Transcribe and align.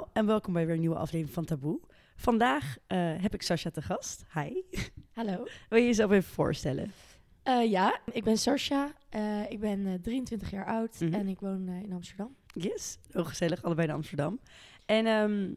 allemaal 0.00 0.14
en 0.22 0.26
welkom 0.26 0.52
bij 0.52 0.64
weer 0.66 0.74
een 0.74 0.80
nieuwe 0.80 0.96
aflevering 0.96 1.34
van 1.34 1.44
Taboe. 1.44 1.80
Vandaag 2.16 2.76
eh, 2.86 2.98
heb 3.22 3.34
ik 3.34 3.42
Sascha 3.42 3.70
te 3.70 3.82
gast. 3.82 4.24
Hi. 4.34 4.62
Hallo. 5.12 5.46
Wil 5.68 5.78
je 5.78 5.86
jezelf 5.86 6.10
even 6.10 6.30
voorstellen? 6.32 6.92
Eh, 7.42 7.70
ja, 7.70 8.00
ik 8.12 8.24
ben 8.24 8.36
Sascha. 8.36 8.92
Eh, 9.08 9.50
ik 9.50 9.60
ben 9.60 9.86
eh, 9.86 9.94
23 10.02 10.50
jaar 10.50 10.66
oud 10.66 11.00
Mhm. 11.00 11.14
en 11.14 11.28
ik 11.28 11.40
woon 11.40 11.68
in 11.68 11.92
Amsterdam. 11.92 12.36
Yes, 12.54 12.98
heel 13.10 13.24
gezellig, 13.24 13.62
allebei 13.62 13.88
in 13.88 13.94
Amsterdam. 13.94 14.40
En 14.86 15.06
ehm, 15.06 15.52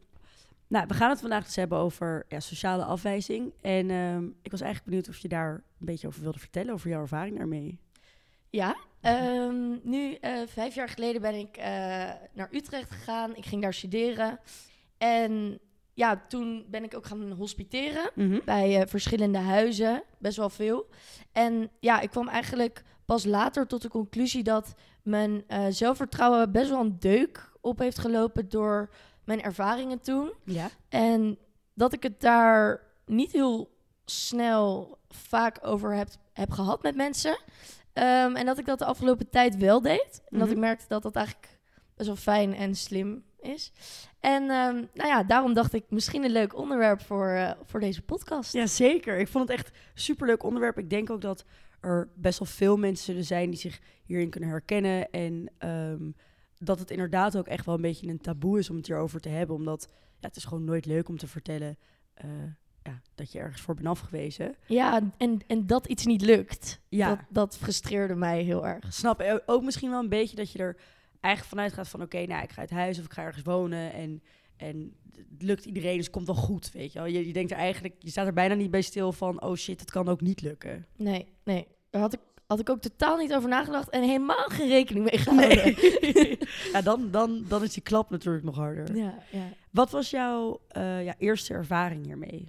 nou, 0.67 0.87
we 0.87 0.93
gaan 0.93 1.09
het 1.09 1.19
vandaag 1.19 1.45
dus 1.45 1.55
hebben 1.55 1.77
over 1.77 2.25
ja, 2.27 2.39
sociale 2.39 2.83
afwijzing. 2.83 3.53
En 3.61 3.89
ehm, 3.89 4.25
ik 4.41 4.51
was 4.51 4.61
eigenlijk 4.61 4.83
benieuwd 4.89 5.09
of 5.09 5.17
je 5.17 5.27
daar 5.27 5.53
een 5.53 5.85
beetje 5.85 6.07
over 6.07 6.21
wilde 6.21 6.39
vertellen, 6.39 6.73
over 6.73 6.89
jouw 6.89 7.01
ervaring 7.01 7.37
daarmee. 7.37 7.79
Ja, 8.49 8.75
ehm, 9.03 9.77
nu 9.83 10.13
eh, 10.13 10.41
vijf 10.47 10.75
jaar 10.75 10.89
geleden 10.89 11.21
ben 11.21 11.35
ik 11.35 11.57
eh, 11.57 11.65
naar 12.33 12.47
Utrecht 12.51 12.91
gegaan. 12.91 13.35
Ik 13.35 13.45
ging 13.45 13.61
daar 13.61 13.73
studeren. 13.73 14.39
En 14.97 15.59
ja, 15.93 16.23
toen 16.27 16.65
ben 16.69 16.83
ik 16.83 16.95
ook 16.95 17.05
gaan 17.05 17.31
hospiteren 17.31 18.11
Mhm. 18.15 18.39
bij 18.45 18.81
eh, 18.81 18.87
verschillende 18.87 19.37
huizen, 19.37 20.03
best 20.17 20.37
wel 20.37 20.49
veel. 20.49 20.87
En 21.31 21.69
ja, 21.79 21.99
ik 21.99 22.09
kwam 22.09 22.27
eigenlijk 22.27 22.83
pas 23.05 23.25
later 23.25 23.67
tot 23.67 23.81
de 23.81 23.89
conclusie 23.89 24.43
dat 24.43 24.73
mijn 25.03 25.43
zelfvertrouwen 25.69 26.51
best 26.51 26.69
wel 26.69 26.79
een 26.79 26.99
deuk 26.99 27.51
op 27.61 27.79
heeft 27.79 27.97
gelopen 27.99 28.49
door 28.49 28.89
mijn 29.25 29.41
ervaringen 29.41 29.99
toen. 30.01 30.31
Ja. 30.45 30.69
En 30.89 31.37
dat 31.73 31.93
ik 31.93 32.03
het 32.03 32.21
daar 32.21 32.81
niet 33.05 33.31
heel 33.31 33.69
snel 34.05 34.97
vaak 35.09 35.57
over 35.61 35.95
heb, 35.95 36.07
heb 36.33 36.51
gehad 36.51 36.83
met 36.83 36.95
mensen. 36.95 37.37
Ehm, 37.93 38.35
en 38.35 38.45
dat 38.45 38.57
ik 38.57 38.65
dat 38.65 38.79
de 38.79 38.85
afgelopen 38.85 39.29
tijd 39.29 39.57
wel 39.57 39.81
deed. 39.81 40.21
En 40.29 40.37
dat 40.39 40.47
Mhm. 40.47 40.55
ik 40.55 40.61
merkte 40.63 40.85
dat 40.87 41.03
dat 41.03 41.15
eigenlijk 41.15 41.59
best 41.95 42.07
wel 42.07 42.17
fijn 42.17 42.53
en 42.55 42.75
slim 42.75 43.23
is. 43.39 43.71
En 44.19 44.41
ehm, 44.41 44.75
nou 44.93 45.09
ja, 45.09 45.23
daarom 45.23 45.53
dacht 45.53 45.73
ik 45.73 45.83
misschien 45.89 46.23
een 46.23 46.31
leuk 46.31 46.57
onderwerp 46.57 47.01
voor, 47.01 47.27
eh, 47.27 47.51
voor 47.63 47.79
deze 47.79 48.01
podcast. 48.01 48.53
Ja, 48.53 48.65
zeker. 48.65 49.17
Ik 49.19 49.27
vond 49.27 49.47
het 49.47 49.57
echt 49.57 49.67
een 49.67 49.73
superleuk 49.93 50.43
onderwerp. 50.43 50.77
Ik 50.77 50.89
denk 50.89 51.09
ook 51.09 51.21
dat 51.21 51.45
er 51.81 52.09
best 52.15 52.39
wel 52.39 52.47
veel 52.47 52.77
mensen 52.77 53.05
zullen 53.05 53.23
zijn 53.23 53.49
die 53.49 53.59
zich 53.59 53.79
hierin 54.03 54.29
kunnen 54.29 54.49
herkennen. 54.49 55.09
En 55.09 55.51
ehm, 55.57 56.11
dat 56.57 56.79
het 56.79 56.91
inderdaad 56.91 57.37
ook 57.37 57.47
echt 57.47 57.65
wel 57.65 57.75
een 57.75 57.81
beetje 57.81 58.07
een 58.07 58.21
taboe 58.21 58.59
is 58.59 58.69
om 58.69 58.75
het 58.75 58.87
hierover 58.87 59.19
te 59.19 59.29
hebben. 59.29 59.55
Omdat 59.55 59.87
ja, 60.19 60.27
het 60.27 60.35
is 60.35 60.45
gewoon 60.45 60.63
nooit 60.63 60.85
leuk 60.85 61.09
om 61.09 61.17
te 61.17 61.27
vertellen 61.27 61.77
eh, 62.13 62.27
ja, 62.83 63.01
dat 63.15 63.31
je 63.31 63.39
ergens 63.39 63.61
voor 63.61 63.75
bent 63.75 63.87
afgewezen. 63.87 64.55
Ja, 64.65 65.01
en, 65.17 65.41
en 65.47 65.67
dat 65.67 65.87
iets 65.87 66.05
niet 66.05 66.21
lukt. 66.21 66.79
Ja. 66.89 67.09
Dat, 67.09 67.19
dat 67.29 67.57
frustreerde 67.57 68.15
mij 68.15 68.41
heel 68.41 68.67
erg. 68.67 68.93
Snap 68.93 69.19
eh, 69.19 69.35
ook 69.45 69.63
misschien 69.63 69.89
wel 69.89 69.99
een 69.99 70.09
beetje 70.09 70.35
dat 70.35 70.51
je 70.51 70.59
er 70.59 70.77
eigenlijk 71.19 71.55
vanuit 71.55 71.73
gaat 71.73 71.87
van... 71.87 72.01
oké, 72.01 72.25
nou, 72.25 72.43
ik 72.43 72.51
ga 72.51 72.61
uit 72.61 72.69
huis 72.69 72.99
of 72.99 73.05
ik 73.05 73.13
ga 73.13 73.23
ergens 73.23 73.43
wonen 73.43 73.93
en... 73.93 74.23
En 74.57 74.95
het 75.29 75.41
lukt 75.41 75.65
iedereen, 75.65 75.95
dus 75.95 76.05
het 76.05 76.13
komt 76.13 76.25
wel 76.27 76.35
goed, 76.35 76.71
weet 76.71 76.93
je 76.93 76.99
wel. 76.99 77.07
Je, 77.07 77.27
je 77.27 77.33
denkt 77.33 77.51
er 77.51 77.57
eigenlijk, 77.57 77.95
je 77.99 78.09
staat 78.09 78.27
er 78.27 78.33
bijna 78.33 78.53
niet 78.53 78.71
bij 78.71 78.81
stil 78.81 79.11
van... 79.11 79.41
oh 79.41 79.55
shit, 79.55 79.79
het 79.79 79.91
kan 79.91 80.07
ook 80.07 80.21
niet 80.21 80.41
lukken. 80.41 80.87
Nee, 80.95 81.27
nee. 81.43 81.67
Daar 81.89 82.01
had 82.01 82.13
ik, 82.13 82.19
had 82.47 82.59
ik 82.59 82.69
ook 82.69 82.81
totaal 82.81 83.17
niet 83.17 83.33
over 83.33 83.49
nagedacht 83.49 83.89
en 83.89 84.03
helemaal 84.03 84.47
geen 84.47 84.67
rekening 84.67 85.05
mee 85.05 85.19
gehouden. 85.19 85.63
Nee. 85.63 86.37
ja, 86.73 86.81
dan, 86.81 87.11
dan, 87.11 87.45
dan 87.47 87.63
is 87.63 87.73
die 87.73 87.83
klap 87.83 88.09
natuurlijk 88.09 88.45
nog 88.45 88.55
harder. 88.55 88.95
Ja, 88.95 89.17
ja. 89.31 89.47
Wat 89.69 89.91
was 89.91 90.09
jouw 90.09 90.61
eh, 90.67 91.03
ja, 91.03 91.15
eerste 91.17 91.53
ervaring 91.53 92.05
hiermee? 92.05 92.47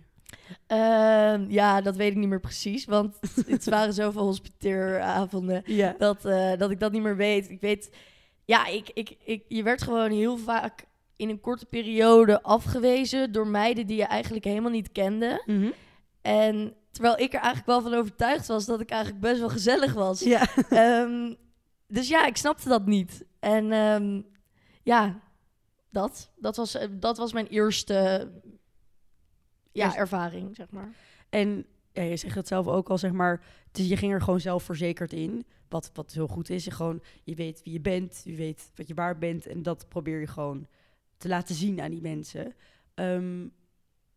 Ehm, 0.67 1.45
ja, 1.50 1.81
dat 1.81 1.97
weet 1.97 2.11
ik 2.11 2.17
niet 2.17 2.28
meer 2.28 2.41
precies. 2.41 2.84
Want 2.84 3.19
het 3.47 3.64
waren 3.64 3.92
zoveel 3.95 4.23
hospiteeravonden 4.23 5.62
Ja. 5.67 5.95
dat, 5.98 6.25
eh, 6.25 6.53
dat 6.59 6.70
ik 6.70 6.81
dat 6.81 6.92
niet 6.92 7.03
meer 7.03 7.17
weet. 7.17 7.50
Ik 7.50 7.61
weet, 7.61 7.91
ja, 8.45 8.67
ik, 8.67 8.91
ik, 8.95 9.17
ik, 9.25 9.45
je 9.48 9.62
werd 9.62 9.83
gewoon 9.83 10.10
heel 10.10 10.37
vaak 10.37 10.84
in 11.16 11.28
een 11.28 11.41
korte 11.41 11.66
periode 11.66 12.43
afgewezen 12.43 13.32
door 13.32 13.47
meiden 13.47 13.87
die 13.87 13.97
je 13.97 14.05
eigenlijk 14.05 14.44
helemaal 14.44 14.71
niet 14.71 14.93
kende. 14.93 15.43
Mhm. 15.47 15.71
En 16.22 16.75
terwijl 16.91 17.19
ik 17.19 17.32
er 17.32 17.41
eigenlijk 17.41 17.66
wel 17.66 17.82
van 17.82 17.94
overtuigd 17.94 18.47
was 18.47 18.65
dat 18.65 18.81
ik 18.81 18.91
eigenlijk 18.91 19.22
best 19.22 19.38
wel 19.41 19.49
gezellig 19.49 19.93
was. 19.94 20.21
Ja. 20.21 20.47
Ehm, 20.69 21.34
dus 21.87 22.09
ja, 22.09 22.26
ik 22.26 22.37
snapte 22.37 22.69
dat 22.69 22.87
niet. 22.87 23.25
En 23.41 23.72
ehm, 23.72 24.21
ja, 24.82 25.21
dat, 25.91 26.32
dat, 26.37 26.56
was, 26.56 26.75
eh, 26.75 26.88
dat 26.93 27.16
was 27.16 27.32
mijn 27.32 27.47
eerste 27.47 28.31
ja, 29.75 29.97
ervaring, 29.97 30.57
zeg 30.57 30.71
maar. 30.71 30.93
En 31.29 31.67
ja, 31.93 32.03
je 32.03 32.17
zegt 32.17 32.35
het 32.35 32.49
zelf 32.49 32.67
ook 32.67 32.91
al, 32.91 32.99
zeg 32.99 33.12
maar... 33.12 33.45
Dus 33.73 33.89
je 33.89 33.97
ging 33.97 34.12
er 34.12 34.21
gewoon 34.23 34.41
zelfverzekerd 34.41 35.12
in. 35.12 35.47
Wat, 35.69 35.91
wat 35.93 36.12
heel 36.12 36.27
goed 36.27 36.51
is. 36.51 36.65
Je, 36.65 36.71
gewoon, 36.71 37.03
je 37.23 37.35
weet 37.35 37.62
wie 37.62 37.73
je 37.73 37.81
bent, 37.81 38.21
je 38.25 38.35
weet 38.35 38.71
wat 38.75 38.89
je 38.89 38.95
waard 38.95 39.19
bent. 39.19 39.47
En 39.47 39.62
dat 39.62 39.89
probeer 39.89 40.21
je 40.21 40.27
gewoon 40.27 40.67
te 41.17 41.29
laten 41.29 41.55
zien 41.55 41.81
aan 41.81 41.91
die 41.91 42.01
mensen. 42.01 42.55
Ehm, 42.95 43.47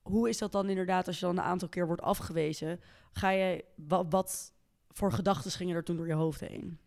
hoe 0.02 0.30
is 0.30 0.38
dat 0.38 0.52
dan 0.52 0.70
inderdaad 0.70 1.08
als 1.08 1.20
je 1.20 1.26
dan 1.26 1.38
een 1.38 1.44
aantal 1.44 1.68
keer 1.68 1.88
wordt 1.88 2.02
afgewezen? 2.02 2.80
Ga 3.12 3.30
je, 3.30 3.66
wat, 3.76 4.06
wat 4.10 4.54
voor 4.90 5.12
gedachten 5.12 5.52
gingen 5.52 5.76
er 5.76 5.84
toen 5.84 5.98
door 5.98 6.08
je 6.08 6.14
hoofd 6.14 6.40
heen? 6.40 6.80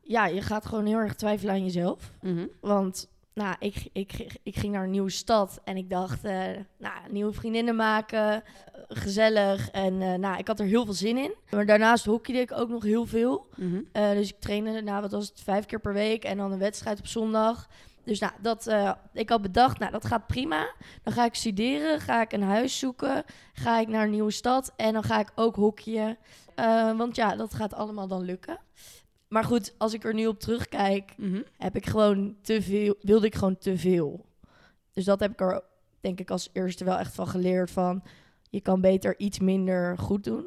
Ja, 0.00 0.26
je 0.26 0.42
gaat 0.42 0.66
gewoon 0.66 0.86
heel 0.86 0.98
erg 0.98 1.14
twijfelen 1.14 1.54
aan 1.54 1.64
jezelf. 1.64 2.12
Mhm. 2.20 2.46
Want 2.60 3.08
nou, 3.34 3.56
ik, 3.58 3.88
ik, 3.92 4.38
ik 4.42 4.56
ging 4.56 4.72
naar 4.72 4.84
een 4.84 4.90
nieuwe 4.90 5.10
stad 5.10 5.60
en 5.64 5.76
ik 5.76 5.90
dacht, 5.90 6.24
eh, 6.24 6.46
nou, 6.78 6.94
nieuwe 7.10 7.32
vriendinnen 7.32 7.76
maken, 7.76 8.34
eh, 8.34 8.40
gezellig. 8.88 9.70
En 9.70 10.02
eh, 10.02 10.14
nou, 10.14 10.38
ik 10.38 10.46
had 10.46 10.60
er 10.60 10.66
heel 10.66 10.84
veel 10.84 10.94
zin 10.94 11.16
in. 11.16 11.34
Maar 11.50 11.66
daarnaast 11.66 12.04
hockeyde 12.04 12.40
ik 12.40 12.52
ook 12.52 12.68
nog 12.68 12.82
heel 12.82 13.06
veel. 13.06 13.46
Mhm. 13.56 13.82
Dus 13.92 14.28
ik 14.28 14.40
trainde, 14.40 14.82
nou, 14.82 15.00
wat 15.00 15.12
was 15.12 15.28
het, 15.28 15.40
vijf 15.40 15.66
keer 15.66 15.80
per 15.80 15.92
week 15.92 16.24
en 16.24 16.36
dan 16.36 16.52
een 16.52 16.58
wedstrijd 16.58 16.98
op 16.98 17.06
zondag. 17.06 17.68
Dus 18.04 18.18
nou, 18.18 18.32
dat, 18.40 18.74
ik 19.12 19.28
had 19.28 19.42
bedacht, 19.42 19.78
nou, 19.78 19.92
dat 19.92 20.04
gaat 20.04 20.26
prima. 20.26 20.72
Dan 21.02 21.12
ga 21.12 21.24
ik 21.24 21.34
studeren, 21.34 22.00
ga 22.00 22.20
ik 22.20 22.32
een 22.32 22.42
huis 22.42 22.78
zoeken, 22.78 23.24
ga 23.52 23.78
ik 23.78 23.88
naar 23.88 24.04
een 24.04 24.10
nieuwe 24.10 24.30
stad 24.30 24.72
en 24.76 24.92
dan 24.92 25.02
ga 25.02 25.18
ik 25.18 25.30
ook 25.34 25.56
hockeyen. 25.56 26.18
Want 26.96 27.16
ja, 27.16 27.36
dat 27.36 27.54
gaat 27.54 27.74
allemaal 27.74 28.08
dan 28.08 28.22
lukken. 28.22 28.58
Maar 29.30 29.44
goed, 29.44 29.74
als 29.78 29.94
ik 29.94 30.04
er 30.04 30.14
nu 30.14 30.26
op 30.26 30.40
terugkijk, 30.40 31.14
Mhm. 31.16 31.42
heb 31.56 31.76
ik 31.76 31.86
gewoon 31.86 32.36
te 32.42 32.62
veel, 32.62 32.94
wilde 33.00 33.26
ik 33.26 33.34
gewoon 33.34 33.58
te 33.58 33.78
veel. 33.78 34.26
Dus 34.92 35.04
dat 35.04 35.20
heb 35.20 35.32
ik 35.32 35.40
er, 35.40 35.62
denk 36.00 36.20
ik, 36.20 36.30
als 36.30 36.48
eerste 36.52 36.84
wel 36.84 36.98
echt 36.98 37.14
van 37.14 37.26
geleerd 37.28 37.70
van, 37.70 38.02
je 38.50 38.60
kan 38.60 38.80
beter 38.80 39.18
iets 39.18 39.38
minder 39.38 39.98
goed 39.98 40.24
doen 40.24 40.44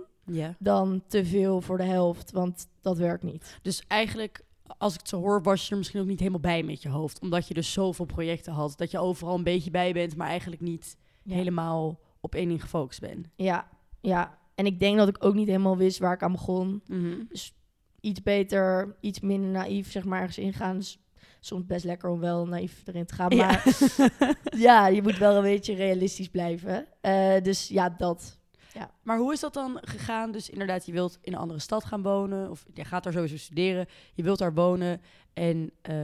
dan 0.59 1.03
te 1.07 1.25
veel 1.25 1.61
voor 1.61 1.77
de 1.77 1.83
helft, 1.83 2.31
want 2.31 2.67
dat 2.81 2.97
werkt 2.97 3.23
niet. 3.23 3.57
Dus 3.61 3.83
eigenlijk, 3.87 4.41
als 4.77 4.93
ik 4.93 4.99
het 4.99 5.09
zo 5.09 5.19
hoor, 5.19 5.41
was 5.41 5.65
je 5.65 5.71
er 5.71 5.77
misschien 5.77 6.01
ook 6.01 6.07
niet 6.07 6.19
helemaal 6.19 6.39
bij 6.39 6.63
met 6.63 6.81
je 6.81 6.89
hoofd. 6.89 7.19
Omdat 7.21 7.47
je 7.47 7.53
dus 7.53 7.71
zoveel 7.73 8.05
projecten 8.05 8.53
had. 8.53 8.77
Dat 8.77 8.91
je 8.91 8.99
overal 8.99 9.35
een 9.35 9.43
beetje 9.43 9.71
bij 9.71 9.93
bent, 9.93 10.15
maar 10.15 10.27
eigenlijk 10.27 10.61
niet 10.61 10.97
Ja. 11.23 11.35
helemaal 11.35 11.99
op 12.19 12.35
één 12.35 12.47
ding 12.47 12.61
gefocust 12.61 12.99
bent. 12.99 13.27
Ja, 13.35 13.67
ja. 14.01 14.37
En 14.55 14.65
ik 14.65 14.79
denk 14.79 14.97
dat 14.97 15.07
ik 15.07 15.23
ook 15.25 15.33
niet 15.33 15.47
helemaal 15.47 15.77
wist 15.77 15.99
waar 15.99 16.13
ik 16.13 16.23
aan 16.23 16.31
begon. 16.31 16.81
Mhm. 16.87 17.15
Iets 18.03 18.23
beter, 18.23 18.95
iets 18.99 19.19
minder 19.19 19.49
naïef, 19.49 19.91
zeg 19.91 20.03
maar, 20.03 20.19
ergens 20.19 20.37
ingaan. 20.37 20.77
Dus 20.77 20.99
soms 21.39 21.65
best 21.65 21.85
lekker 21.85 22.09
om 22.09 22.19
wel 22.19 22.47
naïef 22.47 22.81
erin 22.85 23.05
te 23.05 23.13
gaan. 23.13 23.35
Maar 23.35 23.65
ja, 24.67 24.87
je 24.87 25.01
moet 25.01 25.17
wel 25.17 25.35
een 25.35 25.41
beetje 25.41 25.75
realistisch 25.75 26.29
blijven. 26.29 26.87
Eh, 27.01 27.41
dus 27.41 27.67
ja, 27.67 27.89
dat. 27.89 28.41
Maar 29.01 29.17
hoe 29.17 29.33
is 29.33 29.39
dat 29.39 29.53
dan 29.53 29.77
gegaan? 29.81 30.31
Dus 30.31 30.49
inderdaad, 30.49 30.85
je 30.85 30.91
wilt 30.91 31.17
in 31.21 31.33
een 31.33 31.39
andere 31.39 31.59
stad 31.59 31.85
gaan 31.85 32.01
wonen. 32.01 32.49
Of 32.49 32.65
je 32.73 32.85
gaat 32.85 33.03
daar 33.03 33.13
sowieso 33.13 33.37
studeren. 33.37 33.87
Je 34.13 34.23
wilt 34.23 34.39
daar 34.39 34.53
wonen. 34.53 35.01
En 35.33 35.71
eh, 35.81 35.95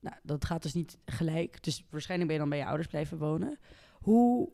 nou, 0.00 0.16
dat 0.22 0.44
gaat 0.44 0.62
dus 0.62 0.74
niet 0.74 0.98
gelijk. 1.04 1.62
Dus 1.62 1.84
waarschijnlijk 1.90 2.30
ben 2.30 2.38
je 2.38 2.48
dan 2.48 2.56
bij 2.56 2.64
je 2.64 2.70
ouders 2.70 2.88
blijven 2.88 3.18
wonen. 3.18 3.58
Hoe 4.00 4.48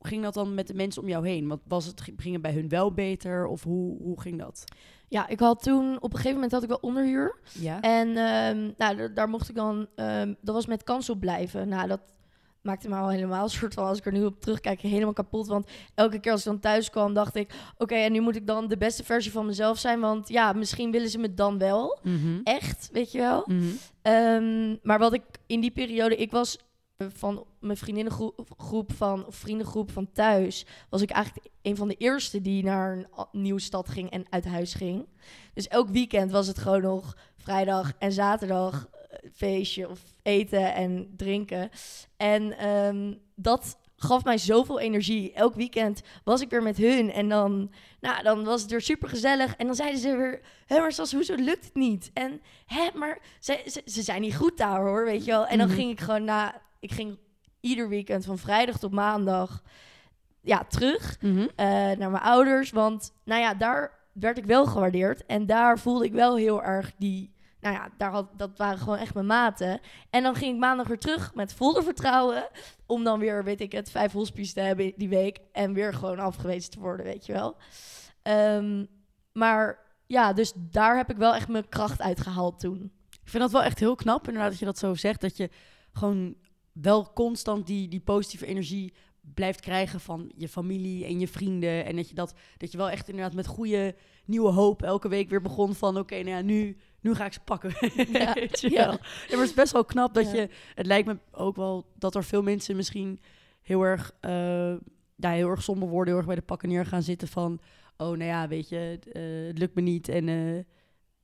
ging 0.00 0.22
dat 0.22 0.34
dan 0.34 0.54
met 0.54 0.66
de 0.66 0.74
mensen 0.74 1.02
om 1.02 1.08
jou 1.08 1.28
heen? 1.28 1.48
Want 1.48 1.60
was 1.64 1.86
het, 1.86 2.00
ging 2.00 2.32
het 2.32 2.42
bij 2.42 2.52
hun 2.52 2.68
wel 2.68 2.92
beter? 2.92 3.46
Of 3.46 3.62
hoe, 3.62 4.02
hoe 4.02 4.20
ging 4.20 4.38
dat? 4.38 4.64
Ja, 5.10 5.28
ik 5.28 5.40
had 5.40 5.62
toen, 5.62 5.96
op 5.96 6.02
een 6.10 6.16
gegeven 6.16 6.34
moment 6.34 6.52
had 6.52 6.62
ik 6.62 6.68
wel 6.68 6.78
onderhuur. 6.80 7.36
Ja. 7.52 7.80
En 7.80 8.08
ehm, 8.16 8.70
nou, 8.76 8.96
da- 8.96 9.08
daar 9.08 9.28
mocht 9.28 9.48
ik 9.48 9.54
dan, 9.54 9.86
ehm, 9.94 10.34
dat 10.40 10.54
was 10.54 10.66
met 10.66 10.82
kans 10.82 11.10
op 11.10 11.20
blijven. 11.20 11.68
Nou, 11.68 11.88
dat 11.88 12.00
maakte 12.62 12.88
me 12.88 12.96
al 12.96 13.08
helemaal 13.10 13.42
een 13.42 13.50
soort 13.50 13.74
van, 13.74 13.84
als 13.86 13.98
ik 13.98 14.06
er 14.06 14.12
nu 14.12 14.24
op 14.24 14.40
terugkijk, 14.40 14.80
helemaal 14.80 15.12
kapot. 15.12 15.46
Want 15.46 15.70
elke 15.94 16.18
keer 16.20 16.32
als 16.32 16.40
ik 16.40 16.46
dan 16.46 16.60
thuis 16.60 16.90
kwam, 16.90 17.14
dacht 17.14 17.34
ik, 17.36 17.52
oké, 17.78 17.94
en 17.94 18.12
nu 18.12 18.20
moet 18.20 18.36
ik 18.36 18.46
dan 18.46 18.68
de 18.68 18.76
beste 18.76 19.04
versie 19.04 19.32
van 19.32 19.46
mezelf 19.46 19.78
zijn. 19.78 20.00
Want 20.00 20.28
ja, 20.28 20.52
misschien 20.52 20.90
willen 20.90 21.08
ze 21.10 21.18
me 21.18 21.34
dan 21.34 21.58
wel. 21.58 21.98
Mhm. 22.02 22.40
Echt, 22.44 22.88
weet 22.92 23.12
je 23.12 23.18
wel. 23.18 23.42
Mhm. 23.46 23.64
Ehm, 24.02 24.76
maar 24.82 24.98
wat 24.98 25.12
ik 25.12 25.22
in 25.46 25.60
die 25.60 25.70
periode, 25.70 26.16
ik 26.16 26.30
was 26.30 26.58
van 27.08 27.44
mijn 27.60 27.76
vriendinnengroep 27.76 28.50
groep 28.58 28.92
van, 28.92 29.26
of 29.26 29.34
vriendengroep 29.34 29.90
van 29.90 30.12
thuis, 30.12 30.66
was 30.90 31.02
ik 31.02 31.10
eigenlijk 31.10 31.46
een 31.62 31.76
van 31.76 31.88
de 31.88 31.94
eerste 31.94 32.40
die 32.42 32.64
naar 32.64 32.92
een 32.96 33.06
nieuwe 33.32 33.60
stad 33.60 33.88
ging 33.88 34.10
en 34.10 34.24
uit 34.30 34.44
huis 34.44 34.74
ging. 34.74 35.06
Dus 35.54 35.68
elk 35.68 35.88
weekend 35.88 36.30
was 36.30 36.46
het 36.46 36.58
gewoon 36.58 36.82
nog 36.82 37.16
vrijdag 37.36 37.92
en 37.98 38.12
zaterdag 38.12 38.88
eh, 39.10 39.30
feestje 39.34 39.88
of 39.88 40.00
eten 40.22 40.74
en 40.74 41.12
drinken. 41.16 41.70
En 42.16 42.58
ehm, 42.58 43.14
dat 43.34 43.78
gaf 43.96 44.24
mij 44.24 44.38
zoveel 44.38 44.80
energie. 44.80 45.32
Elk 45.32 45.54
weekend 45.54 46.00
was 46.24 46.40
ik 46.40 46.50
weer 46.50 46.62
met 46.62 46.76
hun 46.76 47.12
en 47.12 47.28
dan, 47.28 47.72
nou, 48.00 48.22
dan 48.22 48.44
was 48.44 48.62
het 48.62 48.70
weer 48.70 48.80
super 48.80 49.08
gezellig. 49.08 49.56
En 49.56 49.66
dan 49.66 49.74
zeiden 49.74 50.00
ze 50.00 50.16
weer, 50.16 50.40
hé, 50.66 50.78
maar 50.78 50.92
Sas, 50.92 51.12
hoezo 51.12 51.34
lukt 51.34 51.64
het 51.64 51.74
niet? 51.74 52.10
En, 52.14 52.40
hè, 52.66 52.88
maar 52.94 53.18
ze, 53.40 53.62
ze, 53.66 53.82
ze 53.84 54.02
zijn 54.02 54.20
niet 54.20 54.36
goed 54.36 54.56
daar 54.58 54.80
hoor, 54.80 55.04
weet 55.04 55.24
je 55.24 55.30
wel. 55.30 55.46
En 55.46 55.58
dan 55.58 55.66
Mhm. 55.66 55.76
ging 55.76 55.90
ik 55.90 56.00
gewoon 56.00 56.24
na, 56.24 56.60
ik 56.80 56.92
ging 56.92 57.18
ieder 57.60 57.88
weekend 57.88 58.24
van 58.24 58.38
vrijdag 58.38 58.78
tot 58.78 58.92
maandag 58.92 59.62
ja, 60.40 60.64
terug 60.64 61.20
Mhm. 61.20 61.46
eh, 61.56 61.66
naar 61.66 62.10
mijn 62.10 62.22
ouders. 62.22 62.70
Want 62.70 63.12
nou 63.24 63.40
ja, 63.40 63.54
daar 63.54 63.98
werd 64.12 64.38
ik 64.38 64.44
wel 64.44 64.66
gewaardeerd. 64.66 65.26
En 65.26 65.46
daar 65.46 65.78
voelde 65.78 66.04
ik 66.04 66.12
wel 66.12 66.36
heel 66.36 66.62
erg 66.62 66.92
die... 66.98 67.38
Nou 67.60 67.74
ja, 67.74 67.88
daar 67.96 68.10
had, 68.10 68.28
dat 68.36 68.58
waren 68.58 68.78
gewoon 68.78 68.98
echt 68.98 69.14
mijn 69.14 69.26
maten. 69.26 69.80
En 70.10 70.22
dan 70.22 70.34
ging 70.34 70.54
ik 70.54 70.60
maandag 70.60 70.86
weer 70.88 70.98
terug 70.98 71.34
met 71.34 71.52
volle 71.54 71.82
vertrouwen. 71.82 72.48
Om 72.86 73.04
dan 73.04 73.18
weer, 73.18 73.44
weet 73.44 73.60
ik 73.60 73.72
het, 73.72 73.90
vijf 73.90 74.12
hospice 74.12 74.52
te 74.54 74.60
hebben 74.60 74.92
die 74.96 75.08
week. 75.08 75.38
En 75.52 75.72
weer 75.72 75.94
gewoon 75.94 76.18
afgewezen 76.18 76.70
te 76.70 76.80
worden, 76.80 77.06
weet 77.06 77.26
je 77.26 77.32
wel. 77.32 77.56
Ehm, 78.22 78.84
maar 79.32 79.78
ja, 80.06 80.32
dus 80.32 80.52
daar 80.56 80.96
heb 80.96 81.10
ik 81.10 81.16
wel 81.16 81.34
echt 81.34 81.48
mijn 81.48 81.68
kracht 81.68 82.00
uit 82.00 82.20
gehaald 82.20 82.60
toen. 82.60 82.92
Ik 83.10 83.28
vind 83.28 83.42
dat 83.42 83.52
wel 83.52 83.62
echt 83.62 83.78
heel 83.78 83.94
knap, 83.94 84.26
inderdaad, 84.26 84.50
dat 84.50 84.58
je 84.58 84.64
dat 84.64 84.78
zo 84.78 84.94
zegt. 84.94 85.20
Dat 85.20 85.36
je 85.36 85.50
gewoon 85.92 86.34
wel 86.82 87.12
constant 87.12 87.66
die, 87.66 87.88
die 87.88 88.00
positieve 88.00 88.46
energie 88.46 88.92
blijft 89.34 89.60
krijgen 89.60 90.00
van 90.00 90.32
je 90.36 90.48
familie 90.48 91.04
en 91.04 91.20
je 91.20 91.28
vrienden. 91.28 91.84
En 91.84 91.96
dat 91.96 92.08
je, 92.08 92.14
dat, 92.14 92.34
dat 92.56 92.72
je 92.72 92.78
wel 92.78 92.90
echt 92.90 93.08
inderdaad 93.08 93.34
met 93.34 93.46
goede 93.46 93.94
nieuwe 94.24 94.50
hoop 94.50 94.82
elke 94.82 95.08
week 95.08 95.28
weer 95.30 95.40
begon 95.42 95.74
van... 95.74 95.98
oké, 95.98 96.14
nou 96.14 96.28
ja, 96.28 96.40
nu, 96.40 96.76
nu 97.00 97.14
ga 97.14 97.24
ik 97.24 97.32
ze 97.32 97.40
pakken. 97.40 97.72
Ja, 98.60 98.86
maar 98.86 99.00
het 99.28 99.40
is 99.40 99.54
best 99.54 99.72
wel 99.72 99.84
knap 99.84 100.14
dat 100.14 100.30
Ja. 100.30 100.36
je... 100.36 100.48
Het 100.74 100.86
lijkt 100.86 101.06
me 101.06 101.18
ook 101.30 101.56
wel 101.56 101.86
dat 101.98 102.14
er 102.14 102.24
veel 102.24 102.42
mensen 102.42 102.76
misschien 102.76 103.20
heel 103.60 103.82
erg... 103.82 104.12
eh, 104.20 104.74
ja, 105.16 105.30
heel 105.30 105.48
erg 105.48 105.62
somber 105.62 105.88
worden, 105.88 106.08
heel 106.08 106.16
erg 106.16 106.26
bij 106.26 106.36
de 106.36 106.42
pakken 106.42 106.68
neer 106.68 106.86
gaan 106.86 107.02
zitten 107.02 107.28
van... 107.28 107.60
oh, 107.96 108.06
nou 108.08 108.24
ja, 108.24 108.48
weet 108.48 108.68
je, 108.68 108.98
eh, 109.12 109.46
het 109.46 109.58
lukt 109.58 109.74
me 109.74 109.80
niet. 109.80 110.08
En 110.08 110.28
eh, 110.28 110.64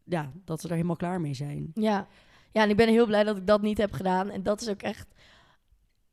ja, 0.05 0.33
dat 0.45 0.61
ze 0.61 0.67
er 0.69 0.75
helemaal 0.75 0.97
klaar 0.97 1.21
mee 1.21 1.35
zijn. 1.35 1.71
Ja. 1.75 2.07
ja, 2.53 2.63
en 2.63 2.71
ik 2.71 2.77
ben 2.77 2.89
heel 2.89 3.07
blij 3.07 3.25
dat 3.25 3.37
ik 3.37 3.47
dat 3.47 3.63
niet 3.63 3.79
heb 3.79 3.93
gedaan. 3.93 4.31
En 4.31 4.43
dat 4.43 4.61
is 4.61 4.69
ook 4.69 4.83
echt... 4.83 5.15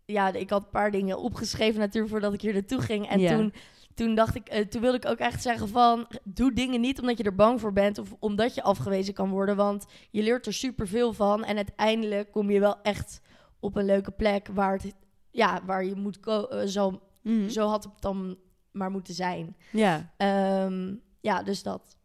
Ja, 0.05 0.33
ik 0.33 0.49
had 0.49 0.63
een 0.63 0.69
paar 0.69 0.91
dingen 0.91 1.17
opgeschreven 1.19 1.79
natuurlijk 1.79 2.11
voordat 2.11 2.33
ik 2.33 2.41
hier 2.41 2.53
naartoe 2.53 2.81
ging. 2.81 3.07
En 3.09 3.19
toen, 3.37 3.53
toen 3.93 4.15
dacht 4.15 4.35
ik, 4.35 4.47
eh, 4.47 4.65
toen 4.65 4.81
wilde 4.81 4.97
ik 4.97 5.05
ook 5.05 5.17
echt 5.17 5.41
zeggen 5.41 5.67
van... 5.67 6.07
Doe 6.23 6.53
dingen 6.53 6.81
niet 6.81 6.99
omdat 6.99 7.17
je 7.17 7.23
er 7.23 7.35
bang 7.35 7.59
voor 7.59 7.73
bent 7.73 7.97
of 7.97 8.15
omdat 8.19 8.55
je 8.55 8.63
afgewezen 8.63 9.13
kan 9.13 9.29
worden. 9.29 9.55
Want 9.55 9.85
je 10.11 10.23
leert 10.23 10.45
er 10.45 10.53
superveel 10.53 11.13
van. 11.13 11.43
En 11.43 11.55
uiteindelijk 11.55 12.31
kom 12.31 12.49
je 12.51 12.59
wel 12.59 12.81
echt 12.81 13.21
op 13.59 13.75
een 13.75 13.85
leuke 13.85 14.11
plek 14.11 14.47
waar, 14.53 14.73
het, 14.73 14.93
ja, 15.31 15.61
waar 15.65 15.85
je 15.85 15.95
moet 15.95 16.19
ko- 16.19 16.45
eh, 16.47 16.67
zo, 16.67 17.01
Mhm. 17.21 17.49
zo 17.49 17.67
had 17.67 17.83
het 17.83 17.93
dan 18.01 18.37
maar 18.71 18.91
moeten 18.91 19.13
zijn. 19.13 19.55
Ja. 19.71 20.11
Ehm, 20.17 20.93
ja, 21.21 21.43
dus 21.43 21.63
dat. 21.63 21.97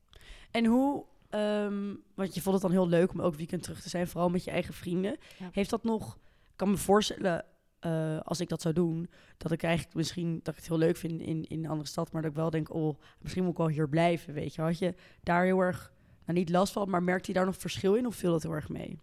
En 0.50 0.64
hoe, 0.64 1.04
ehm, 1.30 1.94
want 2.14 2.34
je 2.34 2.40
vond 2.42 2.54
het 2.54 2.62
dan 2.64 2.72
heel 2.72 2.88
leuk 2.88 3.12
om 3.12 3.20
ook 3.20 3.34
weekend 3.34 3.62
terug 3.62 3.80
te 3.82 3.88
zijn, 3.88 4.08
vooral 4.08 4.28
met 4.30 4.44
je 4.44 4.50
eigen 4.50 4.74
vrienden. 4.74 5.16
Ja. 5.38 5.48
Heeft 5.52 5.70
dat 5.70 5.84
nog, 5.84 6.14
ik 6.42 6.56
kan 6.56 6.70
me 6.70 6.76
voorstellen, 6.76 7.44
eh, 7.80 8.18
als 8.20 8.40
ik 8.40 8.48
dat 8.48 8.62
zou 8.62 8.74
doen, 8.74 9.10
dat 9.36 9.52
ik 9.52 9.62
eigenlijk 9.62 9.94
misschien, 9.94 10.40
dat 10.42 10.54
ik 10.54 10.60
het 10.60 10.68
heel 10.68 10.78
leuk 10.78 10.96
vind 10.96 11.20
in, 11.20 11.44
in 11.44 11.64
een 11.64 11.70
andere 11.70 11.88
stad, 11.88 12.12
maar 12.12 12.22
dat 12.22 12.30
ik 12.30 12.36
wel 12.36 12.50
denk, 12.50 12.74
oh, 12.74 12.98
misschien 13.20 13.42
moet 13.42 13.52
ik 13.52 13.58
wel 13.58 13.68
hier 13.68 13.88
blijven, 13.88 14.34
weet 14.34 14.54
je. 14.54 14.62
Had 14.62 14.78
je 14.78 14.94
daar 15.22 15.44
heel 15.44 15.60
erg, 15.60 15.92
nou 16.24 16.38
niet 16.38 16.50
last 16.50 16.72
van, 16.72 16.90
maar 16.90 17.02
merkte 17.02 17.28
je 17.28 17.36
daar 17.36 17.46
nog 17.46 17.56
verschil 17.56 17.94
in 17.94 18.06
of 18.06 18.14
viel 18.14 18.32
dat 18.32 18.42
heel 18.42 18.52
erg 18.52 18.68
mee? 18.68 18.98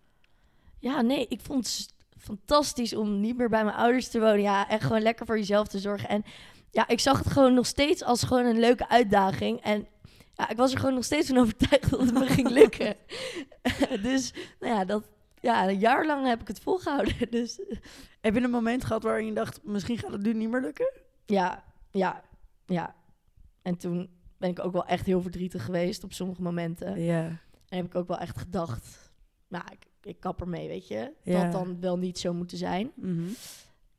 Ja, 0.79 1.01
nee, 1.01 1.25
ik 1.27 1.41
vond 1.41 1.65
het 1.65 1.93
fantastisch 2.17 2.95
om 2.95 3.19
niet 3.19 3.37
meer 3.37 3.49
bij 3.49 3.63
mijn 3.63 3.75
ouders 3.75 4.07
te 4.07 4.19
wonen. 4.19 4.41
Ja, 4.41 4.69
en 4.69 4.79
gewoon 4.79 5.01
lekker 5.01 5.25
voor 5.25 5.37
jezelf 5.37 5.67
te 5.67 5.79
zorgen. 5.79 6.09
En 6.09 6.23
ja, 6.71 6.87
ik 6.87 6.99
zag 6.99 7.17
het 7.17 7.31
gewoon 7.31 7.53
nog 7.53 7.65
steeds 7.65 8.03
als 8.03 8.23
gewoon 8.23 8.45
een 8.45 8.59
leuke 8.59 8.89
uitdaging. 8.89 9.61
En 9.61 9.87
ja, 10.33 10.49
ik 10.49 10.57
was 10.57 10.71
er 10.71 10.79
gewoon 10.79 10.93
nog 10.93 11.03
steeds 11.03 11.27
van 11.27 11.37
overtuigd 11.37 11.89
dat 11.89 11.99
het 11.99 12.13
me 12.13 12.25
ging 12.25 12.49
lukken. 12.49 12.95
dus, 14.01 14.33
nou 14.59 14.73
ja, 14.73 14.85
dat, 14.85 15.03
ja, 15.45 15.67
een 15.67 15.79
jaar 15.79 16.05
lang 16.05 16.27
heb 16.27 16.41
ik 16.41 16.47
het 16.47 16.59
volgehouden. 16.59 17.13
Dus 17.29 17.59
Heb 18.21 18.33
je 18.33 18.41
een 18.41 18.49
moment 18.49 18.85
gehad 18.85 19.03
waarin 19.03 19.25
je 19.25 19.33
dacht, 19.33 19.63
misschien 19.63 19.97
gaat 19.97 20.11
het 20.11 20.21
nu 20.21 20.33
niet 20.33 20.49
meer 20.49 20.61
lukken? 20.61 20.91
ja, 21.25 21.63
ja, 21.91 22.23
ja. 22.65 22.95
En 23.61 23.77
toen 23.77 24.09
ben 24.37 24.49
ik 24.49 24.59
ook 24.59 24.73
wel 24.73 24.85
echt 24.85 25.05
heel 25.05 25.21
verdrietig 25.21 25.65
geweest 25.65 26.03
op 26.03 26.13
sommige 26.13 26.41
momenten. 26.41 27.01
Ja. 27.01 27.23
En 27.69 27.77
heb 27.77 27.85
ik 27.85 27.95
ook 27.95 28.07
wel 28.07 28.17
echt 28.17 28.37
gedacht, 28.37 29.11
nou, 29.47 29.63
ik, 29.71 29.87
ik 30.01 30.19
kap 30.19 30.41
ermee, 30.41 30.67
weet 30.67 30.87
je. 30.87 31.11
Ja. 31.23 31.43
Dat 31.43 31.51
dan 31.51 31.79
wel 31.79 31.97
niet 31.97 32.19
zo 32.19 32.33
moeten 32.33 32.57
zijn. 32.57 32.91
Mhm. 32.95 33.27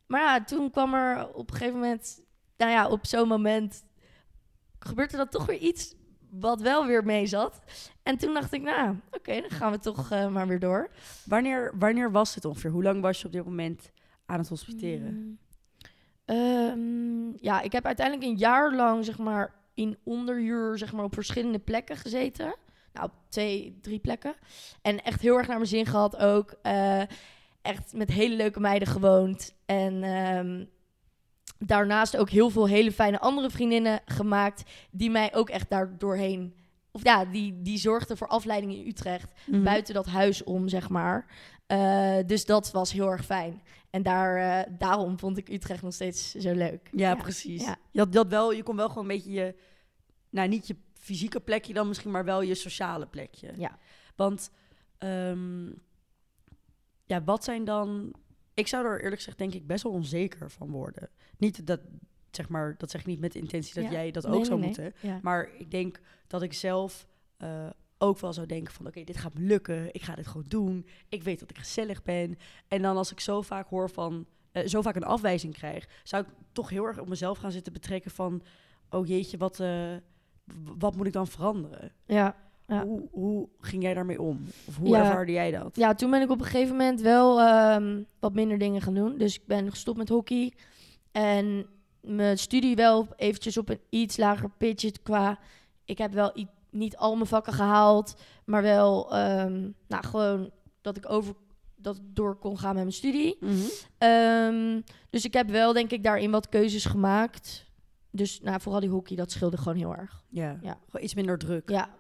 Maar 0.07 0.21
ja, 0.21 0.45
toen 0.45 0.71
kwam 0.71 0.95
er 0.95 1.35
op 1.35 1.51
een 1.51 1.57
gegeven 1.57 1.81
moment, 1.81 2.23
nou 2.57 2.71
ja, 2.71 2.89
op 2.89 3.07
zo'n 3.07 3.29
moment 3.29 3.85
gebeurde 4.79 5.17
dat 5.17 5.31
toch 5.31 5.47
weer 5.47 5.59
iets 5.59 5.95
wat 6.41 6.61
wel 6.61 6.87
weer 6.87 7.05
mee 7.05 7.27
zat. 7.27 7.61
En 8.03 8.17
toen 8.19 8.35
dacht 8.35 8.53
ik, 8.53 8.63
nou, 8.63 8.97
oké, 9.11 9.41
dan 9.41 9.51
gaan 9.51 9.73
we 9.73 9.79
toch 9.79 10.11
eh, 10.11 10.29
maar 10.29 10.47
weer 10.47 10.59
door. 10.59 10.91
Wanneer, 11.25 11.73
wanneer 11.79 12.11
was 12.13 12.35
het 12.35 12.45
ongeveer? 12.45 12.71
Hoe 12.71 12.83
lang 12.83 13.01
was 13.01 13.21
je 13.21 13.27
op 13.27 13.33
dit 13.33 13.45
moment 13.45 13.91
aan 14.27 14.39
het 14.39 14.49
hospiteren? 14.49 15.15
Mm. 15.15 15.39
Ehm, 16.25 17.45
ja, 17.45 17.61
ik 17.61 17.73
heb 17.73 17.87
uiteindelijk 17.87 18.27
een 18.27 18.37
jaar 18.37 18.75
lang, 18.75 19.05
zeg 19.05 19.19
maar, 19.19 19.55
in 19.75 19.99
onderhuur, 20.05 20.79
zeg 20.79 20.93
maar, 20.93 21.05
op 21.05 21.15
verschillende 21.15 21.59
plekken 21.59 21.97
gezeten. 21.97 22.55
Nou, 22.93 23.07
op 23.07 23.13
twee, 23.29 23.79
drie 23.81 23.99
plekken. 23.99 24.35
En 24.83 25.03
echt 25.03 25.21
heel 25.21 25.37
erg 25.37 25.47
naar 25.47 25.57
mijn 25.57 25.69
zin 25.69 25.87
gehad 25.87 26.17
ook. 26.17 26.55
Eh, 26.63 27.03
echt 27.63 27.93
met 27.93 28.11
hele 28.11 28.37
leuke 28.37 28.61
meiden 28.61 28.89
gewoond. 28.89 29.55
En 29.67 30.03
ehm, 30.03 30.65
daarnaast 31.59 32.17
ook 32.17 32.31
heel 32.31 32.51
veel 32.51 32.67
hele 32.69 32.93
fijne 32.93 33.21
andere 33.21 33.51
vriendinnen 33.51 34.01
gemaakt. 34.05 34.63
Die 34.91 35.11
mij 35.11 35.35
ook 35.35 35.49
echt 35.49 35.71
daar 35.71 35.99
doorheen... 35.99 36.55
Of 36.91 37.05
ja, 37.05 37.25
die, 37.25 37.63
die 37.63 37.79
zorgden 37.79 38.17
voor 38.17 38.29
afleiding 38.29 38.75
in 38.75 38.87
Utrecht 38.87 39.33
Mhm. 39.47 39.63
buiten 39.63 39.95
dat 39.95 40.07
huis 40.07 40.45
om, 40.45 40.69
zeg 40.69 40.89
maar. 40.89 41.27
Eh, 41.67 42.17
dus 42.27 42.45
dat 42.45 42.71
was 42.71 42.93
heel 42.93 43.11
erg 43.11 43.25
fijn. 43.25 43.63
En 43.91 44.03
daar, 44.03 44.37
eh, 44.37 44.73
daarom 44.79 45.19
vond 45.19 45.37
ik 45.37 45.49
Utrecht 45.49 45.83
nog 45.83 45.95
steeds 45.95 46.35
zo 46.35 46.53
leuk. 46.53 46.89
Ja, 46.93 47.15
precies. 47.15 47.63
ja. 47.63 47.77
Je, 47.91 47.99
had, 47.99 48.13
dat 48.13 48.29
wel, 48.29 48.53
je 48.53 48.63
kon 48.63 48.77
wel 48.77 48.89
gewoon 48.89 49.03
een 49.03 49.17
beetje 49.17 49.33
je, 49.33 49.55
nou 50.31 50.49
niet 50.49 50.67
je 50.67 50.77
fysieke 50.93 51.41
plekje 51.41 51.73
dan 51.73 51.89
misschien, 51.89 52.11
maar 52.11 52.25
wel 52.25 52.43
je 52.43 52.55
sociale 52.55 53.07
plekje. 53.07 53.53
Ja. 53.57 53.79
Want, 54.17 54.51
ehm, 54.99 55.67
ja, 57.05 57.25
wat 57.25 57.45
zijn 57.45 57.65
dan, 57.65 58.15
ik 58.55 58.67
zou 58.67 58.87
er 58.87 58.97
eerlijk 58.97 59.17
gezegd 59.17 59.39
denk 59.39 59.55
ik 59.55 59.67
best 59.67 59.83
wel 59.83 59.93
onzeker 59.93 60.51
van 60.51 60.71
worden. 60.71 61.09
Niet 61.39 61.67
dat, 61.67 61.81
zeg 62.31 62.49
maar, 62.49 62.75
dat 62.79 62.91
zeg 62.91 63.01
ik 63.01 63.07
niet 63.07 63.21
met 63.21 63.33
de 63.33 63.39
intentie 63.39 63.75
dat 63.75 63.85
Ja. 63.85 63.91
jij 63.91 64.11
dat 64.11 64.27
ook 64.27 64.35
nee, 64.35 64.45
zou 64.45 64.59
nee. 64.61 64.67
moeten. 64.69 64.93
Maar 65.23 65.49
ik 65.59 65.71
denk 65.71 66.01
dat 66.27 66.43
ik 66.43 66.53
zelf 66.53 67.07
eh, 67.37 67.67
ook 67.99 68.19
wel 68.19 68.33
zou 68.33 68.47
denken 68.47 68.73
van... 68.73 68.87
oké, 68.87 69.05
dit 69.05 69.17
gaat 69.17 69.35
me 69.35 69.41
lukken. 69.41 69.95
Ik 69.95 70.03
ga 70.03 70.15
dit 70.15 70.27
gewoon 70.27 70.47
doen. 70.49 70.87
Ik 71.09 71.23
weet 71.23 71.41
dat 71.41 71.51
ik 71.51 71.59
gezellig 71.59 72.03
ben. 72.03 72.37
En 72.69 72.83
dan 72.83 72.97
als 72.97 73.13
ik 73.13 73.21
zo 73.21 73.43
vaak 73.43 73.69
hoor 73.69 73.91
van... 73.91 74.27
eh, 74.53 74.67
zo 74.67 74.83
vaak 74.83 74.97
een 74.97 75.05
afwijzing 75.05 75.55
krijg... 75.55 75.89
zou 76.03 76.23
ik 76.23 76.29
toch 76.53 76.69
heel 76.71 76.85
erg 76.85 76.99
op 76.99 77.09
mezelf 77.09 77.39
gaan 77.39 77.53
zitten 77.53 77.73
betrekken 77.73 78.11
van... 78.11 78.43
oh 78.91 79.07
jeetje, 79.07 79.37
wat, 79.37 79.61
eh, 79.61 79.95
wat 80.79 80.97
moet 80.97 81.07
ik 81.07 81.13
dan 81.13 81.27
veranderen? 81.27 81.93
Ja. 82.07 82.37
Ja. 82.69 82.85
Hoe, 82.85 83.09
hoe 83.11 83.49
ging 83.61 83.83
jij 83.83 83.95
daarmee 83.95 84.21
om? 84.23 84.41
Of 84.65 84.77
hoe 84.77 84.89
Ja. 84.89 84.99
ervaarde 85.05 85.33
jij 85.33 85.51
dat? 85.51 85.77
ja, 85.77 85.95
toen 85.95 86.11
ben 86.11 86.23
ik 86.23 86.31
op 86.31 86.39
een 86.39 86.45
gegeven 86.47 86.77
moment 86.77 87.01
wel 87.01 87.41
ehm, 87.41 88.03
wat 88.19 88.35
minder 88.35 88.59
dingen 88.59 88.83
gaan 88.83 88.95
doen. 88.95 89.19
Dus 89.19 89.35
ik 89.35 89.47
ben 89.47 89.71
gestopt 89.71 89.99
met 89.99 90.09
hockey. 90.09 90.53
En 91.17 91.67
mijn 92.01 92.39
studie 92.39 92.77
wel 92.77 93.09
eventjes 93.17 93.57
op 93.57 93.69
een 93.69 93.81
iets 93.91 94.17
lager 94.17 94.51
pitje 94.51 94.93
qua... 95.03 95.39
Ik 95.85 95.99
heb 95.99 96.13
wel 96.13 96.33
niet 96.71 96.97
al 96.97 97.15
mijn 97.15 97.27
vakken 97.27 97.53
gehaald, 97.53 98.17
maar 98.45 98.63
wel 98.63 99.13
ehm, 99.15 99.71
nou, 99.89 100.07
gewoon 100.07 100.51
dat 100.81 100.97
ik 100.97 101.11
over 101.11 101.35
dat 101.77 101.97
ik 101.97 102.03
door 102.07 102.37
kon 102.37 102.59
gaan 102.59 102.75
met 102.75 102.83
mijn 102.83 102.95
studie. 102.95 103.37
Mhm. 103.41 103.55
Ehm, 103.99 104.81
dus 105.11 105.25
ik 105.25 105.33
heb 105.33 105.51
wel, 105.51 105.73
denk 105.73 105.91
ik, 105.91 106.03
daarin 106.03 106.31
wat 106.31 106.49
keuzes 106.49 106.85
gemaakt. 106.85 107.71
Dus 108.11 108.41
nou, 108.41 108.61
vooral 108.61 108.81
die 108.81 108.91
hockey, 108.91 109.17
dat 109.17 109.31
scheelde 109.31 109.57
gewoon 109.57 109.77
heel 109.77 109.97
erg. 109.97 110.25
Ja. 110.29 110.59
Ja. 110.63 110.79
Gewoon 110.87 111.05
iets 111.05 111.15
minder 111.15 111.39
druk. 111.39 111.71
Ja, 111.71 111.91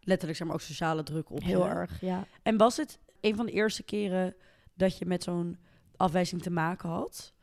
Letterlijk, 0.00 0.38
zeg 0.38 0.46
maar, 0.46 0.56
ook 0.56 0.62
sociale 0.62 1.02
druk 1.02 1.30
op 1.30 1.42
heel 1.42 1.64
je. 1.64 1.70
erg, 1.70 2.00
ja. 2.00 2.26
En 2.42 2.56
was 2.56 2.76
het 2.76 2.98
een 3.20 3.36
van 3.36 3.46
de 3.46 3.52
eerste 3.52 3.82
keren 3.82 4.34
dat 4.74 4.98
je 4.98 5.06
met 5.06 5.22
zo'n 5.22 5.58
afwijzing 5.96 6.42
te 6.42 6.50
maken 6.50 6.88
had? 6.88 7.33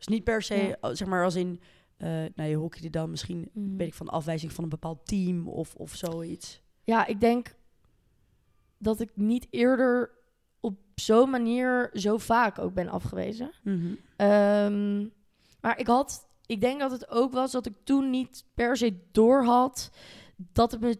Dus 0.00 0.08
niet 0.08 0.24
per 0.24 0.42
se, 0.42 0.54
Ja. 0.54 0.76
oh, 0.80 0.90
zeg 0.94 1.08
maar, 1.08 1.24
als 1.24 1.34
in, 1.34 1.60
eh 1.96 2.08
nou, 2.34 2.48
je 2.50 2.56
hockeyde 2.56 2.90
dan 2.90 3.10
misschien, 3.10 3.48
Mm. 3.52 3.76
weet 3.76 3.86
ik, 3.86 3.94
van 3.94 4.08
afwijzing 4.08 4.52
van 4.52 4.64
een 4.64 4.70
bepaald 4.70 5.06
team 5.06 5.48
of, 5.48 5.74
of 5.74 5.94
zoiets. 5.94 6.62
Ja, 6.84 7.06
ik 7.06 7.20
denk 7.20 7.54
dat 8.78 9.00
ik 9.00 9.10
niet 9.14 9.46
eerder 9.50 10.10
op 10.60 10.78
zo'n 10.94 11.30
manier 11.30 11.90
zo 11.92 12.18
vaak 12.18 12.58
ook 12.58 12.74
ben 12.74 12.88
afgewezen. 12.88 13.50
Ehm, 14.16 14.98
maar 15.60 15.78
ik 15.78 15.86
had, 15.86 16.28
ik 16.46 16.60
denk 16.60 16.80
dat 16.80 16.90
het 16.90 17.08
ook 17.10 17.32
was 17.32 17.52
dat 17.52 17.66
ik 17.66 17.74
toen 17.84 18.10
niet 18.10 18.44
per 18.54 18.76
se 18.76 18.94
door 19.12 19.44
had 19.44 19.90
dat 20.36 20.70
het 20.72 20.80
me, 20.80 20.98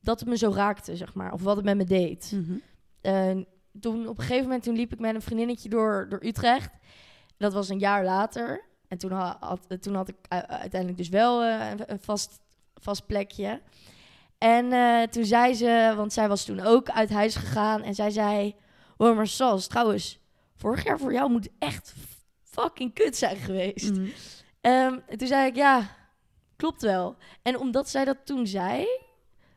dat 0.00 0.20
het 0.20 0.28
me 0.28 0.36
zo 0.36 0.50
raakte, 0.50 0.96
zeg 0.96 1.14
maar. 1.14 1.32
Of 1.32 1.42
wat 1.42 1.56
het 1.56 1.64
met 1.64 1.76
me 1.76 1.84
deed. 1.84 2.32
Mhm. 2.34 2.56
En 3.00 3.46
toen 3.80 4.08
op 4.08 4.18
een 4.18 4.24
gegeven 4.24 4.44
moment 4.44 4.62
toen 4.62 4.76
liep 4.76 4.92
ik 4.92 4.98
met 4.98 5.14
een 5.14 5.22
vriendinnetje 5.22 5.68
door, 5.68 6.06
door 6.08 6.24
Utrecht. 6.24 6.72
Dat 7.40 7.52
was 7.52 7.68
een 7.68 7.78
jaar 7.78 8.04
later. 8.04 8.64
En 8.88 8.98
toen 8.98 9.10
had, 9.12 9.36
had- 9.40 9.82
toen 9.82 9.94
had 9.94 10.08
ik 10.08 10.14
u- 10.16 10.36
uiteindelijk 10.46 10.96
dus 10.96 11.08
wel 11.08 11.42
eh, 11.42 11.70
een, 11.86 12.00
vast, 12.00 12.40
vast 12.74 13.06
plekje. 13.06 13.60
En 14.38 14.72
eh, 14.72 15.02
toen 15.02 15.24
zei 15.24 15.54
ze, 15.54 15.92
want 15.96 16.12
zij 16.12 16.28
was 16.28 16.44
toen 16.44 16.60
ook 16.60 16.90
uit 16.90 17.10
huis 17.10 17.36
gegaan. 17.36 17.82
En 17.82 17.94
zij 17.94 18.10
zei, 18.10 18.54
oh 18.96 19.16
maar 19.16 19.26
Sas, 19.26 19.66
trouwens, 19.66 20.18
vorig 20.56 20.84
jaar 20.84 20.98
voor 20.98 21.12
jou 21.12 21.30
moet 21.30 21.48
echt 21.58 21.94
fucking 22.42 22.94
kut 22.94 23.16
zijn 23.16 23.36
geweest. 23.36 23.90
Mhm. 23.92 24.08
Ehm, 24.60 24.98
en 25.08 25.18
toen 25.18 25.28
zei 25.28 25.46
ik, 25.46 25.56
ja, 25.56 25.82
klopt 26.56 26.82
wel. 26.82 27.16
En 27.42 27.58
omdat 27.58 27.88
zij 27.88 28.04
dat 28.04 28.16
toen 28.24 28.46
zei, 28.46 28.86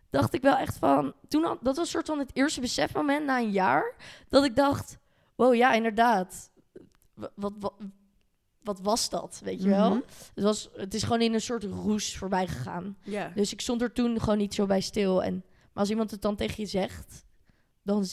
dacht 0.09 0.33
ik 0.33 0.41
wel 0.41 0.55
echt 0.57 0.77
van... 0.77 1.13
Toen 1.27 1.43
had, 1.43 1.57
dat 1.61 1.75
was 1.75 1.85
een 1.85 1.91
soort 1.91 2.07
van 2.07 2.19
het 2.19 2.31
eerste 2.33 2.61
besefmoment 2.61 3.25
na 3.25 3.37
een 3.39 3.51
jaar... 3.51 3.95
dat 4.29 4.43
ik 4.45 4.55
dacht, 4.55 4.97
wow, 5.35 5.53
ja, 5.55 5.73
inderdaad. 5.73 6.51
Wa- 7.13 7.31
Wat, 7.35 7.53
wat, 7.59 7.73
wat 8.63 8.79
was 8.81 9.09
dat, 9.09 9.41
weet 9.43 9.63
je 9.63 9.69
wel? 9.69 9.89
Mhm. 9.89 10.01
Het, 10.33 10.43
was, 10.43 10.69
het 10.75 10.93
is 10.93 11.03
gewoon 11.03 11.21
in 11.21 11.33
een 11.33 11.41
soort 11.41 11.63
roes 11.63 12.17
voorbij 12.17 12.47
gegaan. 12.47 12.97
Dus 13.35 13.51
ik 13.53 13.61
stond 13.61 13.81
er 13.81 13.91
toen 13.91 14.19
gewoon 14.19 14.37
niet 14.37 14.53
zo 14.53 14.65
bij 14.65 14.81
stil. 14.81 15.23
En, 15.23 15.33
maar 15.33 15.71
als 15.83 15.89
iemand 15.89 16.11
het 16.11 16.21
dan 16.21 16.35
tegen 16.35 16.63
je 16.63 16.69
zegt, 16.69 17.25
dan 17.81 18.05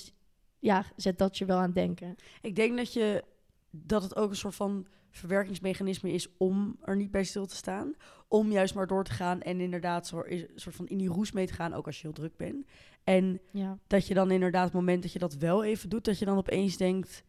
ja, 0.59 0.85
zet 0.97 1.19
dat 1.19 1.39
je 1.39 1.45
wel 1.45 1.57
aan 1.57 1.63
het 1.63 1.75
denken. 1.75 2.17
Ik 2.43 2.57
denk 2.57 2.77
dat, 2.77 2.93
je, 2.93 3.25
dat 3.71 4.03
het 4.03 4.17
ook 4.17 4.31
een 4.31 4.37
soort 4.37 4.55
van 4.55 4.87
verwerkingsmechanisme 5.11 6.13
is 6.13 6.29
om 6.37 6.77
er 6.83 6.97
niet 6.97 7.11
bij 7.11 7.25
stil 7.25 7.47
te 7.47 7.57
staan. 7.57 7.95
Om 8.29 8.53
juist 8.53 8.75
maar 8.75 8.87
door 8.87 9.05
te 9.05 9.11
gaan 9.13 9.41
en 9.43 9.61
inderdaad 9.61 10.07
zo, 10.07 10.21
is, 10.21 10.45
soort 10.55 10.75
van 10.77 10.87
in 10.89 10.99
die 10.99 11.09
roes 11.09 11.33
mee 11.33 11.47
te 11.47 11.53
gaan, 11.53 11.75
ook 11.75 11.87
als 11.87 11.97
je 11.97 12.03
heel 12.03 12.13
druk 12.13 12.37
bent. 12.37 12.67
En 13.05 13.41
Ja. 13.51 13.79
dat 13.87 14.07
je 14.07 14.15
dan 14.15 14.31
inderdaad, 14.31 14.65
het 14.65 14.73
moment 14.73 15.03
dat 15.03 15.13
je 15.13 15.19
dat 15.19 15.35
wel 15.35 15.65
even 15.65 15.89
doet, 15.89 16.05
dat 16.05 16.19
je 16.19 16.25
dan 16.25 16.37
opeens 16.39 16.77
denkt 16.77 17.23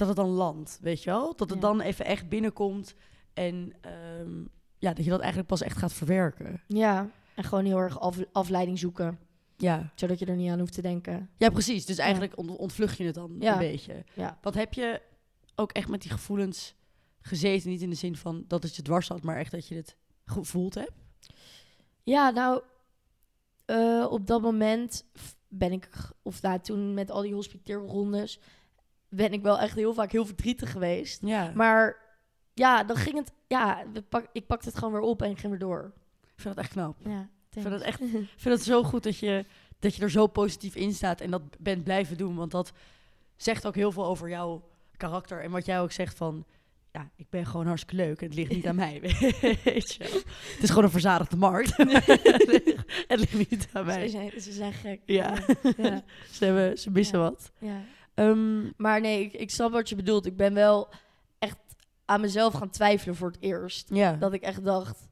dat 0.00 0.08
het 0.08 0.16
dan 0.16 0.28
landt, 0.28 0.78
weet 0.82 1.02
je 1.02 1.10
wel? 1.10 1.36
Dat 1.36 1.50
het 1.50 1.60
Ja. 1.62 1.68
dan 1.68 1.80
even 1.80 2.04
echt 2.04 2.28
binnenkomt 2.28 2.94
en 3.34 3.72
ehm, 3.80 4.40
ja, 4.78 4.92
dat 4.92 5.04
je 5.04 5.10
dat 5.10 5.18
eigenlijk 5.20 5.48
pas 5.48 5.62
echt 5.62 5.78
gaat 5.78 5.92
verwerken. 5.92 6.62
Ja, 6.66 7.10
en 7.34 7.44
gewoon 7.44 7.64
heel 7.64 7.78
erg 7.78 8.00
af, 8.00 8.18
afleiding 8.32 8.78
zoeken, 8.78 9.18
Ja, 9.56 9.92
zodat 9.94 10.18
je 10.18 10.26
er 10.26 10.36
niet 10.36 10.50
aan 10.50 10.58
hoeft 10.58 10.72
te 10.72 10.82
denken. 10.82 11.30
ja 11.36 11.50
precies. 11.50 11.86
Dus 11.86 11.98
eigenlijk 11.98 12.38
ont- 12.38 12.56
ontvlucht 12.56 12.96
je 12.96 13.04
het 13.04 13.14
dan 13.14 13.36
Ja. 13.38 13.52
een 13.52 13.58
beetje. 13.58 14.04
Ja. 14.14 14.38
Wat 14.42 14.54
heb 14.54 14.74
je 14.74 15.02
ook 15.54 15.72
echt 15.72 15.88
met 15.88 16.02
die 16.02 16.10
gevoelens 16.10 16.74
gezeten? 17.20 17.70
Niet 17.70 17.82
in 17.82 17.90
de 17.90 17.96
zin 17.96 18.16
van 18.16 18.44
dat 18.48 18.62
het 18.62 18.76
je 18.76 18.82
dwars 18.82 19.06
zat, 19.06 19.22
maar 19.22 19.36
echt 19.36 19.50
dat 19.50 19.68
je 19.68 19.74
het 19.74 19.96
gevoeld 20.24 20.74
hebt? 20.74 20.92
Ja, 22.02 22.30
nou, 22.30 22.62
eh, 23.64 24.06
op 24.10 24.26
dat 24.26 24.42
moment 24.42 25.04
ben 25.48 25.72
ik, 25.72 25.88
of 26.22 26.42
nou, 26.42 26.60
toen 26.60 26.94
met 26.94 27.10
al 27.10 27.22
die 27.22 27.34
hospiteerrondes, 27.34 28.40
ben 29.10 29.32
ik 29.32 29.42
wel 29.42 29.58
echt 29.58 29.74
heel 29.74 29.94
vaak 29.94 30.12
heel 30.12 30.26
verdrietig 30.26 30.70
geweest. 30.70 31.20
Ja. 31.22 31.52
Maar 31.54 31.96
ja, 32.54 32.84
dan 32.84 32.96
ging 32.96 33.16
het, 33.16 33.32
ja, 33.46 33.84
we 33.92 34.02
pak, 34.02 34.26
ik 34.32 34.46
pakte 34.46 34.68
het 34.68 34.78
gewoon 34.78 34.92
weer 34.92 35.02
op 35.02 35.22
en 35.22 35.30
ik 35.30 35.38
ging 35.38 35.50
weer 35.50 35.60
door. 35.60 35.92
Ik 36.22 36.40
vind 36.42 36.54
dat 36.54 36.64
echt 36.64 36.72
knap. 36.72 36.96
Ja, 37.04 37.28
Ik 37.52 37.62
vind 37.62 37.74
het 37.74 37.82
echt 37.82 38.00
Ik 38.02 38.28
vind 38.36 38.54
het 38.54 38.62
zo 38.64 38.82
goed 38.82 39.02
dat 39.02 39.18
je, 39.18 39.44
dat 39.78 39.94
je 39.96 40.02
er 40.02 40.10
zo 40.10 40.26
positief 40.26 40.74
in 40.74 40.92
staat 40.92 41.20
en 41.20 41.30
dat 41.30 41.42
bent 41.58 41.84
blijven 41.84 42.16
doen. 42.16 42.34
Want 42.36 42.50
dat 42.50 42.72
zegt 43.36 43.66
ook 43.66 43.74
heel 43.74 43.92
veel 43.92 44.04
over 44.06 44.28
jouw 44.28 44.68
karakter. 44.96 45.42
En 45.42 45.50
wat 45.50 45.66
jij 45.66 45.80
ook 45.80 45.92
zegt 45.92 46.16
van... 46.16 46.44
Ja, 46.92 47.10
ik 47.16 47.26
ben 47.30 47.46
gewoon 47.46 47.66
hartstikke 47.66 47.96
leuk 48.04 48.20
en 48.20 48.26
het 48.26 48.34
ligt 48.34 48.50
niet 48.50 48.66
aan 48.66 48.74
mij. 48.74 49.00
Weet 49.64 49.94
je. 49.94 50.04
Het 50.54 50.62
is 50.62 50.68
gewoon 50.68 50.84
een 50.84 50.90
verzadigde 50.90 51.36
markt. 51.36 51.76
het 53.08 53.18
ligt 53.18 53.50
niet 53.50 53.68
aan 53.72 53.84
Ze 53.84 53.98
mij. 53.98 54.08
zijn, 54.08 54.40
ze 54.40 54.52
zijn 54.52 54.72
gek. 54.72 55.00
Ja. 55.04 55.34
ja, 55.76 56.02
Ze, 56.30 56.44
hebben, 56.44 56.78
ze 56.78 56.90
missen 56.90 57.18
Ja. 57.18 57.24
wat. 57.24 57.50
ja. 57.58 57.80
Ehm, 58.20 58.70
Maar 58.76 59.00
nee, 59.00 59.24
ik, 59.24 59.32
ik 59.32 59.50
snap 59.50 59.72
wat 59.72 59.88
je 59.88 59.96
bedoelt. 59.96 60.26
Ik 60.26 60.36
ben 60.36 60.54
wel 60.54 60.88
echt 61.38 61.58
aan 62.04 62.20
mezelf 62.20 62.52
gaan 62.54 62.70
twijfelen 62.70 63.14
voor 63.16 63.28
het 63.30 63.40
eerst. 63.40 63.88
ja. 63.94 64.12
Dat 64.16 64.32
ik 64.32 64.42
echt 64.42 64.64
dacht, 64.64 65.08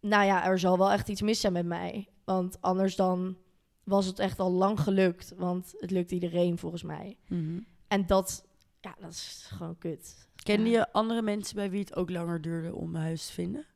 nou 0.00 0.24
ja, 0.24 0.44
er 0.46 0.58
zal 0.58 0.78
wel 0.78 0.90
echt 0.90 1.08
iets 1.08 1.22
mis 1.22 1.40
zijn 1.40 1.52
met 1.52 1.66
mij. 1.66 2.08
Want 2.24 2.60
anders 2.60 2.96
dan 2.96 3.36
was 3.84 4.06
het 4.06 4.18
echt 4.18 4.38
al 4.38 4.50
lang 4.52 4.80
gelukt. 4.80 5.32
Want 5.36 5.74
het 5.78 5.90
lukt 5.90 6.10
iedereen 6.12 6.58
volgens 6.58 6.82
mij. 6.82 7.16
Mhm. 7.28 7.58
En 7.88 8.06
dat, 8.06 8.44
ja, 8.80 8.94
dat 9.00 9.10
is 9.10 9.48
gewoon 9.52 9.78
kut. 9.78 10.28
Kende 10.42 10.70
Ja. 10.70 10.78
je 10.78 10.92
andere 10.92 11.22
mensen 11.22 11.56
bij 11.56 11.70
wie 11.70 11.80
het 11.80 11.96
ook 11.96 12.10
langer 12.10 12.40
duurde 12.42 12.74
om 12.74 12.94
een 12.94 13.00
huis 13.00 13.26
te 13.26 13.32
vinden? 13.32 13.66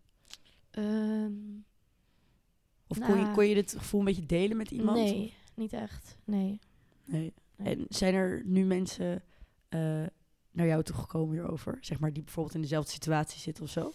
Ehm, 0.71 1.33
Of 2.87 2.99
kon, 2.99 3.17
je, 3.17 3.23
Nou. 3.23 3.35
kon 3.35 3.47
je 3.47 3.55
dit 3.55 3.75
gevoel 3.79 4.01
een 4.01 4.07
beetje 4.07 4.27
delen 4.27 4.57
met 4.57 4.71
iemand? 4.71 4.97
nee, 4.97 5.35
niet 5.55 5.73
echt. 5.73 6.17
Nee. 6.25 6.59
Nee. 7.05 7.33
En 7.63 7.87
zijn 7.89 8.15
er 8.15 8.43
nu 8.45 8.65
mensen 8.65 9.23
eh, 9.69 9.81
naar 10.51 10.67
jou 10.67 10.83
toe 10.83 10.97
gekomen 10.97 11.35
hierover? 11.35 11.79
Zeg 11.81 12.01
maar, 12.01 12.13
die 12.13 12.23
bijvoorbeeld 12.23 12.55
in 12.55 12.61
dezelfde 12.61 12.91
situatie 12.91 13.41
zitten 13.41 13.65
of 13.65 13.71
zo? 13.71 13.93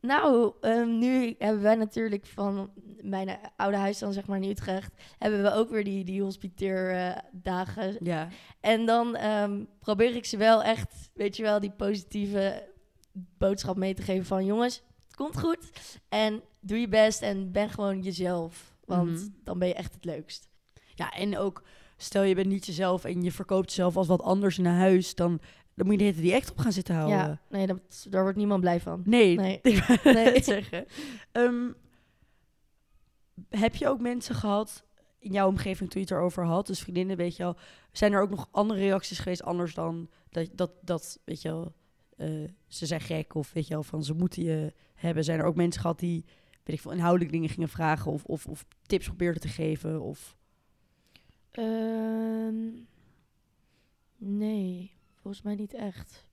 Nou, 0.00 0.52
ehm, 0.60 0.98
nu 0.98 1.34
hebben 1.38 1.62
wij 1.62 1.74
natuurlijk 1.74 2.26
van 2.26 2.70
mijn 3.02 3.38
oude 3.56 3.76
huis 3.76 3.98
dan 3.98 4.12
zeg 4.12 4.26
maar 4.26 4.42
in 4.42 4.50
Utrecht... 4.50 4.92
hebben 5.18 5.42
we 5.42 5.52
ook 5.52 5.70
weer 5.70 5.84
die, 5.84 6.04
die 6.04 6.22
hospiteerdagen. 6.22 7.96
Ja. 8.00 8.28
En 8.60 8.86
dan 8.86 9.16
ehm, 9.16 9.64
probeer 9.78 10.14
ik 10.16 10.24
ze 10.24 10.36
wel 10.36 10.62
echt, 10.62 11.10
weet 11.14 11.36
je 11.36 11.42
wel, 11.42 11.60
die 11.60 11.70
positieve 11.70 12.68
boodschap 13.12 13.76
mee 13.76 13.94
te 13.94 14.02
geven 14.02 14.26
van... 14.26 14.44
jongens, 14.44 14.82
het 15.06 15.16
komt 15.16 15.40
goed 15.40 15.70
en 16.08 16.42
doe 16.60 16.78
je 16.80 16.88
best 16.88 17.22
en 17.22 17.52
ben 17.52 17.70
gewoon 17.70 18.02
jezelf. 18.02 18.76
Want 18.84 19.10
Mhm. 19.10 19.28
dan 19.44 19.58
ben 19.58 19.68
je 19.68 19.74
echt 19.74 19.94
het 19.94 20.04
leukst. 20.04 20.48
Ja, 20.94 21.10
en 21.10 21.38
ook, 21.38 21.62
stel 21.98 22.22
je 22.22 22.34
bent 22.34 22.46
niet 22.46 22.66
jezelf 22.66 23.04
en 23.04 23.22
je 23.22 23.32
verkoopt 23.32 23.68
jezelf 23.68 23.96
als 23.96 24.06
wat 24.06 24.22
anders 24.22 24.58
in 24.58 24.64
een 24.64 24.74
huis, 24.74 25.14
dan, 25.14 25.40
dan 25.74 25.86
moet 25.86 25.94
je 25.94 25.98
de 25.98 26.04
hele 26.04 26.20
die 26.20 26.34
act 26.34 26.50
op 26.50 26.58
gaan 26.58 26.72
zitten 26.72 26.94
houden. 26.94 27.16
Ja, 27.18 27.40
nee, 27.48 27.66
dat, 27.66 28.06
daar 28.10 28.22
wordt 28.22 28.36
niemand 28.38 28.60
blij 28.60 28.80
van. 28.80 29.02
Nee, 29.04 29.36
Nee. 29.36 29.60
ik 29.62 30.04
Nee. 30.04 30.42
zeggen. 30.42 30.86
Ehm, 31.32 31.68
heb 33.48 33.74
je 33.74 33.88
ook 33.88 34.00
mensen 34.00 34.34
gehad 34.34 34.84
in 35.18 35.32
jouw 35.32 35.48
omgeving 35.48 35.90
toen 35.90 36.00
je 36.00 36.06
het 36.06 36.16
erover 36.16 36.44
had, 36.44 36.66
dus 36.66 36.80
vriendinnen, 36.80 37.16
weet 37.16 37.36
je 37.36 37.42
wel, 37.42 37.56
zijn 37.92 38.12
er 38.12 38.20
ook 38.20 38.30
nog 38.30 38.48
andere 38.50 38.80
reacties 38.80 39.18
geweest 39.18 39.42
anders 39.42 39.74
dan 39.74 40.08
dat, 40.30 40.48
dat, 40.54 40.70
dat 40.82 41.18
weet 41.24 41.42
je 41.42 41.48
wel, 41.48 41.74
eh, 42.16 42.48
ze 42.66 42.86
zijn 42.86 43.00
gek 43.00 43.34
of 43.34 43.52
weet 43.52 43.66
je 43.66 43.74
wel, 43.74 43.82
van 43.82 44.04
ze 44.04 44.14
moeten 44.14 44.42
je 44.42 44.72
hebben. 44.94 45.24
Zijn 45.24 45.38
er 45.38 45.44
ook 45.44 45.56
mensen 45.56 45.80
gehad 45.80 45.98
die, 45.98 46.24
weet 46.64 46.76
ik 46.76 46.80
veel, 46.80 46.92
inhoudelijk 46.92 47.32
dingen 47.32 47.48
gingen 47.48 47.68
vragen 47.68 48.12
of, 48.12 48.24
of, 48.24 48.46
of 48.46 48.64
tips 48.86 49.06
probeerden 49.06 49.40
te 49.40 49.48
geven? 49.48 50.00
Of... 50.00 50.36
Ehm, 51.50 52.70
nee, 54.16 54.92
volgens 55.14 55.42
mij 55.42 55.54
niet 55.54 55.74
echt. 55.74 56.26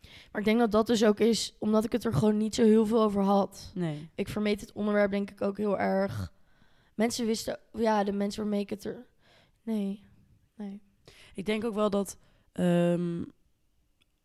Maar 0.00 0.40
ik 0.40 0.44
denk 0.44 0.58
dat 0.58 0.72
dat 0.72 0.86
dus 0.86 1.04
ook 1.04 1.20
is 1.20 1.56
omdat 1.58 1.84
ik 1.84 1.92
het 1.92 2.04
er 2.04 2.14
gewoon 2.14 2.36
niet 2.36 2.54
zo 2.54 2.62
heel 2.62 2.86
veel 2.86 3.02
over 3.02 3.22
had. 3.22 3.72
Nee. 3.74 4.08
Ik 4.14 4.28
vermeed 4.28 4.60
het 4.60 4.72
onderwerp 4.72 5.10
denk 5.10 5.30
ik 5.30 5.40
ook 5.40 5.56
heel 5.56 5.78
erg. 5.78 6.32
Mensen 6.94 7.26
wisten, 7.26 7.58
ja, 7.72 8.04
de 8.04 8.12
mensen 8.12 8.42
waarmee 8.42 8.60
ik 8.60 8.70
het 8.70 8.84
er... 8.84 9.06
Nee, 9.62 10.04
nee. 10.54 10.82
Ik 11.34 11.46
denk 11.46 11.64
ook 11.64 11.74
wel 11.74 11.90
dat 11.90 12.18
ehm, 12.52 13.22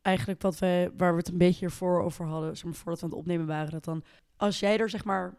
eigenlijk 0.01 0.41
wat 0.41 0.59
wij, 0.59 0.91
waar 0.97 1.11
we 1.11 1.17
het 1.17 1.27
een 1.27 1.37
beetje 1.37 1.65
ervoor 1.65 2.01
over 2.01 2.25
hadden, 2.25 2.55
zeg 2.55 2.65
maar, 2.65 2.73
voordat 2.73 2.99
we 2.99 3.05
aan 3.05 3.11
het 3.11 3.19
opnemen 3.19 3.47
waren, 3.47 3.71
dat 3.71 3.83
dan 3.83 4.03
als 4.35 4.59
jij 4.59 4.77
er 4.77 4.89
zeg 4.89 5.05
maar 5.05 5.37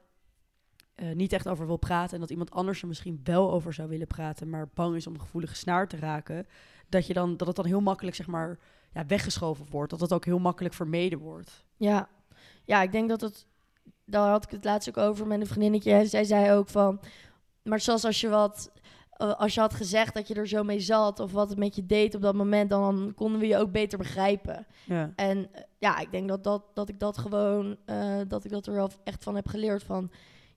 eh, 0.97 1.15
niet 1.15 1.33
echt 1.33 1.49
over 1.49 1.67
wil 1.67 1.77
praten 1.77 2.15
en 2.15 2.21
dat 2.21 2.31
iemand 2.31 2.51
anders 2.51 2.83
er 2.83 2.89
misschien 2.89 3.21
wel 3.25 3.53
over 3.53 3.73
zou 3.73 3.89
willen 3.89 4.07
praten, 4.07 4.51
maar 4.51 4.69
bang 4.75 4.97
is 4.97 5.07
om 5.07 5.15
een 5.15 5.21
gevoelige 5.21 5.55
snaar 5.55 5.89
te 5.89 5.97
raken, 5.97 6.47
dat 6.89 7.07
je 7.07 7.13
dan 7.15 7.37
dat 7.37 7.47
het 7.47 7.57
dan 7.57 7.65
heel 7.67 7.81
makkelijk 7.81 8.17
zeg 8.17 8.27
maar 8.27 8.59
ja, 8.93 9.07
weggeschoven 9.07 9.67
wordt, 9.71 9.91
dat 9.91 10.01
het 10.01 10.13
ook 10.13 10.25
heel 10.25 10.39
makkelijk 10.39 10.75
vermeden 10.75 11.19
wordt. 11.19 11.65
Ja. 11.77 12.09
ja, 12.65 12.83
ik 12.83 12.93
denk 12.93 13.09
dat 13.09 13.21
het... 13.21 13.47
Daar 14.05 14.31
had 14.31 14.45
ik 14.45 14.51
het 14.51 14.65
laatst 14.65 14.89
ook 14.89 14.97
over 14.97 15.27
met 15.27 15.41
een 15.41 15.47
vriendinnetje. 15.47 15.93
En 15.93 16.07
zij 16.07 16.25
zei 16.25 16.53
ook 16.53 16.69
van... 16.69 17.01
Maar 17.63 17.81
zoals 17.81 18.05
als 18.05 18.21
je 18.21 18.29
wat... 18.29 18.73
eh, 19.11 19.35
Als 19.35 19.55
je 19.55 19.61
had 19.61 19.75
gezegd 19.75 20.15
dat 20.15 20.29
je 20.29 20.35
er 20.35 20.49
zo 20.49 20.63
mee 20.63 20.81
zat... 20.81 21.21
of 21.21 21.33
wat 21.33 21.49
het 21.49 21.59
met 21.59 21.77
je 21.77 21.87
deed 21.87 22.15
op 22.15 22.23
dat 22.23 22.35
moment... 22.35 22.71
dan 22.71 23.13
konden 23.15 23.41
we 23.41 23.47
je 23.47 23.57
ook 23.57 23.73
beter 23.73 23.99
begrijpen. 23.99 24.67
Ja. 24.85 25.13
En 25.17 25.53
eh, 25.53 25.63
ja, 25.79 25.99
ik 25.99 26.11
denk 26.11 26.29
dat, 26.29 26.45
dat, 26.45 26.63
dat 26.75 26.89
ik 26.89 27.01
dat 27.01 27.19
gewoon, 27.19 27.77
dat 28.29 28.45
ik 28.45 28.51
dat 28.51 28.67
er 28.67 28.75
wel 28.75 28.91
echt 29.05 29.23
van 29.23 29.35
heb 29.35 29.49
geleerd 29.49 29.83
van. 29.83 30.11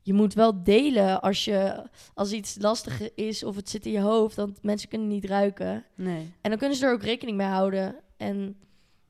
Je 0.09 0.15
moet 0.15 0.33
wel 0.33 0.63
delen 0.63 1.21
als, 1.21 1.45
je, 1.45 1.83
als 2.13 2.31
iets 2.31 2.57
lastig 2.59 3.13
is 3.15 3.43
of 3.43 3.55
het 3.55 3.69
zit 3.69 3.85
in 3.85 3.91
je 3.91 3.99
hoofd, 3.99 4.35
want 4.35 4.63
mensen 4.63 4.89
kunnen 4.89 5.07
niet 5.07 5.25
ruiken. 5.25 5.85
Nee. 5.95 6.33
En 6.41 6.49
dan 6.49 6.59
kunnen 6.59 6.77
ze 6.77 6.85
er 6.85 6.93
ook 6.93 7.03
rekening 7.03 7.37
mee 7.37 7.47
houden. 7.47 7.95
En 8.17 8.57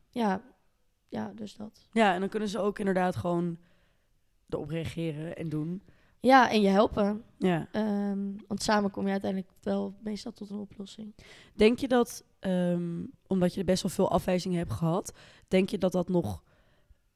ja, 0.10 0.42
ja, 1.10 1.32
dus 1.36 1.56
dat. 1.56 1.88
Ja, 1.92 2.14
en 2.14 2.20
dan 2.20 2.30
kunnen 2.30 2.50
ze 2.50 2.60
ook 2.60 2.80
inderdaad 2.80 3.16
gewoon 3.16 3.58
erop 4.50 4.70
reageren 4.70 5.36
en 5.36 5.50
doen. 5.50 5.84
Ja, 6.20 6.52
en 6.52 6.62
je 6.62 6.70
helpen. 6.70 7.24
Ja. 7.38 7.68
Ehm, 7.72 8.32
want 8.48 8.64
samen 8.64 8.92
kom 8.92 9.06
je 9.06 9.12
uiteindelijk 9.12 9.52
wel 9.62 9.96
meestal 10.04 10.32
tot 10.32 10.50
een 10.50 10.60
oplossing. 10.60 11.16
Denk 11.54 11.80
je 11.80 11.88
dat, 11.88 12.24
ehm, 12.40 13.04
omdat 13.28 13.54
je 13.54 13.64
best 13.64 13.82
wel 13.82 13.92
veel 13.92 14.12
afwijzingen 14.12 14.58
hebt 14.58 14.74
gehad, 14.74 15.14
denk 15.48 15.70
je 15.70 15.78
dat 15.78 15.92
dat 15.92 16.10
nog 16.10 16.44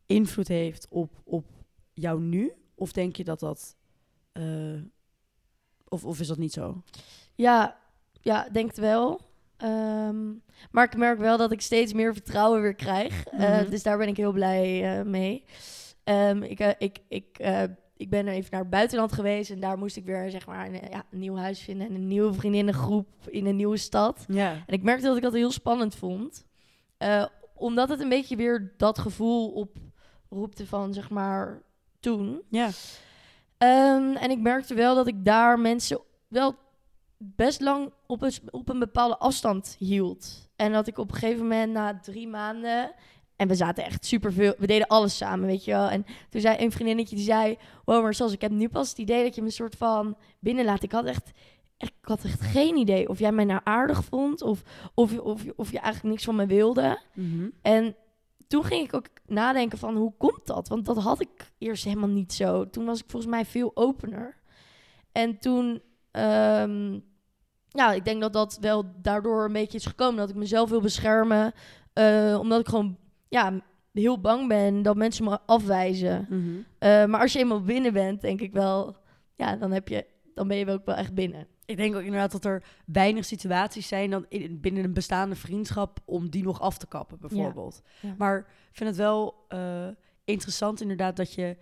invloed 0.05 0.47
heeft 0.47 0.87
op, 0.89 1.21
op 1.23 1.45
jou 1.93 2.21
nu? 2.21 2.53
Of 2.75 2.91
denk 2.91 3.15
je 3.15 3.23
dat 3.23 3.39
dat. 3.39 3.75
eh, 4.31 4.81
of, 5.87 6.05
of 6.05 6.19
is 6.19 6.27
dat 6.27 6.37
niet 6.37 6.53
zo? 6.53 6.81
Ja, 7.35 7.77
ja, 8.21 8.49
denk 8.51 8.67
het 8.67 8.77
wel. 8.77 9.19
Ehm, 9.57 10.31
maar 10.71 10.83
ik 10.85 10.97
merk 10.97 11.19
wel 11.19 11.37
dat 11.37 11.51
ik 11.51 11.61
steeds 11.61 11.93
meer 11.93 12.13
vertrouwen 12.13 12.61
weer 12.61 12.75
krijg. 12.75 13.25
Eh, 13.25 13.39
Mhm. 13.59 13.69
dus 13.69 13.83
daar 13.83 13.97
ben 13.97 14.07
ik 14.07 14.17
heel 14.17 14.31
blij 14.31 14.97
eh, 14.99 15.05
mee. 15.05 15.43
Ehm, 16.03 16.43
ik, 16.43 16.59
ik, 16.59 16.99
ik, 17.07 17.37
ik 17.97 18.09
ben 18.09 18.27
even 18.27 18.51
naar 18.51 18.59
het 18.61 18.69
buitenland 18.69 19.11
geweest 19.13 19.51
en 19.51 19.59
daar 19.59 19.77
moest 19.77 19.95
ik 19.97 20.05
weer 20.05 20.29
zeg 20.31 20.45
maar, 20.45 20.67
een, 20.67 20.73
ja, 20.89 21.05
een 21.11 21.19
nieuw 21.19 21.35
huis 21.35 21.59
vinden 21.61 21.87
en 21.87 21.95
een 21.95 22.07
nieuwe 22.07 22.33
vriendinnengroep 22.33 23.07
in 23.27 23.45
een 23.45 23.55
nieuwe 23.55 23.77
stad. 23.77 24.25
En 24.67 24.73
ik 24.73 24.83
merkte 24.83 25.05
dat 25.07 25.15
ik 25.17 25.23
dat 25.23 25.33
heel 25.33 25.51
spannend 25.51 25.95
vond. 25.95 26.45
Omdat 27.55 27.89
het 27.89 27.99
een 27.99 28.09
beetje 28.09 28.35
weer 28.35 28.73
dat 28.77 28.99
gevoel 28.99 29.67
oproepte 30.29 30.67
van, 30.67 30.93
zeg 30.93 31.09
maar, 31.09 31.61
toen. 32.03 32.41
Ja. 32.49 32.69
Ehm, 33.57 34.15
en 34.15 34.29
ik 34.29 34.39
merkte 34.39 34.73
wel 34.73 34.95
dat 34.95 35.07
ik 35.07 35.25
daar 35.25 35.59
mensen 35.59 35.99
wel 36.27 36.55
best 37.17 37.61
lang 37.61 37.93
op 38.07 38.21
een, 38.21 38.33
op 38.49 38.69
een 38.69 38.79
bepaalde 38.79 39.17
afstand 39.17 39.75
hield. 39.79 40.49
En 40.55 40.71
dat 40.71 40.87
ik 40.87 40.97
op 40.97 41.11
een 41.11 41.17
gegeven 41.17 41.41
moment 41.41 41.73
na 41.73 41.99
drie 41.99 42.27
maanden... 42.27 42.91
En 43.35 43.47
we 43.47 43.55
zaten 43.55 43.83
echt 43.83 44.05
superveel... 44.05 44.53
We 44.57 44.67
deden 44.67 44.87
alles 44.87 45.17
samen, 45.17 45.47
weet 45.47 45.65
je 45.65 45.71
wel. 45.71 45.89
En 45.89 46.05
toen 46.29 46.41
zei 46.41 46.57
een 46.59 46.71
vriendinnetje, 46.71 47.15
die 47.15 47.25
zei... 47.25 47.57
Wow, 47.85 48.03
maar 48.03 48.13
zoals 48.13 48.33
ik 48.33 48.41
heb 48.41 48.51
nu 48.51 48.69
pas 48.69 48.89
het 48.89 48.97
idee 48.97 49.23
dat 49.23 49.35
je 49.35 49.41
me 49.41 49.47
een 49.47 49.53
soort 49.53 49.75
van 49.75 50.17
binnenlaat. 50.39 50.83
Ik 50.83 50.91
had 50.91 51.05
echt... 51.05 51.31
Ik 51.77 51.91
had 52.01 52.23
echt 52.23 52.41
geen 52.41 52.75
idee 52.77 53.09
of 53.09 53.19
jij 53.19 53.31
mij 53.31 53.45
nou 53.45 53.61
aardig 53.63 54.03
vond... 54.03 54.41
of, 54.41 54.61
of, 54.93 55.19
of, 55.19 55.43
of 55.55 55.71
je 55.71 55.79
eigenlijk 55.79 56.13
niks 56.13 56.23
van 56.23 56.35
me 56.35 56.45
wilde. 56.45 57.01
Mhm. 57.13 57.49
En 57.61 57.95
toen 58.53 58.63
ging 58.63 58.83
ik 58.87 58.93
ook 58.93 59.07
nadenken 59.25 59.77
van 59.77 59.95
hoe 59.95 60.13
komt 60.17 60.45
dat? 60.45 60.67
Want 60.67 60.85
dat 60.85 60.97
had 60.97 61.21
ik 61.21 61.51
eerst 61.57 61.83
helemaal 61.83 62.09
niet 62.09 62.33
zo. 62.33 62.69
Toen 62.69 62.85
was 62.85 62.99
ik 62.99 63.09
volgens 63.09 63.31
mij 63.31 63.45
veel 63.45 63.71
opener. 63.73 64.37
En 65.11 65.37
toen, 65.37 65.81
ehm, 66.11 66.99
ja, 67.67 67.91
ik 67.93 68.05
denk 68.05 68.21
dat 68.21 68.33
dat 68.33 68.57
wel 68.61 68.83
daardoor 69.01 69.45
een 69.45 69.53
beetje 69.53 69.77
is 69.77 69.85
gekomen. 69.85 70.15
Dat 70.17 70.29
ik 70.29 70.35
mezelf 70.35 70.69
wil 70.69 70.81
beschermen. 70.81 71.53
eh, 71.93 72.37
omdat 72.39 72.59
ik 72.59 72.67
gewoon, 72.67 72.97
ja, 73.29 73.61
heel 73.91 74.21
bang 74.21 74.47
ben 74.47 74.81
dat 74.81 74.95
mensen 74.95 75.23
me 75.23 75.39
afwijzen. 75.45 76.25
Mhm. 76.29 76.49
Eh, 76.79 77.05
maar 77.05 77.21
als 77.21 77.33
je 77.33 77.39
eenmaal 77.39 77.61
binnen 77.61 77.93
bent, 77.93 78.21
denk 78.21 78.41
ik 78.41 78.53
wel, 78.53 78.95
ja, 79.35 79.55
dan, 79.55 79.71
heb 79.71 79.87
je, 79.87 80.05
dan 80.33 80.47
ben 80.47 80.57
je 80.57 80.67
ook 80.67 80.85
wel 80.85 80.95
echt 80.95 81.13
binnen. 81.13 81.47
Ik 81.65 81.77
denk 81.77 81.95
ook 81.95 82.01
inderdaad 82.01 82.31
dat 82.31 82.45
er 82.45 82.63
weinig 82.85 83.25
situaties 83.25 83.87
zijn 83.87 84.09
dan 84.09 84.25
in, 84.29 84.59
binnen 84.59 84.83
een 84.83 84.93
bestaande 84.93 85.35
vriendschap 85.35 85.99
om 86.05 86.29
die 86.29 86.43
nog 86.43 86.61
af 86.61 86.77
te 86.77 86.87
kappen, 86.87 87.19
bijvoorbeeld. 87.19 87.81
Ja. 88.01 88.15
Maar 88.17 88.37
ik 88.39 88.77
vind 88.77 88.89
het 88.89 88.97
wel 88.97 89.45
eh, 89.47 89.87
interessant 90.25 90.81
inderdaad 90.81 91.15
dat 91.15 91.33
je 91.33 91.57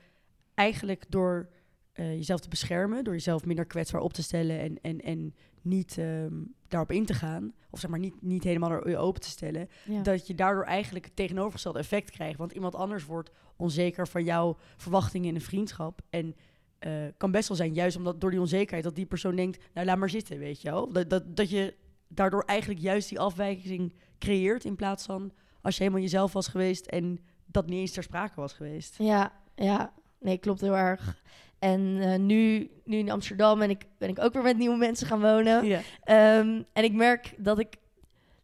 eigenlijk 0.53 1.05
door 1.09 1.49
eh, 1.91 2.13
jezelf 2.13 2.39
te 2.39 2.49
beschermen, 2.49 3.03
door 3.03 3.13
jezelf 3.13 3.45
minder 3.45 3.65
kwetsbaar 3.65 4.01
op 4.01 4.13
te 4.13 4.23
stellen 4.23 4.59
en, 4.59 4.81
en, 4.81 5.01
en 5.01 5.35
niet 5.61 5.97
ehm, 5.97 6.33
daarop 6.67 6.91
in 6.91 7.05
te 7.05 7.13
gaan, 7.13 7.53
of 7.69 7.79
zeg 7.79 7.89
maar 7.89 7.99
niet, 7.99 8.21
niet 8.21 8.43
helemaal 8.43 8.71
er 8.71 8.97
open 8.97 9.21
te 9.21 9.29
stellen, 9.29 9.69
Ja. 9.85 10.01
dat 10.01 10.27
je 10.27 10.35
daardoor 10.35 10.63
eigenlijk 10.63 11.05
het 11.05 11.15
tegenovergestelde 11.15 11.79
effect 11.79 12.11
krijgt. 12.11 12.37
Want 12.37 12.51
iemand 12.51 12.75
anders 12.75 13.05
wordt 13.05 13.31
onzeker 13.55 14.07
van 14.07 14.23
jouw 14.23 14.57
verwachtingen 14.77 15.29
in 15.29 15.35
een 15.35 15.41
vriendschap. 15.41 16.01
En 16.09 16.35
eh, 16.81 16.91
kan 17.17 17.31
best 17.31 17.47
wel 17.47 17.57
zijn, 17.57 17.73
juist 17.73 17.97
omdat 17.97 18.21
door 18.21 18.31
die 18.31 18.39
onzekerheid, 18.39 18.83
dat 18.83 18.95
die 18.95 19.05
persoon 19.05 19.35
denkt, 19.35 19.63
nou 19.73 19.85
laat 19.85 19.97
maar 19.97 20.09
zitten, 20.09 20.39
weet 20.39 20.61
je 20.61 20.71
wel. 20.71 20.91
Dat, 20.91 21.09
dat, 21.09 21.35
dat 21.35 21.49
je 21.49 21.73
daardoor 22.07 22.43
eigenlijk 22.45 22.79
juist 22.79 23.09
die 23.09 23.19
afwijking 23.19 23.93
creëert 24.19 24.65
in 24.65 24.75
plaats 24.75 25.05
van 25.05 25.31
als 25.61 25.75
je 25.75 25.81
helemaal 25.81 26.03
jezelf 26.03 26.33
was 26.33 26.47
geweest 26.47 26.85
en 26.85 27.19
dat 27.45 27.65
niet 27.67 27.79
eens 27.79 27.91
ter 27.91 28.03
sprake 28.03 28.39
was 28.39 28.53
geweest. 28.53 28.95
Ja, 28.97 29.31
ja. 29.55 29.93
Nee, 30.19 30.37
klopt 30.37 30.61
heel 30.61 30.77
erg. 30.77 31.21
En 31.59 31.97
eh, 31.99 32.19
nu, 32.19 32.71
nu 32.83 32.97
in 32.97 33.11
Amsterdam 33.11 33.59
ben 33.59 33.69
ik, 33.69 33.85
ben 33.97 34.09
ik 34.09 34.19
ook 34.19 34.33
weer 34.33 34.43
met 34.43 34.57
nieuwe 34.57 34.77
mensen 34.77 35.07
gaan 35.07 35.21
wonen. 35.21 35.65
Ja. 35.65 35.79
Ehm, 36.03 36.61
en 36.73 36.83
ik 36.83 36.93
merk 36.93 37.33
dat 37.37 37.59
ik 37.59 37.75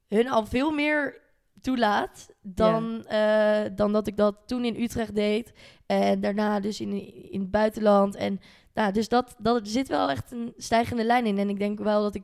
hun 0.07 0.29
al 0.29 0.45
veel 0.45 0.71
meer 0.71 1.21
toelaat 1.61 2.29
dan, 2.41 3.05
eh, 3.05 3.61
dan 3.75 3.91
dat 3.91 4.07
ik 4.07 4.17
dat 4.17 4.35
toen 4.45 4.65
in 4.65 4.81
Utrecht 4.81 5.15
deed. 5.15 5.53
En 5.85 6.21
daarna 6.21 6.59
dus 6.59 6.81
in, 6.81 6.91
in 7.31 7.41
het 7.41 7.51
buitenland. 7.51 8.15
En 8.15 8.39
nou, 8.73 8.91
dus 8.91 9.07
dat, 9.07 9.35
dat 9.39 9.59
er 9.59 9.67
zit 9.67 9.87
wel 9.87 10.09
echt 10.09 10.31
een 10.31 10.53
stijgende 10.57 11.03
lijn 11.03 11.25
in. 11.25 11.37
En 11.37 11.49
ik 11.49 11.59
denk 11.59 11.79
wel 11.79 12.01
dat 12.01 12.15
ik, 12.15 12.23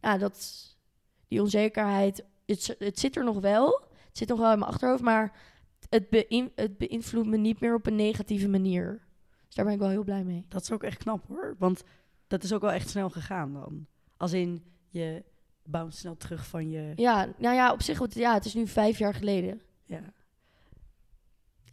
nou, 0.00 0.18
dat 0.18 0.66
die 1.28 1.40
onzekerheid, 1.40 2.24
het, 2.46 2.76
het 2.78 2.98
zit 2.98 3.16
er 3.16 3.24
nog 3.24 3.40
wel. 3.40 3.86
Het 4.08 4.18
zit 4.18 4.28
nog 4.28 4.38
wel 4.38 4.52
in 4.52 4.58
mijn 4.58 4.70
achterhoofd, 4.70 5.02
maar 5.02 5.36
het, 5.88 6.10
beïn, 6.10 6.52
het 6.54 6.78
beïnvloedt 6.78 7.28
me 7.28 7.36
niet 7.36 7.60
meer 7.60 7.74
op 7.74 7.86
een 7.86 7.96
negatieve 7.96 8.48
manier. 8.48 9.06
Dus 9.46 9.54
daar 9.54 9.64
ben 9.64 9.74
ik 9.74 9.80
wel 9.80 9.88
heel 9.88 10.04
blij 10.04 10.24
mee. 10.24 10.44
Dat 10.48 10.62
is 10.62 10.72
ook 10.72 10.82
echt 10.82 10.98
knap 10.98 11.26
hoor. 11.26 11.56
Want 11.58 11.82
dat 12.26 12.42
is 12.42 12.52
ook 12.52 12.60
wel 12.60 12.72
echt 12.72 12.88
snel 12.88 13.10
gegaan 13.10 13.52
dan. 13.52 13.86
Als 14.16 14.32
in 14.32 14.64
je 14.88 15.24
bounce 15.70 15.98
snel 15.98 16.16
terug 16.16 16.46
van 16.46 16.70
je. 16.70 16.92
Ja, 16.96 17.28
nou 17.38 17.54
ja, 17.54 17.72
op 17.72 17.82
zich, 17.82 18.14
ja, 18.14 18.34
het 18.34 18.44
is 18.44 18.54
nu 18.54 18.66
vijf 18.66 18.98
jaar 18.98 19.14
geleden. 19.14 19.60
Ja, 19.84 20.00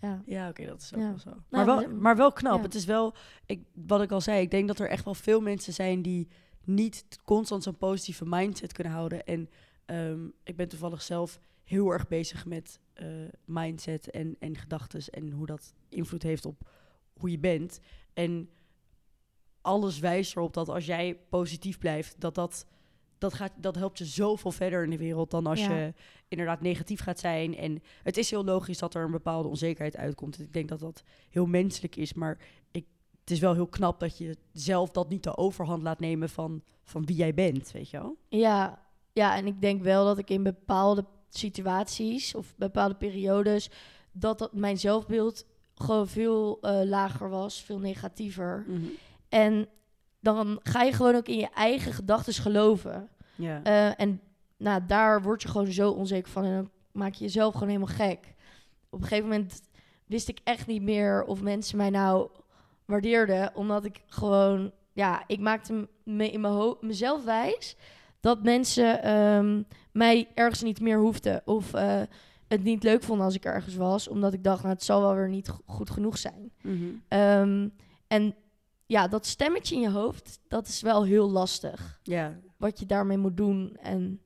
Ja. 0.02 0.22
ja 0.26 0.50
oké, 0.50 0.66
dat 0.66 0.82
is 0.82 0.94
ook 0.94 1.00
Ja. 1.02 1.08
wel 1.10 1.20
zo. 1.20 1.34
Maar 1.50 1.66
wel, 1.66 1.90
maar- 1.90 2.16
wel 2.16 2.32
knap. 2.32 2.58
ja. 2.58 2.62
Het 2.64 2.76
is 2.76 2.86
wel, 2.86 3.14
ik, 3.46 3.64
wat 3.74 4.02
ik 4.02 4.12
al 4.12 4.22
zei, 4.22 4.42
ik 4.42 4.52
denk 4.52 4.68
dat 4.68 4.80
er 4.80 4.90
echt 4.90 5.06
wel 5.06 5.14
veel 5.14 5.42
mensen 5.42 5.74
zijn 5.74 6.02
die 6.02 6.28
niet 6.64 7.06
constant 7.24 7.64
zo'n 7.64 7.78
positieve 7.78 8.26
mindset 8.28 8.72
kunnen 8.74 8.94
houden. 8.94 9.26
En 9.26 9.50
ehm, 9.86 10.26
ik 10.44 10.56
ben 10.56 10.68
toevallig 10.68 11.02
zelf 11.02 11.40
heel 11.64 11.90
erg 11.92 12.08
bezig 12.08 12.46
met 12.46 12.80
eh, 12.94 13.08
mindset 13.46 14.10
en, 14.12 14.36
en 14.40 14.58
gedachten 14.58 15.02
en 15.14 15.32
hoe 15.32 15.46
dat 15.46 15.74
invloed 15.90 16.24
heeft 16.24 16.46
op 16.46 16.70
hoe 17.18 17.32
je 17.32 17.40
bent. 17.40 17.80
En 18.14 18.50
alles 19.62 20.00
wijst 20.00 20.36
erop 20.36 20.54
dat 20.54 20.70
als 20.70 20.86
jij 20.86 21.20
positief 21.30 21.78
blijft, 21.78 22.20
dat 22.20 22.36
dat, 22.36 22.66
dat, 23.30 23.34
gaat, 23.40 23.52
dat 23.58 23.76
helpt 23.76 23.98
je 23.98 24.06
zoveel 24.06 24.52
verder 24.52 24.84
in 24.84 24.90
de 24.90 24.98
wereld 24.98 25.32
dan 25.32 25.46
als 25.48 25.60
Ja. 25.60 25.76
je 25.76 25.94
inderdaad 26.28 26.62
negatief 26.62 27.02
gaat 27.02 27.20
zijn. 27.20 27.58
En 27.58 27.82
het 28.04 28.18
is 28.18 28.30
heel 28.30 28.44
logisch 28.44 28.78
dat 28.78 28.94
er 28.96 29.04
een 29.04 29.12
bepaalde 29.12 29.48
onzekerheid 29.48 29.98
uitkomt. 29.98 30.40
Ik 30.40 30.54
denk 30.54 30.70
dat 30.70 30.80
dat 30.80 31.04
heel 31.30 31.46
menselijk 31.46 31.96
is, 31.96 32.14
maar 32.14 32.38
ik, 32.72 32.86
het 33.20 33.32
is 33.32 33.40
wel 33.40 33.54
heel 33.54 33.68
knap 33.68 34.00
dat 34.00 34.18
je 34.18 34.38
zelf 34.52 34.92
dat 34.92 35.10
niet 35.10 35.24
de 35.24 35.38
overhand 35.38 35.84
laat 35.84 36.00
nemen 36.00 36.30
van, 36.30 36.62
van 36.84 37.06
wie 37.06 37.16
jij 37.16 37.34
bent, 37.34 37.72
weet 37.72 37.90
je 37.90 37.98
wel? 37.98 38.18
Ja, 38.28 38.84
ja, 39.14 39.36
en 39.38 39.46
ik 39.48 39.62
denk 39.62 39.82
wel 39.84 40.06
dat 40.06 40.18
ik 40.18 40.30
in 40.30 40.44
bepaalde 40.44 41.06
situaties 41.30 42.36
of 42.36 42.54
bepaalde 42.58 42.96
periodes 42.96 43.70
dat, 44.12 44.40
dat 44.40 44.54
mijn 44.54 44.78
zelfbeeld 44.78 45.46
gewoon 45.76 46.08
veel 46.08 46.58
eh, 46.62 46.82
lager 46.84 47.30
was, 47.30 47.62
veel 47.62 47.80
negatiever. 47.80 48.66
En 49.30 49.68
dan 50.20 50.60
ga 50.64 50.82
je 50.84 50.92
gewoon 50.94 51.16
ook 51.16 51.28
in 51.28 51.38
je 51.38 51.50
eigen 51.50 51.94
gedachten 51.94 52.34
geloven. 52.34 53.10
Ja. 53.36 53.64
Eh, 53.64 54.00
en 54.00 54.22
nou, 54.58 54.82
daar 54.88 55.22
word 55.22 55.42
je 55.42 55.48
gewoon 55.48 55.68
zo 55.72 55.92
onzeker 55.92 56.32
van 56.32 56.44
en 56.44 56.56
dan 56.56 56.70
maak 56.92 57.14
je 57.14 57.24
jezelf 57.24 57.54
gewoon 57.54 57.68
helemaal 57.70 57.96
gek. 57.96 58.34
Op 58.90 59.02
een 59.02 59.08
gegeven 59.08 59.30
moment 59.30 59.62
wist 60.06 60.28
ik 60.30 60.40
echt 60.44 60.68
niet 60.68 60.82
meer 60.82 61.24
of 61.24 61.42
mensen 61.42 61.78
mij 61.78 61.90
nou 61.90 62.30
waardeerden, 62.86 63.56
omdat 63.56 63.86
ik 63.86 64.02
gewoon, 64.08 64.72
ja, 64.94 65.24
ik 65.28 65.40
maakte 65.40 65.88
me 66.04 66.32
in 66.32 66.42
mijn 66.42 66.54
ho- 66.54 66.78
mezelf 66.82 67.24
wijs 67.24 67.76
dat 68.20 68.44
mensen 68.44 69.04
ehm, 69.04 69.62
mij 69.92 70.28
ergens 70.34 70.62
niet 70.62 70.82
meer 70.82 71.00
hoefden 71.00 71.42
of 71.46 71.74
eh, 71.74 72.02
het 72.48 72.64
niet 72.64 72.84
leuk 72.84 73.04
vonden 73.04 73.26
als 73.26 73.36
ik 73.36 73.46
ergens 73.46 73.76
was, 73.76 74.08
omdat 74.08 74.34
ik 74.34 74.44
dacht, 74.44 74.62
nou, 74.64 74.74
het 74.74 74.84
zal 74.84 75.02
wel 75.02 75.16
weer 75.16 75.30
niet 75.30 75.50
go- 75.50 75.62
goed 75.66 75.90
genoeg 75.90 76.18
zijn. 76.18 76.52
Mhm. 76.62 76.84
Ehm, 77.08 77.68
en 78.08 78.36
ja, 78.86 79.08
dat 79.08 79.26
stemmetje 79.26 79.76
in 79.76 79.82
je 79.82 79.90
hoofd, 79.90 80.40
dat 80.48 80.68
is 80.68 80.82
wel 80.82 81.04
heel 81.04 81.30
lastig 81.32 82.00
ja, 82.04 82.36
wat 82.66 82.80
je 82.80 82.86
daarmee 82.86 83.18
moet 83.18 83.38
doen. 83.38 83.76
En, 83.82 84.22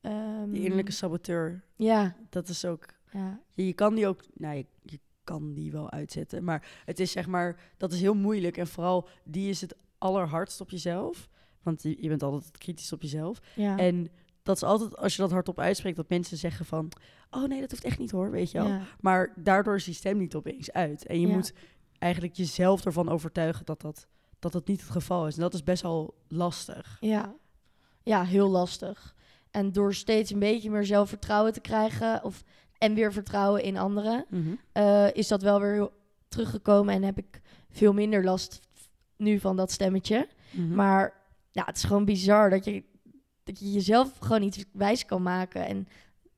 ehm, 0.00 0.50
die 0.50 0.60
innerlijke 0.62 0.92
saboteur, 0.92 1.64
Ja, 1.76 2.16
dat 2.30 2.48
is 2.48 2.64
ook 2.64 2.86
ja, 3.12 3.40
Je, 3.50 3.66
je 3.66 3.72
kan 3.72 3.94
die 3.94 4.06
ook, 4.06 4.22
nou, 4.34 4.56
je, 4.56 4.66
je 4.82 5.00
kan 5.24 5.54
die 5.54 5.72
wel 5.72 5.90
uitzetten, 5.90 6.44
maar 6.44 6.82
het 6.84 7.00
is 7.00 7.10
zeg 7.12 7.26
maar, 7.26 7.60
dat 7.76 7.92
is 7.92 8.00
heel 8.00 8.14
moeilijk. 8.14 8.56
En 8.56 8.66
vooral, 8.66 9.08
die 9.24 9.48
is 9.48 9.60
het 9.60 9.74
allerhardst 9.98 10.60
op 10.60 10.70
jezelf. 10.70 11.28
Want 11.62 11.82
je, 11.82 12.02
je 12.02 12.08
bent 12.08 12.22
altijd 12.22 12.58
kritisch 12.58 12.92
op 12.92 13.02
jezelf. 13.02 13.40
ja. 13.54 13.78
En 13.78 14.08
dat 14.42 14.56
is 14.56 14.62
altijd, 14.62 14.96
als 14.96 15.16
je 15.16 15.22
dat 15.22 15.30
hardop 15.30 15.58
uitspreekt, 15.58 15.96
dat 15.96 16.08
mensen 16.08 16.36
zeggen 16.36 16.64
van... 16.66 16.88
Oh 17.30 17.44
nee, 17.44 17.60
dat 17.60 17.70
hoeft 17.70 17.84
echt 17.84 17.98
niet 17.98 18.10
hoor, 18.10 18.30
weet 18.30 18.50
je 18.50 18.58
wel. 18.58 18.66
ja. 18.68 18.82
Maar 19.00 19.32
daardoor 19.36 19.74
is 19.74 19.84
die 19.84 19.94
stem 19.94 20.18
niet 20.18 20.34
opeens 20.34 20.72
uit. 20.72 21.06
En 21.06 21.20
je 21.20 21.26
Ja. 21.26 21.32
moet 21.34 21.52
eigenlijk 21.98 22.34
jezelf 22.34 22.84
ervan 22.84 23.08
overtuigen 23.08 23.64
dat 23.64 23.80
dat, 23.80 24.06
dat 24.38 24.52
dat 24.52 24.66
niet 24.66 24.80
het 24.80 24.90
geval 24.90 25.26
is. 25.26 25.34
En 25.34 25.40
dat 25.40 25.54
is 25.54 25.62
best 25.62 25.82
wel 25.82 26.14
lastig. 26.28 26.96
Ja. 27.00 27.34
Ja, 28.02 28.24
heel 28.24 28.48
lastig. 28.48 29.14
En 29.50 29.72
door 29.72 29.94
steeds 29.94 30.30
een 30.30 30.38
beetje 30.38 30.70
meer 30.70 30.84
zelfvertrouwen 30.84 31.52
te 31.52 31.60
krijgen 31.60 32.24
of, 32.24 32.42
en 32.78 32.94
weer 32.94 33.12
vertrouwen 33.12 33.62
in 33.62 33.76
anderen, 33.76 34.26
eh, 34.72 35.14
is 35.14 35.28
dat 35.28 35.42
wel 35.42 35.60
weer 35.60 35.90
teruggekomen 36.28 36.94
en 36.94 37.02
heb 37.02 37.18
ik 37.18 37.40
veel 37.70 37.92
minder 37.92 38.24
last 38.24 38.60
nu 39.16 39.38
van 39.38 39.56
dat 39.56 39.70
stemmetje. 39.72 40.28
Mhm. 40.50 40.74
Maar 40.74 41.20
ja, 41.50 41.64
het 41.64 41.76
is 41.76 41.84
gewoon 41.84 42.04
bizar 42.04 42.50
dat 42.50 42.64
je, 42.64 42.84
dat 43.44 43.58
je 43.58 43.72
jezelf 43.72 44.18
gewoon 44.18 44.40
niet 44.40 44.66
wijs 44.72 45.04
kan 45.04 45.22
maken. 45.22 45.66
En 45.66 45.86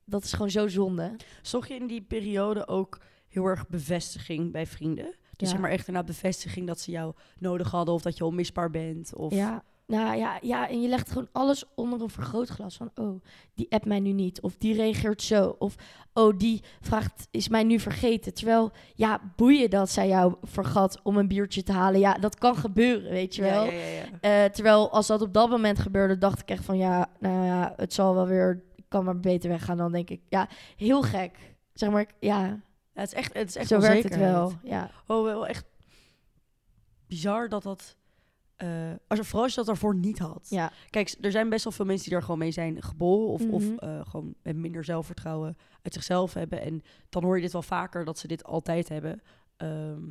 dat 0.05 0.23
is 0.23 0.33
gewoon 0.33 0.51
zo 0.51 0.67
zonde. 0.67 1.15
Zocht 1.41 1.67
je 1.67 1.75
in 1.75 1.87
die 1.87 2.01
periode 2.01 2.67
ook 2.67 2.99
heel 3.27 3.45
erg 3.45 3.67
bevestiging 3.67 4.51
bij 4.51 4.67
vrienden? 4.67 5.05
Dus 5.35 5.47
Ja. 5.47 5.53
zeg 5.53 5.59
maar 5.59 5.69
echt 5.71 5.87
inderdaad 5.87 6.11
bevestiging 6.11 6.67
dat 6.67 6.79
ze 6.79 6.91
jou 6.91 7.13
nodig 7.39 7.71
hadden 7.71 7.93
of 7.93 8.01
dat 8.01 8.17
je 8.17 8.25
onmisbaar 8.25 8.69
bent? 8.69 9.15
Of... 9.15 9.33
Ja, 9.33 9.63
nou 9.87 10.17
ja, 10.17 10.37
ja, 10.41 10.69
en 10.69 10.81
je 10.81 10.87
legt 10.87 11.11
gewoon 11.11 11.27
alles 11.31 11.63
onder 11.75 12.01
een 12.01 12.09
vergrootglas. 12.09 12.77
Van, 12.77 12.91
oh, 12.95 13.21
die 13.53 13.71
appt 13.71 13.85
mij 13.85 13.99
nu 13.99 14.11
niet. 14.11 14.41
Of 14.41 14.57
die 14.57 14.75
reageert 14.75 15.21
zo. 15.21 15.55
Of, 15.59 15.75
oh, 16.13 16.37
die 16.37 16.63
vraagt, 16.81 17.27
is 17.31 17.47
mij 17.47 17.63
nu 17.63 17.79
vergeten. 17.79 18.33
Terwijl, 18.33 18.71
ja, 18.95 19.33
boeien 19.35 19.69
dat 19.69 19.89
zij 19.89 20.07
jou 20.07 20.35
vergat 20.41 20.99
om 21.03 21.17
een 21.17 21.27
biertje 21.27 21.63
te 21.63 21.71
halen. 21.71 21.99
Ja, 21.99 22.13
dat 22.13 22.37
kan 22.37 22.55
gebeuren, 22.55 23.09
weet 23.11 23.35
je 23.35 23.41
wel. 23.41 23.65
ja, 23.65 23.71
ja, 23.71 23.85
ja. 23.87 24.43
Eh, 24.43 24.51
terwijl 24.51 24.91
als 24.91 25.07
dat 25.07 25.21
op 25.21 25.33
dat 25.33 25.49
moment 25.49 25.79
gebeurde, 25.79 26.17
dacht 26.17 26.41
ik 26.41 26.49
echt 26.49 26.65
van, 26.65 26.77
ja, 26.77 27.09
nou 27.19 27.45
ja, 27.45 27.73
het 27.75 27.93
zal 27.93 28.15
wel 28.15 28.27
weer... 28.27 28.63
Ik 28.75 28.85
kan 28.87 29.03
maar 29.05 29.19
beter 29.19 29.49
weggaan. 29.49 29.77
Dan 29.77 29.91
denk 29.91 30.09
ik, 30.09 30.21
ja, 30.29 30.47
heel 30.75 31.01
gek. 31.01 31.55
Zeg 31.73 31.89
maar, 31.89 32.05
ja, 32.19 32.45
Ja, 32.93 33.01
het 33.01 33.11
is 33.11 33.17
echt, 33.17 33.33
het 33.33 33.49
is 33.49 33.55
echt 33.55 33.67
zo 33.67 33.79
werkt 33.79 34.03
het 34.03 34.17
wel. 34.17 34.53
Ja, 34.63 34.89
Oh, 35.07 35.23
wel 35.23 35.47
echt 35.47 35.65
bizar 37.07 37.49
dat 37.49 37.63
dat... 37.63 37.97
eh, 38.55 38.67
als 39.07 39.19
je, 39.19 39.25
vooral 39.25 39.43
als 39.43 39.51
je 39.51 39.57
dat 39.57 39.65
daarvoor 39.65 39.95
niet 39.95 40.19
had. 40.19 40.47
ja. 40.49 40.71
Kijk, 40.89 41.15
er 41.21 41.31
zijn 41.31 41.49
best 41.49 41.63
wel 41.63 41.73
veel 41.73 41.85
mensen 41.85 42.03
die 42.05 42.13
daar 42.13 42.23
gewoon 42.23 42.39
mee 42.39 42.51
zijn 42.51 42.81
geboren. 42.83 43.27
Of, 43.27 43.41
of 43.49 43.63
Mhm. 43.63 43.77
eh, 43.77 43.99
gewoon 44.03 44.33
met 44.43 44.55
minder 44.55 44.83
zelfvertrouwen 44.83 45.57
uit 45.81 45.93
zichzelf 45.93 46.33
hebben. 46.33 46.61
En 46.61 46.81
dan 47.09 47.23
hoor 47.23 47.35
je 47.35 47.41
dit 47.41 47.51
wel 47.51 47.61
vaker, 47.61 48.05
dat 48.05 48.17
ze 48.19 48.27
dit 48.27 48.43
altijd 48.43 48.89
hebben. 48.89 49.21
Ehm, 49.57 50.01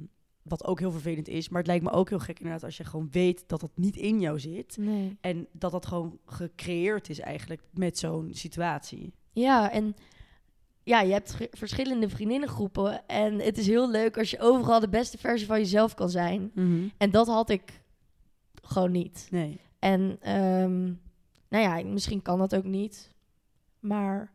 wat 0.43 0.65
ook 0.65 0.79
heel 0.79 0.91
vervelend 0.91 1.29
is. 1.29 1.49
Maar 1.49 1.59
het 1.59 1.67
lijkt 1.67 1.85
me 1.85 1.91
ook 1.91 2.09
heel 2.09 2.19
gek 2.19 2.39
inderdaad 2.39 2.65
als 2.65 2.77
je 2.77 2.85
gewoon 2.85 3.09
weet 3.11 3.45
dat 3.47 3.61
dat 3.61 3.71
niet 3.75 3.97
in 3.97 4.21
jou 4.21 4.41
zit. 4.41 4.77
Nee. 4.77 5.19
En 5.21 5.47
dat 5.53 5.73
dat 5.73 5.87
gewoon 5.87 6.19
gecreëerd 6.27 7.09
is 7.09 7.21
eigenlijk 7.21 7.63
met 7.73 7.99
zo'n 7.99 8.29
situatie. 8.33 9.13
Ja, 9.33 9.71
en 9.73 9.95
ja, 10.83 11.01
je 11.01 11.13
hebt 11.13 11.37
verschillende 11.51 12.09
vriendinnengroepen. 12.09 13.07
En 13.07 13.39
het 13.41 13.59
is 13.59 13.67
heel 13.67 13.91
leuk 13.91 14.19
als 14.19 14.31
je 14.31 14.41
overal 14.41 14.81
de 14.81 14.89
beste 14.89 15.19
versie 15.19 15.47
van 15.47 15.59
jezelf 15.59 15.95
kan 15.95 16.11
zijn. 16.11 16.53
En 16.99 17.11
dat 17.11 17.27
had 17.27 17.51
ik 17.51 17.83
gewoon 18.67 18.91
niet. 18.91 19.29
Nee. 19.31 19.61
En 19.79 20.17
ehm, 20.21 20.83
nou 21.49 21.63
ja, 21.65 21.85
misschien 21.85 22.23
kan 22.23 22.39
dat 22.39 22.55
ook 22.55 22.65
niet. 22.65 23.13
Maar 23.81 24.33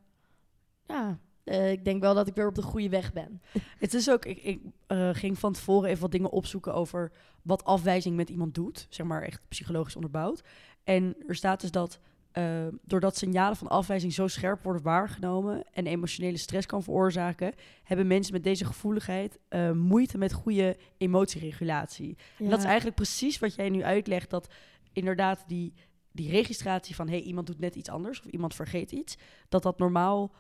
ja, 0.88 1.20
eh, 1.44 1.72
ik 1.72 1.86
denk 1.86 2.02
wel 2.02 2.14
dat 2.14 2.28
ik 2.28 2.36
weer 2.36 2.48
op 2.48 2.56
de 2.56 2.62
goede 2.62 2.90
weg 2.90 3.14
ben. 3.14 3.42
Het 3.78 3.94
is 3.94 4.10
ook, 4.10 4.26
ik, 4.26 4.44
ik 4.44 4.62
eh, 4.88 5.10
ging 5.14 5.40
van 5.40 5.54
tevoren 5.54 5.90
even 5.90 6.02
wat 6.02 6.12
dingen 6.12 6.32
opzoeken 6.32 6.74
over 6.74 7.12
wat 7.42 7.64
afwijzing 7.64 8.16
met 8.16 8.30
iemand 8.30 8.56
doet. 8.56 8.88
Zeg 8.90 9.06
maar 9.06 9.22
echt 9.22 9.42
psychologisch 9.48 9.96
onderbouwd. 9.96 10.44
En 10.84 11.16
er 11.28 11.36
staat 11.36 11.62
dus 11.62 11.72
dat 11.72 12.00
eh, 12.32 12.68
doordat 12.82 13.18
signalen 13.18 13.58
van 13.58 13.68
afwijzing 13.68 14.14
zo 14.14 14.28
scherp 14.28 14.64
worden 14.64 14.82
waargenomen 14.82 15.64
en 15.74 15.88
emotionele 15.88 16.38
stress 16.38 16.66
kan 16.66 16.84
veroorzaken, 16.84 17.54
hebben 17.84 18.08
mensen 18.08 18.34
met 18.34 18.44
deze 18.44 18.66
gevoeligheid 18.66 19.40
eh, 19.48 19.72
moeite 19.72 20.18
met 20.18 20.34
goede 20.34 20.78
emotieregulatie. 20.98 22.18
En 22.38 22.50
dat 22.50 22.60
is 22.60 22.66
eigenlijk 22.66 22.96
precies 22.96 23.40
wat 23.40 23.56
jij 23.56 23.70
nu 23.70 23.84
uitlegt, 23.84 24.30
dat 24.30 24.48
inderdaad 24.94 25.44
die, 25.48 25.74
die 26.12 26.30
registratie 26.30 26.96
van 26.96 27.08
hey, 27.08 27.22
iemand 27.22 27.48
doet 27.48 27.60
net 27.60 27.76
iets 27.76 27.90
anders 27.90 28.20
of 28.20 28.26
iemand 28.26 28.56
vergeet 28.56 28.92
iets, 28.92 29.18
dat 29.50 29.64
dat 29.64 29.80
normaal 29.80 30.34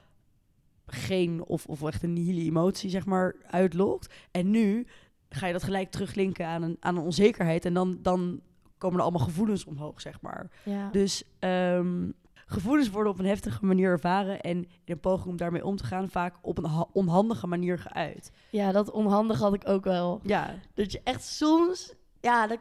geen 0.85 1.43
of, 1.45 1.65
of 1.65 1.83
echt 1.83 2.03
een 2.03 2.13
nihile 2.13 2.43
emotie 2.43 2.89
zeg 2.89 3.05
maar 3.05 3.35
uitlokt. 3.47 4.13
En 4.31 4.49
nu 4.49 4.87
ga 5.29 5.47
je 5.47 5.53
dat 5.53 5.63
gelijk 5.63 5.91
teruglinken 5.91 6.47
aan 6.47 6.61
een, 6.61 6.77
aan 6.79 6.97
een 6.97 7.03
onzekerheid 7.03 7.65
en 7.65 7.73
dan, 7.73 7.99
dan 8.01 8.41
komen 8.79 8.97
er 8.97 9.03
allemaal 9.03 9.25
gevoelens 9.27 9.65
omhoog, 9.65 10.01
zeg 10.01 10.21
maar. 10.21 10.49
Ja. 10.63 10.89
Dus 10.91 11.23
ehm, 11.39 12.09
gevoelens 12.45 12.89
worden 12.89 13.11
op 13.11 13.19
een 13.19 13.25
heftige 13.25 13.65
manier 13.65 13.89
ervaren 13.89 14.41
en 14.41 14.57
in 14.57 14.69
een 14.85 14.99
poging 14.99 15.27
om 15.27 15.37
daarmee 15.37 15.65
om 15.65 15.75
te 15.75 15.83
gaan 15.83 16.09
vaak 16.09 16.35
op 16.41 16.57
een 16.57 16.65
ha- 16.65 16.87
onhandige 16.93 17.47
manier 17.47 17.79
geuit. 17.79 18.31
ja, 18.49 18.71
dat 18.71 18.91
onhandig 18.91 19.39
had 19.39 19.53
ik 19.53 19.67
ook 19.67 19.83
wel. 19.83 20.19
Ja, 20.23 20.55
Dat 20.73 20.91
je 20.91 21.01
echt 21.03 21.23
soms, 21.23 21.93
ja, 22.21 22.47
dat, 22.47 22.59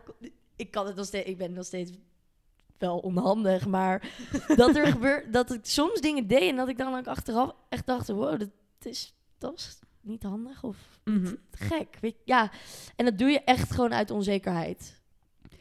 ik 0.57 0.71
kan 0.71 0.87
het 0.87 0.97
nog 0.97 1.07
steeds, 1.07 1.29
ik 1.29 1.39
ben 1.39 1.53
nog 1.53 1.65
steeds 1.65 1.91
wel 2.79 2.99
onhandig, 2.99 3.67
maar 3.67 4.15
dat 4.57 4.77
er 4.77 4.87
gebeurt, 4.87 5.33
dat 5.33 5.53
ik 5.53 5.61
soms 5.63 6.01
dingen 6.01 6.27
deed 6.27 6.51
en 6.51 6.57
dat 6.57 6.69
ik 6.69 6.79
dan 6.79 6.95
ook 6.97 7.07
achteraf 7.07 7.55
echt 7.69 7.87
dacht, 7.87 8.09
wow, 8.09 8.39
dat 8.39 8.51
is, 8.83 9.15
dat 9.39 9.55
is 9.55 9.79
niet 10.01 10.23
handig 10.23 10.63
of 10.65 10.77
Mhm. 11.05 11.35
gek, 11.51 11.99
weet? 12.01 12.17
Ja, 12.25 12.51
en 12.97 13.05
dat 13.05 13.19
doe 13.19 13.29
je 13.29 13.41
echt 13.45 13.71
gewoon 13.73 13.95
uit 13.95 14.11
onzekerheid. 14.11 14.98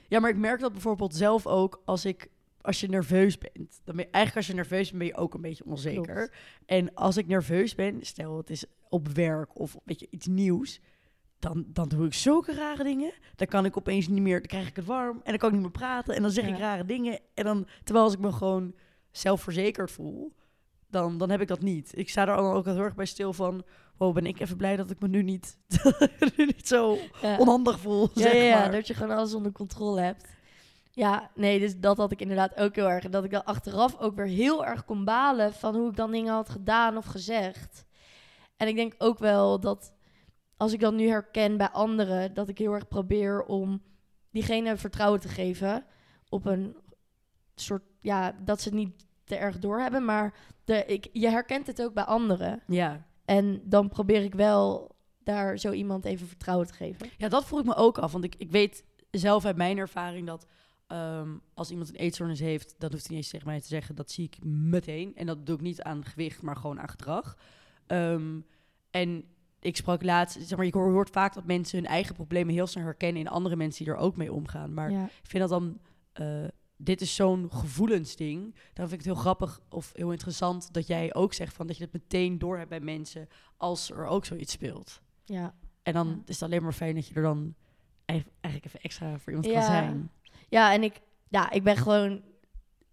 Ja, 0.07 0.19
maar 0.19 0.29
ik 0.29 0.37
merk 0.37 0.59
dat 0.59 0.71
bijvoorbeeld 0.71 1.15
zelf 1.15 1.47
ook 1.47 1.81
als 1.85 2.05
ik 2.05 2.29
als 2.61 2.79
je 2.79 2.87
nerveus 2.89 3.37
bent. 3.37 3.81
Dan 3.83 3.95
ben 3.95 4.05
je, 4.05 4.11
eigenlijk 4.11 4.35
als 4.35 4.47
je 4.47 4.53
nerveus 4.53 4.87
bent, 4.89 4.97
ben 4.97 5.07
je 5.07 5.15
ook 5.15 5.33
een 5.33 5.41
beetje 5.41 5.65
onzeker. 5.65 6.15
Klopt. 6.15 6.35
En 6.65 6.93
als 6.93 7.17
ik 7.17 7.27
nerveus 7.27 7.75
ben, 7.75 8.05
stel 8.05 8.37
het 8.37 8.49
is 8.49 8.65
op 8.89 9.07
werk 9.07 9.59
of 9.59 9.77
weet 9.83 9.99
je, 9.99 10.07
iets 10.09 10.27
nieuws, 10.27 10.79
dan, 11.39 11.65
dan 11.67 11.87
doe 11.87 12.05
ik 12.05 12.13
zulke 12.13 12.53
rare 12.53 12.83
dingen. 12.83 13.13
Dan 13.35 13.47
kan 13.47 13.65
ik 13.65 13.77
opeens 13.77 14.07
niet 14.07 14.21
meer, 14.21 14.37
dan 14.37 14.47
krijg 14.47 14.67
ik 14.67 14.75
het 14.75 14.85
warm 14.85 15.15
en 15.23 15.29
dan 15.29 15.37
kan 15.37 15.47
ik 15.49 15.53
niet 15.53 15.63
meer 15.63 15.71
praten 15.71 16.15
en 16.15 16.21
dan 16.21 16.31
zeg 16.31 16.47
Ja. 16.47 16.53
ik 16.53 16.59
rare 16.59 16.85
dingen. 16.85 17.19
En 17.33 17.43
dan, 17.43 17.67
terwijl 17.83 18.05
als 18.05 18.13
ik 18.13 18.19
me 18.19 18.31
gewoon 18.31 18.75
zelfverzekerd 19.11 19.91
voel, 19.91 20.33
dan, 20.89 21.17
dan 21.17 21.29
heb 21.29 21.41
ik 21.41 21.47
dat 21.47 21.61
niet. 21.61 21.97
Ik 21.97 22.09
sta 22.09 22.27
er 22.27 22.35
ook 22.35 22.65
heel 22.65 22.77
erg 22.77 22.95
bij 22.95 23.05
stil 23.05 23.33
van, 23.33 23.63
wow, 23.97 24.13
ben 24.13 24.25
ik 24.25 24.39
even 24.39 24.57
blij 24.57 24.75
dat 24.75 24.89
ik 24.89 24.99
me 24.99 25.07
nu 25.07 25.23
niet, 25.23 25.57
nu 26.37 26.45
niet 26.45 26.67
zo 26.67 26.97
Ja. 27.21 27.37
onhandig 27.37 27.79
voel, 27.79 28.09
Ja, 28.13 28.21
zeg 28.21 28.53
maar. 28.59 28.71
dat 28.71 28.87
je 28.87 28.93
gewoon 28.93 29.17
alles 29.17 29.33
onder 29.33 29.51
controle 29.51 30.01
hebt. 30.01 30.35
Ja, 30.91 31.31
nee, 31.35 31.59
dus 31.59 31.79
dat 31.79 31.97
had 31.97 32.11
ik 32.11 32.21
inderdaad 32.21 32.55
ook 32.55 32.75
heel 32.75 32.89
erg. 32.89 33.03
En 33.03 33.11
dat 33.11 33.23
ik 33.23 33.31
dan 33.31 33.45
achteraf 33.45 33.97
ook 33.99 34.15
weer 34.15 34.25
heel 34.25 34.65
erg 34.65 34.85
kon 34.85 35.05
balen 35.05 35.53
van 35.53 35.75
hoe 35.75 35.89
ik 35.89 35.95
dan 35.95 36.11
dingen 36.11 36.33
had 36.33 36.49
gedaan 36.49 36.97
of 36.97 37.05
gezegd. 37.05 37.85
En 38.55 38.67
ik 38.67 38.75
denk 38.75 38.93
ook 38.97 39.19
wel 39.19 39.59
dat 39.59 39.93
als 40.57 40.73
ik 40.73 40.79
dat 40.79 40.93
nu 40.93 41.07
herken 41.07 41.57
bij 41.57 41.69
anderen, 41.69 42.33
dat 42.33 42.49
ik 42.49 42.57
heel 42.57 42.73
erg 42.73 42.87
probeer 42.87 43.43
om 43.43 43.81
diegene 44.31 44.77
vertrouwen 44.77 45.19
te 45.19 45.27
geven 45.27 45.85
op 46.29 46.45
een 46.45 46.75
soort, 47.55 47.83
ja, 48.01 48.35
dat 48.43 48.61
ze 48.61 48.69
het 48.69 48.77
niet 48.77 49.05
te 49.23 49.35
erg 49.35 49.59
doorhebben, 49.59 50.05
maar 50.05 50.33
de, 50.65 50.85
ik, 50.85 51.09
je 51.13 51.29
herkent 51.29 51.67
het 51.67 51.81
ook 51.81 51.93
bij 51.93 52.03
anderen. 52.03 52.61
Ja. 52.67 53.05
En 53.27 53.61
dan 53.63 53.89
probeer 53.89 54.23
ik 54.23 54.33
wel 54.33 54.95
daar 55.23 55.57
zo 55.57 55.71
iemand 55.71 56.05
even 56.05 56.27
vertrouwen 56.27 56.67
te 56.67 56.73
geven. 56.73 57.09
Ja, 57.17 57.27
dat 57.27 57.45
vroeg 57.45 57.59
ik 57.59 57.65
me 57.65 57.75
ook 57.75 57.97
af. 57.97 58.11
Want 58.11 58.23
ik, 58.23 58.35
ik 58.37 58.51
weet 58.51 58.83
zelf 59.11 59.45
uit 59.45 59.55
mijn 59.55 59.77
ervaring 59.77 60.27
dat 60.27 60.47
ehm, 60.87 61.29
als 61.53 61.71
iemand 61.71 61.89
een 61.89 61.95
eetstoornis 61.95 62.39
heeft, 62.39 62.75
dat 62.77 62.91
hoeft 62.91 63.07
hij 63.07 63.15
niet 63.15 63.23
eens 63.23 63.31
tegen 63.31 63.47
mij 63.47 63.61
te 63.61 63.67
zeggen. 63.67 63.95
Dat 63.95 64.11
zie 64.11 64.25
ik 64.25 64.43
meteen. 64.43 65.15
En 65.15 65.25
dat 65.25 65.45
doe 65.45 65.55
ik 65.55 65.61
niet 65.61 65.81
aan 65.81 66.05
gewicht, 66.05 66.41
maar 66.41 66.55
gewoon 66.55 66.79
aan 66.79 66.89
gedrag. 66.89 67.37
Ehm, 67.87 68.39
en 68.91 69.23
ik 69.59 69.75
sprak 69.75 70.03
laatst, 70.03 70.37
zeg 70.41 70.57
maar, 70.57 70.65
je 70.65 70.77
hoort, 70.77 70.91
hoort 70.91 71.09
vaak 71.09 71.33
dat 71.33 71.45
mensen 71.45 71.77
hun 71.77 71.87
eigen 71.87 72.15
problemen 72.15 72.53
heel 72.53 72.67
snel 72.67 72.83
herkennen 72.83 73.21
in 73.21 73.27
andere 73.27 73.55
mensen 73.55 73.85
die 73.85 73.93
er 73.93 73.99
ook 73.99 74.17
mee 74.17 74.33
omgaan. 74.33 74.73
Maar 74.73 74.91
ja. 74.91 75.03
ik 75.05 75.29
vind 75.29 75.49
dat 75.49 75.59
dan, 75.59 75.79
eh, 76.13 76.47
dit 76.77 77.01
is 77.01 77.15
zo'n 77.15 77.47
gevoelensding. 77.51 78.41
Dan 78.53 78.87
vind 78.89 78.91
ik 78.91 78.97
het 78.97 79.05
heel 79.05 79.15
grappig 79.23 79.61
of 79.69 79.91
heel 79.95 80.11
interessant 80.11 80.73
dat 80.73 80.87
jij 80.87 81.13
ook 81.13 81.33
zegt 81.33 81.53
van 81.55 81.67
dat 81.67 81.77
je 81.77 81.83
het 81.83 81.93
meteen 81.93 82.37
door 82.37 82.57
hebt 82.57 82.69
bij 82.69 82.79
mensen 82.79 83.27
als 83.57 83.91
er 83.91 84.05
ook 84.05 84.25
zoiets 84.25 84.51
speelt. 84.53 85.01
Ja. 85.25 85.53
En 85.83 85.93
dan 85.93 86.07
Ja. 86.07 86.13
is 86.25 86.39
het 86.39 86.43
alleen 86.49 86.63
maar 86.63 86.73
fijn 86.73 86.95
dat 86.95 87.07
je 87.07 87.13
er 87.15 87.21
dan 87.21 87.55
eigenlijk 88.05 88.65
even 88.65 88.79
extra 88.81 89.17
voor 89.19 89.33
iemand 89.33 89.45
Ja. 89.45 89.53
kan 89.53 89.63
zijn. 89.63 90.11
ja, 90.49 90.73
en 90.73 90.83
ik, 90.83 91.01
ja, 91.27 91.51
ik 91.51 91.63
ben 91.63 91.77
gewoon 91.77 92.21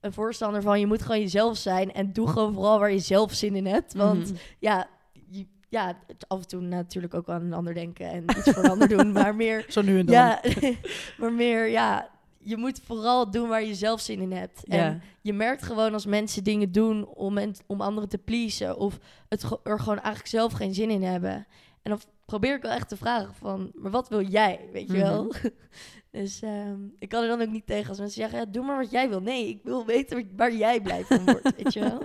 een 0.01 0.13
voorstander 0.13 0.63
van 0.63 0.81
je 0.81 0.87
moet 0.87 1.03
gewoon 1.03 1.21
jezelf 1.21 1.57
zijn 1.57 1.93
en 1.93 2.13
doe 2.13 2.29
gewoon 2.29 2.53
vooral 2.55 2.79
waar 2.79 2.93
je 2.93 2.99
zelf 2.99 3.33
zin 3.33 3.57
in 3.57 3.67
hebt. 3.67 3.95
Want 3.95 4.27
Mhm. 4.31 4.39
ja, 4.59 4.89
je, 5.31 5.47
ja, 5.69 5.99
af 6.27 6.41
en 6.41 6.47
toe 6.49 6.61
natuurlijk 6.61 7.15
ook 7.15 7.29
aan 7.29 7.43
een 7.43 7.53
ander 7.53 7.75
denken 7.75 8.11
en 8.11 8.25
iets 8.39 8.51
voor 8.51 8.65
een 8.65 8.71
ander 8.71 8.89
doen, 8.89 9.13
maar 9.23 9.35
meer, 9.35 9.65
Zo 9.69 9.83
nu 9.83 9.99
en 9.99 10.07
dan. 10.07 10.15
ja, 10.15 10.41
maar 11.19 11.33
meer, 11.33 11.67
ja, 11.69 12.11
je 12.45 12.57
moet 12.57 12.81
vooral 12.85 13.31
doen 13.31 13.49
waar 13.49 13.65
je 13.65 13.75
zelf 13.75 14.01
zin 14.01 14.21
in 14.21 14.33
hebt. 14.33 14.65
En 14.67 14.77
je 15.21 15.33
merkt 15.33 15.63
gewoon 15.63 15.93
als 15.93 16.07
mensen 16.07 16.45
dingen 16.45 16.73
doen 16.73 17.07
om, 17.07 17.39
en, 17.39 17.55
om 17.67 17.81
anderen 17.81 18.09
te 18.09 18.19
pleasen 18.19 18.77
of 18.77 18.99
het 19.29 19.43
er 19.65 19.79
gewoon 19.81 19.99
eigenlijk 19.99 20.27
zelf 20.27 20.53
geen 20.53 20.75
zin 20.75 20.91
in 20.91 21.03
hebben. 21.03 21.47
En 21.83 21.91
dan 21.91 22.01
probeer 22.25 22.57
ik 22.57 22.63
wel 22.63 22.71
echt 22.73 22.89
te 22.89 22.97
vragen 22.97 23.35
van, 23.35 23.71
maar 23.75 23.91
wat 23.91 24.09
wil 24.09 24.23
jij, 24.23 24.69
weet 24.73 24.87
je 24.91 24.97
wel? 24.97 25.33
dus 26.21 26.43
ehm, 26.43 26.79
ik 26.99 27.09
kan 27.09 27.23
er 27.23 27.29
dan 27.29 27.41
ook 27.43 27.49
niet 27.53 27.67
tegen 27.67 27.89
als 27.89 27.99
mensen 27.99 28.21
zeggen, 28.21 28.39
ja, 28.39 28.45
doe 28.45 28.65
maar 28.65 28.79
wat 28.79 28.91
jij 28.91 29.09
wil. 29.09 29.21
Nee, 29.21 29.49
ik 29.49 29.61
wil 29.63 29.87
weten 29.87 30.31
waar 30.37 30.55
jij 30.55 30.81
blij 30.81 31.05
van 31.05 31.25
wordt, 31.25 31.55
weet 31.57 31.73
je 31.73 31.81
wel? 31.81 32.03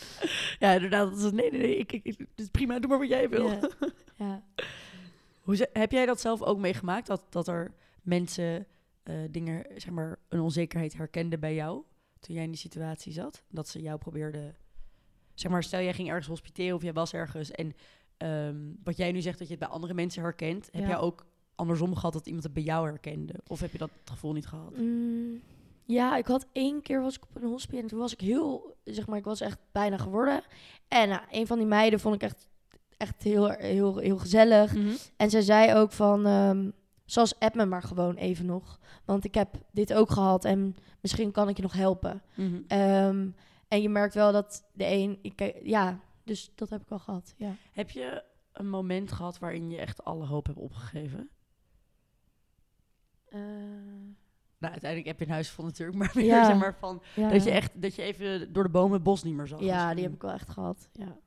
ja, 0.58 0.72
inderdaad. 0.72 1.10
Dat 1.10 1.18
is, 1.18 1.30
nee, 1.32 1.50
nee, 1.50 1.60
nee. 1.60 1.76
Ik, 1.76 1.92
ik, 1.92 2.04
ik- 2.04 2.18
het 2.18 2.28
is 2.40 2.48
prima, 2.48 2.78
doe 2.78 2.90
maar 2.90 2.98
wat 2.98 3.08
jij 3.08 3.28
wil. 3.28 3.48
Ja. 3.50 3.58
ja. 4.26 4.42
Hoe, 5.40 5.68
heb 5.72 5.92
jij 5.92 6.06
dat 6.06 6.20
zelf 6.20 6.42
ook 6.42 6.58
meegemaakt? 6.58 7.06
Dat, 7.06 7.22
dat 7.30 7.48
er 7.48 7.72
mensen 8.02 8.66
eh, 9.02 9.14
dingen, 9.30 9.64
zeg 9.76 9.90
maar, 9.90 10.18
een 10.28 10.40
onzekerheid 10.40 10.96
herkenden 10.96 11.40
bij 11.40 11.54
jou? 11.54 11.82
Toen 12.20 12.34
jij 12.34 12.44
in 12.44 12.50
die 12.50 12.58
situatie 12.58 13.12
zat? 13.12 13.42
Dat 13.48 13.68
ze 13.68 13.82
jou 13.82 13.98
probeerden... 13.98 14.56
Zeg 15.34 15.50
maar, 15.50 15.62
stel 15.62 15.80
jij 15.80 15.94
ging 15.94 16.08
ergens 16.08 16.26
hospiteren 16.26 16.76
of 16.76 16.82
jij 16.82 16.92
was 16.92 17.12
ergens. 17.12 17.50
En 17.50 17.74
ehm, 18.16 18.56
wat 18.84 18.96
jij 18.96 19.12
nu 19.12 19.20
zegt 19.20 19.38
dat 19.38 19.48
je 19.48 19.54
het 19.54 19.62
bij 19.62 19.72
andere 19.72 19.94
mensen 19.94 20.22
herkent. 20.22 20.68
Heb 20.72 20.86
jij 20.86 20.98
ook 20.98 21.26
andersom 21.54 21.94
gehad 21.94 22.12
dat 22.12 22.26
iemand 22.26 22.44
het 22.44 22.52
bij 22.52 22.62
jou 22.62 22.86
herkende? 22.86 23.34
Of 23.46 23.60
heb 23.60 23.72
je 23.72 23.78
dat 23.78 23.90
gevoel 24.04 24.32
niet 24.32 24.46
gehad? 24.46 24.76
Mm, 24.76 25.40
ja, 25.84 26.16
ik 26.16 26.26
had 26.26 26.46
één 26.52 26.82
keer 26.82 27.02
was 27.02 27.16
ik 27.16 27.22
op 27.22 27.42
een 27.42 27.48
hospice 27.48 27.82
en 27.82 27.88
toen 27.88 27.98
was 27.98 28.12
ik 28.12 28.20
heel, 28.20 28.76
zeg 28.84 29.06
maar, 29.06 29.18
ik 29.18 29.24
was 29.24 29.40
echt 29.40 29.58
bijna 29.72 29.96
geworden. 29.96 30.42
En 30.88 31.08
nou, 31.08 31.22
een 31.30 31.46
van 31.46 31.58
die 31.58 31.66
meiden 31.66 32.00
vond 32.00 32.14
ik 32.14 32.22
echt, 32.22 32.48
echt 32.96 33.22
heel, 33.22 33.48
heel, 33.48 33.96
heel 33.96 34.18
gezellig. 34.18 34.74
Mhm. 34.74 34.92
En 35.16 35.30
zij 35.30 35.40
zei 35.40 35.74
ook 35.74 35.92
van, 35.92 36.26
ehm 36.26 36.68
zoals 37.04 37.38
app 37.38 37.54
me 37.54 37.64
maar 37.66 37.82
gewoon 37.82 38.14
even 38.14 38.46
nog. 38.46 38.78
Want 39.04 39.24
ik 39.24 39.34
heb 39.34 39.54
dit 39.70 39.92
ook 39.94 40.10
gehad 40.10 40.44
en 40.44 40.76
misschien 41.00 41.30
kan 41.30 41.48
ik 41.48 41.56
je 41.56 41.62
nog 41.62 41.72
helpen. 41.72 42.22
Mhm. 42.34 42.60
Ehm, 42.66 43.28
en 43.68 43.82
je 43.82 43.88
merkt 43.88 44.14
wel 44.14 44.32
dat 44.32 44.68
de 44.72 44.86
een, 44.86 45.18
ik, 45.22 45.60
ja, 45.62 45.98
dus 46.24 46.52
dat 46.54 46.70
heb 46.70 46.82
ik 46.82 46.90
al 46.90 46.98
gehad, 46.98 47.34
ja. 47.36 47.54
Heb 47.72 47.90
je 47.90 48.24
een 48.52 48.68
moment 48.68 49.12
gehad 49.12 49.38
waarin 49.38 49.70
je 49.70 49.76
echt 49.78 50.04
alle 50.04 50.26
hoop 50.26 50.46
hebt 50.46 50.58
opgegeven? 50.58 51.30
Eh, 53.28 53.40
Nou, 54.58 54.72
uiteindelijk 54.72 55.06
heb 55.10 55.18
je 55.18 55.24
een 55.26 55.32
huis 55.32 55.50
vol 55.50 55.64
natuurlijk, 55.64 55.98
maar 56.02 56.10
meer 56.14 56.24
Ja. 56.24 56.44
zeg 56.46 56.56
maar 56.58 56.74
van... 56.78 57.02
Ja. 57.14 57.30
Dat 57.30 57.44
je 57.44 57.50
echt, 57.50 57.82
dat 57.82 57.94
je 57.94 58.02
even 58.02 58.52
door 58.52 58.62
de 58.62 58.68
bomen 58.70 58.92
het 58.92 59.02
bos 59.02 59.22
niet 59.22 59.34
meer 59.34 59.46
zag. 59.46 59.60
Ja, 59.60 59.74
misschien. 59.74 59.94
die 59.94 60.04
heb 60.04 60.14
ik 60.14 60.22
wel 60.22 60.30
echt 60.32 60.48
gehad. 60.48 60.88
Ja. 60.92 61.18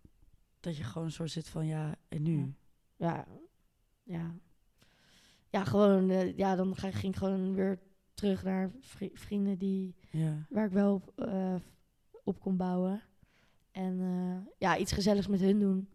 Dat 0.59 0.77
je 0.77 0.83
gewoon 0.83 1.11
zo 1.11 1.25
zit 1.27 1.49
van, 1.49 1.65
ja, 1.65 1.95
en 2.07 2.21
nu? 2.21 2.53
Ja. 2.95 3.25
Ja. 4.03 4.35
Ja, 5.55 5.63
gewoon, 5.63 6.09
eh, 6.09 6.37
ja, 6.37 6.55
dan 6.55 6.75
ga, 6.75 6.91
ging 6.91 7.13
ik 7.13 7.19
gewoon 7.19 7.53
weer 7.53 7.79
terug 8.13 8.43
naar 8.43 8.71
vri- 8.81 9.11
vrienden 9.13 9.57
die, 9.57 9.95
Ja. 10.11 10.45
waar 10.49 10.65
ik 10.65 10.71
wel 10.71 10.93
op, 10.93 11.11
eh, 11.15 11.55
op 12.23 12.39
kon 12.39 12.57
bouwen. 12.57 13.01
En 13.71 13.99
eh, 14.01 14.51
ja, 14.57 14.77
iets 14.77 14.91
gezelligs 14.91 15.27
met 15.27 15.39
hun 15.39 15.59
doen. 15.59 15.89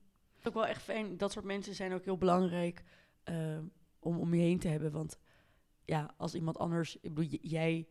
Ook 0.45 0.55
wel 0.55 0.67
echt 0.67 0.83
fijn, 0.83 1.17
dat 1.17 1.33
soort 1.33 1.45
mensen 1.45 1.75
zijn 1.75 1.93
ook 1.93 2.05
heel 2.05 2.17
belangrijk 2.19 2.85
eh, 3.23 3.59
om 3.99 4.19
om 4.19 4.35
je 4.35 4.41
heen 4.43 4.59
te 4.59 4.69
hebben. 4.69 4.93
Want 4.93 5.19
ja, 5.85 6.15
als 6.17 6.35
iemand 6.35 6.59
anders, 6.59 6.97
ik 7.01 7.15
bedoel, 7.15 7.39
jij 7.43 7.89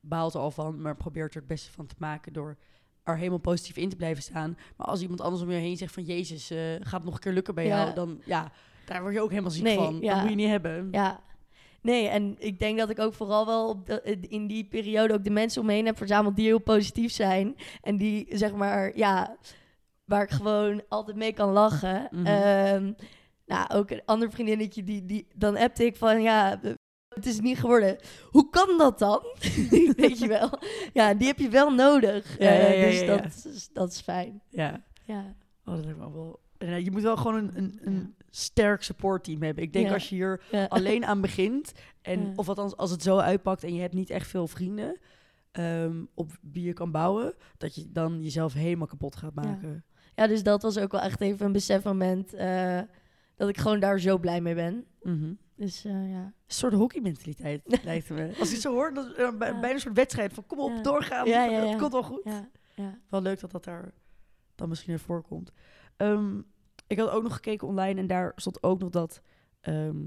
baalt 0.00 0.34
er 0.34 0.40
al 0.40 0.50
van, 0.50 0.80
maar 0.80 0.96
probeert 0.96 1.32
er 1.34 1.38
het 1.38 1.48
beste 1.48 1.70
van 1.70 1.86
te 1.86 1.94
maken 1.98 2.32
door 2.32 2.56
er 3.02 3.16
helemaal 3.16 3.38
positief 3.38 3.76
in 3.76 3.88
te 3.88 3.96
blijven 3.96 4.22
staan. 4.22 4.56
Maar 4.76 4.86
als 4.86 5.00
iemand 5.02 5.20
anders 5.20 5.42
om 5.42 5.50
je 5.50 5.56
heen 5.56 5.76
zegt 5.76 5.94
van, 5.94 6.04
Jezus, 6.04 6.50
eh, 6.50 6.58
gaat 6.80 6.92
het 6.92 7.04
nog 7.04 7.14
een 7.14 7.20
keer 7.20 7.32
lukken 7.32 7.54
bij 7.54 7.66
Ja. 7.66 7.82
jou? 7.82 7.94
Dan 7.94 8.20
ja, 8.24 8.52
daar 8.86 9.00
word 9.02 9.14
je 9.14 9.20
ook 9.20 9.30
helemaal 9.30 9.50
ziek 9.50 9.62
Nee, 9.62 9.76
van. 9.76 9.98
ja. 10.00 10.12
Dat 10.12 10.20
moet 10.20 10.30
je 10.30 10.36
niet 10.36 10.48
hebben. 10.48 10.88
Ja. 10.90 11.20
Nee, 11.82 12.08
en 12.08 12.36
ik 12.38 12.58
denk 12.58 12.78
dat 12.78 12.90
ik 12.90 12.98
ook 12.98 13.14
vooral 13.14 13.46
wel 13.46 13.68
op 13.68 13.86
de- 13.86 14.18
in 14.28 14.46
die 14.46 14.64
periode 14.64 15.14
ook 15.14 15.24
de 15.24 15.30
mensen 15.30 15.60
om 15.60 15.66
me 15.66 15.72
heen 15.72 15.86
heb 15.86 15.96
verzameld 15.96 16.36
die 16.36 16.46
heel 16.46 16.58
positief 16.60 17.12
zijn. 17.12 17.56
En 17.82 17.96
die, 17.96 18.26
zeg 18.30 18.52
maar, 18.54 18.96
ja, 18.96 19.36
waar 20.04 20.22
ik 20.22 20.30
gewoon 20.30 20.82
altijd 20.88 21.16
mee 21.16 21.32
kan 21.32 21.50
lachen. 21.52 22.08
Mhm. 22.10 22.26
Ehm, 22.26 22.92
nou, 23.46 23.68
ook 23.74 23.90
een 23.90 24.02
ander 24.04 24.30
vriendinnetje, 24.30 24.84
die, 24.84 25.04
die, 25.04 25.26
dan 25.34 25.56
appte 25.56 25.84
ik 25.84 25.96
van, 25.96 26.22
ja, 26.22 26.60
het 27.08 27.26
is 27.26 27.40
niet 27.40 27.58
geworden. 27.58 27.96
Hoe 28.30 28.50
kan 28.50 28.78
dat 28.78 28.98
dan? 28.98 29.22
Weet 29.96 30.18
je 30.18 30.26
wel? 30.28 30.50
Ja, 30.92 31.14
die 31.14 31.26
heb 31.26 31.38
je 31.38 31.48
wel 31.48 31.70
nodig. 31.74 32.38
Ja, 32.38 32.50
ja, 32.52 32.58
Eh, 32.58 32.80
ja, 32.82 32.90
dus. 32.90 33.06
Dat, 33.22 33.52
is, 33.54 33.68
dat 33.72 33.90
is 33.92 34.00
fijn. 34.00 34.42
Ja. 34.50 34.82
Ja. 35.04 35.34
Oh, 35.64 35.74
dat 35.74 35.86
ook 36.02 36.12
wel... 36.14 36.40
eh, 36.58 36.78
Je 36.84 36.90
moet 36.90 37.02
wel 37.02 37.16
gewoon 37.16 37.34
een, 37.36 37.50
een, 37.54 37.78
een 37.84 38.14
sterk 38.36 38.82
supportteam 38.82 39.42
hebben. 39.42 39.64
Ik 39.64 39.72
denk 39.72 39.86
Ja. 39.86 39.92
als 39.92 40.08
je 40.08 40.14
hier 40.14 40.42
Ja. 40.50 40.64
alleen 40.64 41.04
aan 41.06 41.20
begint. 41.20 41.72
En, 42.02 42.20
Ja. 42.20 42.32
Of 42.36 42.48
althans, 42.48 42.76
als 42.76 42.90
het 42.90 43.02
zo 43.02 43.18
uitpakt 43.18 43.64
en 43.64 43.74
je 43.74 43.80
hebt 43.80 43.94
niet 43.94 44.10
echt 44.10 44.26
veel 44.28 44.46
vrienden 44.48 44.98
ehm, 45.52 46.04
op 46.14 46.30
wie 46.52 46.64
je 46.64 46.72
kan 46.72 46.90
bouwen, 46.90 47.34
dat 47.58 47.74
je 47.74 47.92
dan 47.92 48.22
jezelf 48.22 48.52
helemaal 48.52 48.86
kapot 48.86 49.16
gaat 49.16 49.34
maken. 49.34 49.84
ja, 50.14 50.26
dus 50.26 50.42
dat 50.42 50.62
was 50.62 50.78
ook 50.78 50.92
wel 50.92 51.00
echt 51.00 51.20
even 51.20 51.46
een 51.46 51.52
besefmoment 51.52 52.32
eh, 52.34 52.80
dat 53.36 53.48
ik 53.48 53.58
gewoon 53.58 53.80
daar 53.80 53.98
zo 54.00 54.18
blij 54.18 54.40
mee 54.40 54.54
ben. 54.54 54.84
Mhm. 55.02 55.32
Dus 55.56 55.84
eh, 55.84 56.10
ja. 56.10 56.22
Een 56.24 56.32
soort 56.46 56.72
hockeymentaliteit 56.72 57.62
lijkt 57.84 58.10
me. 58.10 58.32
Als 58.38 58.52
ik 58.54 58.60
zo 58.60 58.72
hoor, 58.72 58.94
dat 58.94 59.12
eh, 59.12 59.36
bijna 59.38 59.70
een 59.72 59.80
soort 59.80 59.96
wedstrijd 59.96 60.32
van 60.32 60.46
kom 60.46 60.58
op, 60.58 60.84
doorgaan. 60.84 61.28
Het 61.28 61.76
komt 61.80 61.92
wel 61.92 62.02
goed. 62.02 62.20
Ja, 62.24 62.48
ja. 62.74 62.98
Wel 63.08 63.22
leuk 63.22 63.40
dat 63.40 63.50
dat 63.50 63.64
daar 63.64 63.92
dan 64.54 64.68
misschien 64.68 64.92
in 64.92 64.98
voorkomt. 64.98 65.52
Ehm, 65.96 66.40
ik 66.86 66.98
had 66.98 67.10
ook 67.10 67.22
nog 67.22 67.34
gekeken 67.34 67.68
online 67.68 68.00
en 68.00 68.06
daar 68.06 68.32
stond 68.36 68.62
ook 68.62 68.78
nog 68.80 68.90
dat. 68.90 69.22
ehm, 69.60 70.02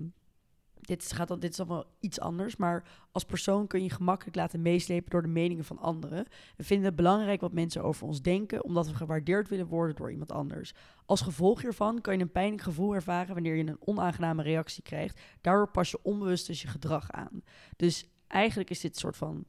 dit, 0.82 1.02
is, 1.02 1.12
gaat 1.12 1.28
dan, 1.28 1.40
dit 1.40 1.50
is 1.52 1.58
dan 1.58 1.68
wel 1.68 1.86
iets 2.00 2.20
anders, 2.20 2.56
maar 2.56 2.84
als 3.12 3.24
persoon 3.26 3.68
kun 3.68 3.84
je 3.84 3.90
gemakkelijk 3.90 4.36
laten 4.36 4.62
meeslepen 4.62 5.10
door 5.10 5.22
de 5.22 5.28
meningen 5.28 5.66
van 5.66 5.78
anderen. 5.78 6.26
We 6.58 6.64
vinden 6.64 6.86
het 6.86 6.96
belangrijk 6.96 7.42
wat 7.42 7.54
mensen 7.54 7.84
over 7.84 8.08
ons 8.08 8.22
denken, 8.22 8.64
omdat 8.64 8.88
we 8.88 8.94
gewaardeerd 8.94 9.50
willen 9.50 9.68
worden 9.68 9.96
door 9.96 10.12
iemand 10.12 10.32
anders. 10.32 10.74
Als 11.06 11.22
gevolg 11.22 11.62
hiervan 11.62 12.02
kan 12.02 12.14
je 12.18 12.22
een 12.22 12.32
pijnlijk 12.32 12.62
gevoel 12.62 12.96
ervaren 12.96 13.34
wanneer 13.34 13.56
je 13.56 13.64
een 13.68 13.78
onaangename 13.80 14.44
reactie 14.44 14.84
krijgt. 14.84 15.20
Daardoor 15.42 15.70
pas 15.72 15.92
je 15.92 16.00
onbewust 16.04 16.48
dus 16.48 16.62
je 16.62 16.68
gedrag 16.68 17.12
aan. 17.12 17.44
Dus 17.76 18.10
eigenlijk 18.28 18.70
is 18.70 18.80
dit 18.80 18.94
een 18.94 19.00
soort 19.00 19.18
van 19.18 19.46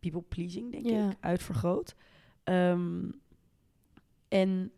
people 0.00 0.22
pleasing, 0.22 0.72
denk 0.72 0.86
Ja. 0.86 1.10
ik, 1.10 1.16
uitvergroot. 1.20 1.94
Ehm, 2.44 3.10
en 4.28 4.72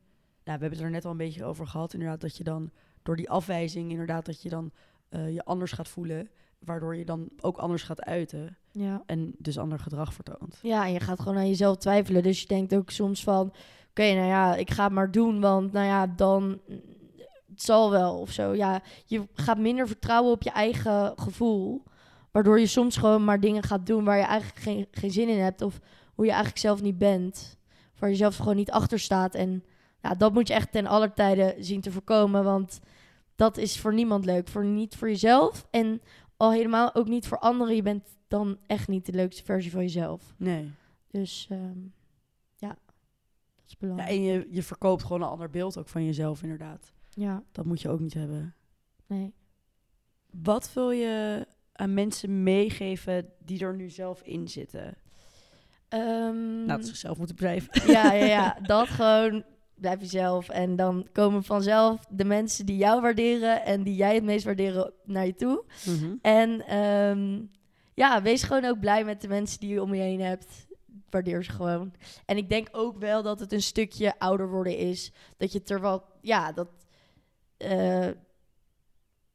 nou, 0.45 0.59
we 0.59 0.65
hebben 0.65 0.71
het 0.71 0.81
er 0.81 0.91
net 0.91 1.05
al 1.05 1.11
een 1.11 1.17
beetje 1.17 1.45
over 1.45 1.67
gehad, 1.67 1.93
inderdaad, 1.93 2.21
dat 2.21 2.37
je 2.37 2.45
dan 2.45 2.71
door 3.03 3.17
die 3.17 3.31
afwijzing, 3.31 3.91
inderdaad, 3.91 4.27
dat 4.27 4.43
je 4.43 4.49
dan 4.49 4.71
eh, 5.09 5.35
je 5.35 5.45
anders 5.45 5.73
gaat 5.73 5.89
voelen, 5.89 6.29
waardoor 6.59 6.97
je 6.97 7.05
dan 7.05 7.29
ook 7.41 7.57
anders 7.57 7.83
gaat 7.83 8.03
uiten 8.03 8.57
Ja. 8.73 9.03
en 9.07 9.35
dus 9.39 9.59
ander 9.59 9.79
gedrag 9.79 10.15
vertoont. 10.15 10.59
ja, 10.63 10.87
en 10.87 10.93
je 10.93 11.01
gaat 11.01 11.21
gewoon 11.21 11.37
aan 11.39 11.49
jezelf 11.49 11.77
twijfelen. 11.77 12.23
Dus 12.23 12.41
je 12.41 12.47
denkt 12.47 12.75
ook 12.75 12.91
soms 12.91 13.23
van... 13.23 13.53
Oké, 13.91 14.13
nou 14.15 14.27
ja, 14.27 14.55
ik 14.55 14.71
ga 14.71 14.85
het 14.85 14.93
maar 14.93 15.11
doen, 15.11 15.41
want 15.41 15.73
nou 15.73 15.87
ja, 15.87 16.07
dan... 16.07 16.61
Het 17.49 17.63
zal 17.63 17.91
wel 17.91 18.19
of 18.19 18.31
zo. 18.31 18.55
Ja, 18.55 18.83
je 19.07 19.29
gaat 19.35 19.59
minder 19.59 19.87
vertrouwen 19.87 20.33
op 20.33 20.43
je 20.43 20.51
eigen 20.51 21.13
gevoel. 21.17 21.83
Waardoor 22.31 22.61
je 22.61 22.67
soms 22.67 22.97
gewoon 22.97 23.25
maar 23.25 23.41
dingen 23.41 23.63
gaat 23.63 23.87
doen 23.87 24.05
waar 24.05 24.17
je 24.17 24.25
eigenlijk 24.25 24.61
geen, 24.61 24.87
geen 24.91 25.11
zin 25.11 25.29
in 25.29 25.39
hebt. 25.39 25.63
Of 25.63 25.81
hoe 26.15 26.25
je 26.25 26.31
eigenlijk 26.31 26.61
zelf 26.61 26.83
niet 26.83 26.99
bent. 26.99 27.57
Waar 27.99 28.11
je 28.11 28.17
zelf 28.17 28.37
gewoon 28.37 28.57
niet 28.57 28.71
achter 28.71 28.99
staat. 28.99 29.35
En 29.35 29.65
ja, 30.03 30.15
dat 30.15 30.33
moet 30.33 30.49
je 30.49 30.55
echt 30.55 30.73
ten 30.73 30.87
alle 30.87 31.13
tijden 31.13 31.65
zien 31.65 31.81
te 31.81 31.93
voorkomen. 31.93 32.45
Want 32.45 32.81
dat 33.37 33.57
is 33.57 33.81
voor 33.81 33.95
niemand 33.95 34.25
leuk. 34.25 34.49
Voor, 34.49 34.65
niet 34.65 34.97
voor 34.97 35.09
jezelf. 35.09 35.67
En 35.71 36.03
al 36.37 36.53
helemaal 36.53 36.95
ook 36.95 37.09
niet 37.09 37.27
voor 37.27 37.39
anderen. 37.39 37.75
Je 37.75 37.83
bent 37.83 38.17
dan 38.29 38.59
echt 38.67 38.89
niet 38.89 39.07
de 39.07 39.13
leukste 39.13 39.45
versie 39.45 39.71
van 39.71 39.81
jezelf. 39.81 40.35
Nee. 40.37 40.71
Dus 41.11 41.47
ehm, 41.51 41.79
ja, 42.57 42.69
dat 42.69 43.65
is 43.67 43.71
Ja, 43.73 43.77
belangrijk. 43.79 44.11
en 44.11 44.23
je, 44.23 44.47
je 44.51 44.63
verkoopt 44.63 45.03
gewoon 45.03 45.23
een 45.23 45.29
ander 45.29 45.51
beeld 45.51 45.79
ook 45.79 45.89
van 45.89 46.05
jezelf, 46.05 46.43
inderdaad. 46.43 46.93
Ja, 47.11 47.43
Dat 47.53 47.65
moet 47.65 47.81
je 47.81 47.89
ook 47.89 48.01
niet 48.01 48.15
hebben. 48.15 48.55
nee. 49.07 49.35
Wat 50.43 50.73
wil 50.73 50.91
je 50.91 51.47
aan 51.73 51.95
mensen 51.95 52.43
meegeven 52.43 53.29
die 53.39 53.65
er 53.65 53.77
nu 53.77 53.91
zelf 53.91 54.23
in 54.23 54.49
zitten? 54.49 54.95
Ehm, 55.89 56.55
Nou, 56.65 56.67
dat 56.67 56.87
zichzelf 56.87 57.19
moeten 57.19 57.37
blijven. 57.37 57.91
ja, 57.93 58.13
ja, 58.13 58.25
ja, 58.25 58.59
dat 58.63 58.89
gewoon 58.89 59.45
blijf 59.75 60.01
jezelf. 60.01 60.49
En 60.49 60.77
dan 60.77 61.07
komen 61.13 61.45
vanzelf 61.45 62.05
de 62.09 62.25
mensen 62.25 62.67
die 62.67 62.77
jou 62.77 63.01
waarderen 63.01 63.65
en 63.65 63.83
die 63.83 63.95
jij 63.95 64.15
het 64.15 64.25
meest 64.25 64.45
waarderen 64.45 64.93
naar 65.05 65.27
je 65.27 65.35
toe. 65.35 65.65
Mhm. 65.85 66.15
En 66.23 66.67
ehm, 66.67 67.41
ja, 67.95 68.23
wees 68.23 68.43
gewoon 68.43 68.65
ook 68.65 68.81
blij 68.81 69.05
met 69.05 69.21
de 69.21 69.29
mensen 69.29 69.61
die 69.61 69.69
je 69.69 69.83
om 69.83 69.95
je 69.95 70.01
heen 70.01 70.21
hebt. 70.21 70.67
Waardeer 71.11 71.45
ze 71.45 71.51
gewoon. 71.51 71.93
En 72.27 72.37
ik 72.37 72.49
denk 72.49 72.69
ook 72.73 72.99
wel 72.99 73.23
dat 73.23 73.41
het 73.41 73.53
een 73.53 73.63
stukje 73.63 74.19
ouder 74.19 74.49
worden 74.49 74.77
is. 74.77 75.13
Dat 75.37 75.53
je 75.53 75.63
er 75.65 75.81
wel, 75.81 76.03
ja, 76.21 76.53
dat, 76.53 76.69
eh, 77.57 78.09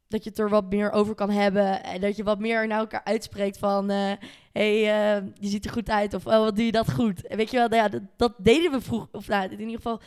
dat 0.07 0.23
je 0.23 0.29
het 0.29 0.39
er 0.39 0.49
wat 0.49 0.69
meer 0.69 0.91
over 0.91 1.15
kan 1.15 1.29
hebben. 1.29 1.83
En 1.83 2.01
dat 2.01 2.15
je 2.15 2.23
wat 2.23 2.39
meer 2.39 2.67
naar 2.67 2.79
elkaar 2.79 3.03
uitspreekt 3.03 3.57
van... 3.57 3.89
eh 3.89 4.11
hey, 4.51 4.73
eh, 5.15 5.23
je 5.33 5.47
ziet 5.47 5.65
er 5.65 5.71
goed 5.71 5.89
uit. 5.89 6.13
Of 6.13 6.25
oh, 6.27 6.37
wat 6.37 6.55
doe 6.55 6.65
je 6.65 6.71
dat 6.71 6.91
goed? 6.93 7.27
En 7.27 7.37
weet 7.37 7.51
je 7.51 7.57
wel, 7.57 7.67
nou 7.67 7.81
ja, 7.81 7.89
dat, 7.89 8.01
dat 8.15 8.33
deden 8.37 8.71
we 8.71 8.81
vroeger. 8.81 9.09
Of 9.11 9.27
nou, 9.27 9.43
in 9.51 9.59
ieder 9.59 9.75
geval 9.75 10.01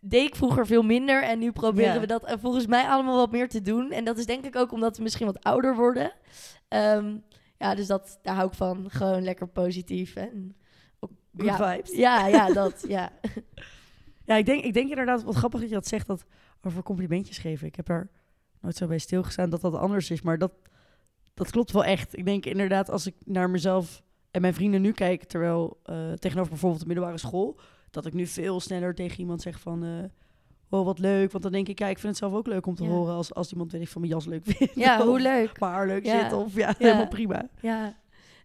deed 0.00 0.26
ik 0.26 0.36
vroeger 0.36 0.66
veel 0.66 0.82
minder. 0.82 1.22
En 1.22 1.38
nu 1.38 1.52
proberen 1.52 2.00
we 2.00 2.06
dat 2.06 2.24
eh, 2.24 2.36
volgens 2.40 2.66
mij 2.66 2.84
allemaal 2.88 3.16
wat 3.16 3.30
meer 3.32 3.48
te 3.48 3.62
doen. 3.62 3.90
En 3.92 4.04
dat 4.04 4.18
is 4.18 4.26
denk 4.26 4.44
ik 4.44 4.56
ook 4.56 4.72
omdat 4.72 4.96
we 4.96 5.02
misschien 5.02 5.26
wat 5.26 5.42
ouder 5.42 5.76
worden. 5.76 6.12
Ehm, 6.68 7.16
ja, 7.58 7.74
dus 7.74 7.86
dat, 7.86 8.18
daar 8.22 8.34
hou 8.34 8.48
ik 8.48 8.54
van. 8.54 8.84
Gewoon 8.90 9.22
lekker 9.22 9.48
positief. 9.48 10.16
En, 10.16 10.56
ook- 11.00 11.10
Good 11.36 11.46
ja, 11.58 11.72
vibes. 11.72 11.96
Ja, 11.96 12.26
ja, 12.26 12.52
dat. 12.52 12.84
Ja. 12.88 13.10
Ja, 14.24 14.34
ik 14.36 14.46
denk, 14.46 14.64
ik 14.64 14.74
denk 14.74 14.88
inderdaad, 14.88 15.22
wat 15.22 15.34
grappig 15.34 15.60
dat 15.60 15.68
je 15.68 15.74
dat 15.74 15.86
zegt, 15.86 16.06
dat 16.06 16.24
over 16.62 16.82
complimentjes 16.82 17.38
geven. 17.38 17.66
Ik 17.66 17.76
heb 17.76 17.88
er 17.88 18.10
nooit 18.60 18.76
zo 18.76 18.86
bij 18.86 18.98
stilgestaan 18.98 19.50
dat 19.50 19.60
dat 19.60 19.74
anders 19.74 20.10
is, 20.10 20.22
maar 20.22 20.38
dat, 20.38 20.52
dat 21.34 21.50
klopt 21.50 21.72
wel 21.72 21.84
echt. 21.84 22.16
Ik 22.18 22.24
denk 22.24 22.46
inderdaad, 22.46 22.90
als 22.90 23.06
ik 23.06 23.14
naar 23.24 23.50
mezelf 23.50 24.02
en 24.30 24.40
mijn 24.40 24.54
vrienden 24.54 24.80
nu 24.82 24.92
kijk, 24.92 25.24
terwijl 25.24 25.80
eh, 25.82 26.12
tegenover 26.12 26.50
bijvoorbeeld 26.50 26.80
de 26.80 26.86
middelbare 26.86 27.18
school, 27.18 27.58
dat 27.90 28.06
ik 28.06 28.12
nu 28.12 28.26
veel 28.26 28.60
sneller 28.60 28.94
tegen 28.94 29.18
iemand 29.20 29.42
zeg 29.42 29.60
van, 29.60 29.84
eh 29.84 29.90
oh 30.70 30.84
wat 30.84 30.98
leuk, 30.98 31.30
want 31.32 31.42
dan 31.42 31.52
denk 31.52 31.68
ik, 31.68 31.78
ja, 31.78 31.86
ik 31.86 31.98
vind 31.98 32.08
het 32.08 32.16
zelf 32.16 32.32
ook 32.34 32.46
leuk 32.46 32.66
om 32.66 32.74
te 32.74 32.84
Ja. 32.84 32.88
horen 32.90 33.14
als, 33.14 33.34
als 33.34 33.52
iemand, 33.52 33.72
weet 33.72 33.80
ik, 33.80 33.88
van 33.88 34.00
mijn 34.00 34.12
jas 34.12 34.24
leuk 34.26 34.42
vindt. 34.44 34.74
ja, 34.74 35.04
hoe 35.06 35.20
leuk. 35.20 35.60
mijn 35.60 35.72
haar 35.72 35.86
leuk 35.86 36.04
Ja. 36.04 36.22
zit, 36.22 36.32
of 36.32 36.54
ja, 36.54 36.68
Ja. 36.68 36.74
helemaal 36.78 37.08
prima. 37.08 37.48
Ja. 37.60 37.96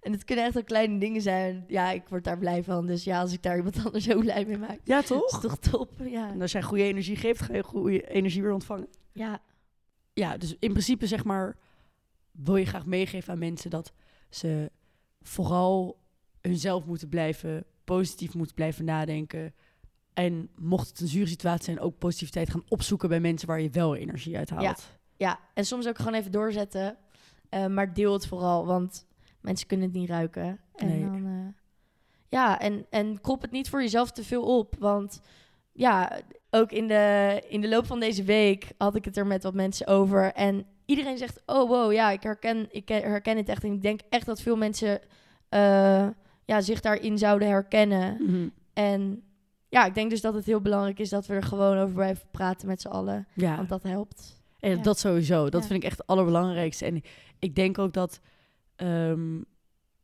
En 0.02 0.12
het 0.12 0.23
kunnen 0.23 0.45
echt 0.45 0.58
ook 0.58 0.65
kleine 0.65 0.97
dingen 0.99 1.21
zijn. 1.21 1.63
Ja, 1.67 1.91
ik 1.91 2.04
word 2.10 2.23
daar 2.23 2.38
blij 2.38 2.63
van. 2.63 2.86
Dus 2.86 3.04
ja, 3.04 3.19
als 3.21 3.34
ik 3.34 3.43
daar 3.43 3.58
iemand 3.58 3.76
anders 3.86 4.04
zo 4.04 4.19
blij 4.19 4.45
mee 4.45 4.58
maak, 4.58 4.80
Ja, 4.84 4.99
is 4.99 5.06
toch? 5.08 5.39
toch 5.41 5.58
top. 5.58 5.89
Ja. 6.06 6.30
En 6.32 6.41
als 6.41 6.52
jij 6.52 6.62
goede 6.62 6.84
energie 6.84 7.15
geeft, 7.15 7.41
ga 7.41 7.54
je 7.56 7.63
goede 7.63 8.08
energie 8.10 8.41
weer 8.41 8.54
ontvangen. 8.54 8.88
Ja. 9.12 9.39
Ja, 10.13 10.38
dus 10.38 10.56
in 10.60 10.71
principe 10.71 11.08
zeg 11.08 11.23
maar, 11.23 11.58
wil 12.32 12.56
je 12.56 12.65
graag 12.65 12.86
meegeven 12.86 13.34
aan 13.34 13.39
mensen 13.39 13.69
dat 13.69 13.91
ze 14.30 14.71
vooral 15.21 15.99
hunzelf 16.41 16.86
moeten 16.86 17.10
blijven, 17.10 17.65
positief 17.84 18.34
moeten 18.34 18.56
blijven 18.56 18.86
nadenken. 18.86 19.54
En 20.13 20.49
mocht 20.56 20.88
het 20.88 20.99
een 20.99 21.08
zure 21.08 21.28
situatie 21.28 21.63
zijn, 21.63 21.80
ook 21.80 21.97
positiviteit 21.97 22.49
gaan 22.49 22.63
opzoeken 22.67 23.10
bij 23.10 23.19
mensen 23.19 23.47
waar 23.47 23.62
je 23.62 23.69
wel 23.69 23.95
energie 23.95 24.38
uit 24.38 24.49
haalt. 24.49 24.89
Ja, 25.17 25.39
en 25.54 25.65
soms 25.65 25.88
ook 25.88 25.97
gewoon 25.97 26.13
even 26.13 26.32
doorzetten. 26.32 26.97
Eh, 27.49 27.67
maar 27.67 27.93
deel 27.93 28.13
het 28.13 28.28
vooral, 28.28 28.65
want 28.65 29.06
mensen 29.41 29.67
kunnen 29.67 29.86
het 29.88 29.95
niet 29.95 30.10
ruiken. 30.10 30.60
En 30.76 30.88
Nee. 30.88 31.02
dan, 31.02 31.26
eh, 31.26 31.62
ja, 32.30 32.60
en, 32.60 32.86
en 32.89 33.21
krop 33.21 33.41
het 33.41 33.52
niet 33.52 33.69
voor 33.69 33.82
jezelf 33.82 34.12
te 34.12 34.23
veel 34.23 34.58
op. 34.58 34.76
Want 34.80 35.21
ja, 35.71 36.19
ook 36.55 36.71
in 36.71 36.87
de, 36.87 37.41
in 37.49 37.61
de 37.61 37.69
loop 37.69 37.85
van 37.85 37.99
deze 37.99 38.23
week 38.23 38.67
had 38.77 38.95
ik 38.95 39.05
het 39.05 39.17
er 39.17 39.27
met 39.27 39.43
wat 39.43 39.53
mensen 39.53 39.87
over. 39.87 40.31
En 40.33 40.65
iedereen 40.85 41.17
zegt, 41.17 41.41
oh 41.45 41.69
wow, 41.69 41.91
ja, 41.93 42.11
ik 42.11 42.23
herken, 42.23 42.67
ik 42.71 42.87
herken 42.89 43.37
het 43.37 43.49
echt. 43.49 43.63
En 43.63 43.73
ik 43.73 43.81
denk 43.81 43.99
echt 44.09 44.25
dat 44.25 44.41
veel 44.41 44.55
mensen 44.55 44.99
eh, 45.49 46.07
ja, 46.45 46.61
zich 46.61 46.79
daarin 46.81 47.17
zouden 47.17 47.47
herkennen. 47.47 48.17
Mhm. 48.19 48.47
En 48.73 49.23
ja, 49.69 49.85
ik 49.85 49.93
denk 49.93 50.09
dus 50.09 50.21
dat 50.21 50.33
het 50.33 50.45
heel 50.45 50.61
belangrijk 50.61 50.99
is 50.99 51.09
dat 51.09 51.25
we 51.25 51.33
er 51.33 51.43
gewoon 51.43 51.77
over 51.77 51.93
blijven 51.93 52.27
praten 52.31 52.67
met 52.67 52.81
z'n 52.81 52.87
allen. 52.87 53.27
Ja, 53.33 53.55
Want 53.55 53.69
dat 53.69 53.83
helpt. 53.83 54.41
en 54.59 54.75
ja. 54.77 54.81
dat 54.83 54.99
sowieso. 54.99 55.49
Dat 55.49 55.61
Ja. 55.61 55.67
vind 55.67 55.83
ik 55.83 55.89
echt 55.89 55.97
het 55.97 56.07
allerbelangrijkste. 56.07 56.85
En 56.85 57.01
ik 57.39 57.55
denk 57.55 57.77
ook 57.77 57.93
dat 57.93 58.19
ehm, 58.75 59.41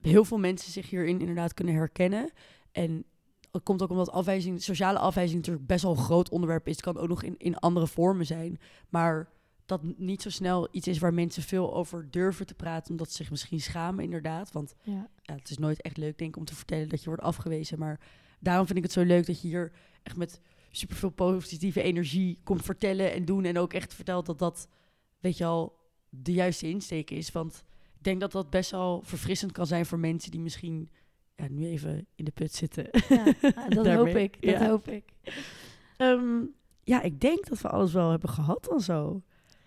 heel 0.01 0.25
veel 0.25 0.38
mensen 0.39 0.71
zich 0.71 0.89
hierin 0.89 1.19
inderdaad 1.19 1.53
kunnen 1.53 1.73
herkennen. 1.75 2.29
En 2.71 3.03
dat 3.51 3.63
komt 3.63 3.81
ook 3.81 3.89
omdat 3.89 4.12
afwijzing, 4.12 4.62
sociale 4.62 4.99
afwijzing 4.99 5.38
natuurlijk 5.38 5.67
best 5.67 5.83
wel 5.83 5.91
een 5.91 6.03
groot 6.03 6.29
onderwerp 6.29 6.67
is. 6.67 6.75
Het 6.75 6.83
kan 6.83 6.97
ook 6.97 7.07
nog 7.07 7.23
in, 7.23 7.35
in 7.38 7.57
andere 7.57 7.88
vormen 7.88 8.25
zijn. 8.25 8.59
Maar 8.89 9.29
dat 9.65 9.81
niet 9.97 10.21
zo 10.21 10.29
snel 10.29 10.67
iets 10.71 10.88
is 10.88 10.99
waar 10.99 11.13
mensen 11.13 11.43
veel 11.43 11.73
over 11.73 12.12
durven 12.12 12.45
te 12.45 12.53
praten. 12.53 12.91
Omdat 12.91 13.09
ze 13.09 13.15
zich 13.15 13.29
misschien 13.29 13.62
schamen, 13.62 14.03
inderdaad. 14.03 14.51
Want 14.51 14.75
Ja. 14.83 15.09
ja, 15.21 15.35
het 15.35 15.49
is 15.49 15.57
nooit 15.57 15.81
echt 15.81 15.97
leuk, 15.97 16.17
denk 16.17 16.31
ik, 16.31 16.38
om 16.38 16.45
te 16.45 16.55
vertellen 16.55 16.89
dat 16.89 16.99
je 16.99 17.07
wordt 17.07 17.23
afgewezen. 17.23 17.79
Maar 17.79 17.99
daarom 18.39 18.65
vind 18.65 18.77
ik 18.77 18.83
het 18.83 18.93
zo 18.93 19.03
leuk 19.03 19.25
dat 19.25 19.41
je 19.41 19.47
hier 19.47 19.71
echt 20.03 20.17
met 20.17 20.41
superveel 20.71 21.09
positieve 21.09 21.81
energie 21.81 22.39
komt 22.43 22.65
vertellen 22.65 23.13
en 23.13 23.25
doen. 23.25 23.45
En 23.45 23.57
ook 23.57 23.73
echt 23.73 23.93
vertelt 23.93 24.25
dat 24.25 24.39
dat, 24.39 24.67
weet 25.19 25.38
je 25.38 25.45
al, 25.45 25.77
de 26.09 26.33
juiste 26.33 26.69
insteek 26.69 27.12
is. 27.12 27.31
Want 27.31 27.63
ik 27.97 28.03
denk 28.03 28.19
dat 28.19 28.31
dat 28.31 28.49
best 28.49 28.71
wel 28.71 29.01
verfrissend 29.03 29.51
kan 29.51 29.67
zijn 29.67 29.85
voor 29.85 29.99
mensen 29.99 30.31
die 30.31 30.39
misschien 30.39 30.89
ja, 31.39 31.47
nu 31.49 31.65
even 31.65 32.08
in 32.15 32.25
de 32.25 32.32
put 32.32 32.54
zitten. 32.54 32.88
Ja, 33.10 33.23
ah, 33.41 33.69
dat 33.75 33.88
hoop 33.88 34.08
ik. 34.08 34.41
Dat 34.41 34.60
Ja. 34.60 34.67
hoop 34.67 34.88
ik. 34.88 35.04
Ehm, 35.97 36.41
ja, 36.84 37.02
ik 37.02 37.21
denk 37.21 37.47
dat 37.47 37.62
we 37.62 37.69
alles 37.69 37.93
wel 37.93 38.10
hebben 38.10 38.30
gehad 38.30 38.65
dan 38.69 38.82
zo. 38.82 39.21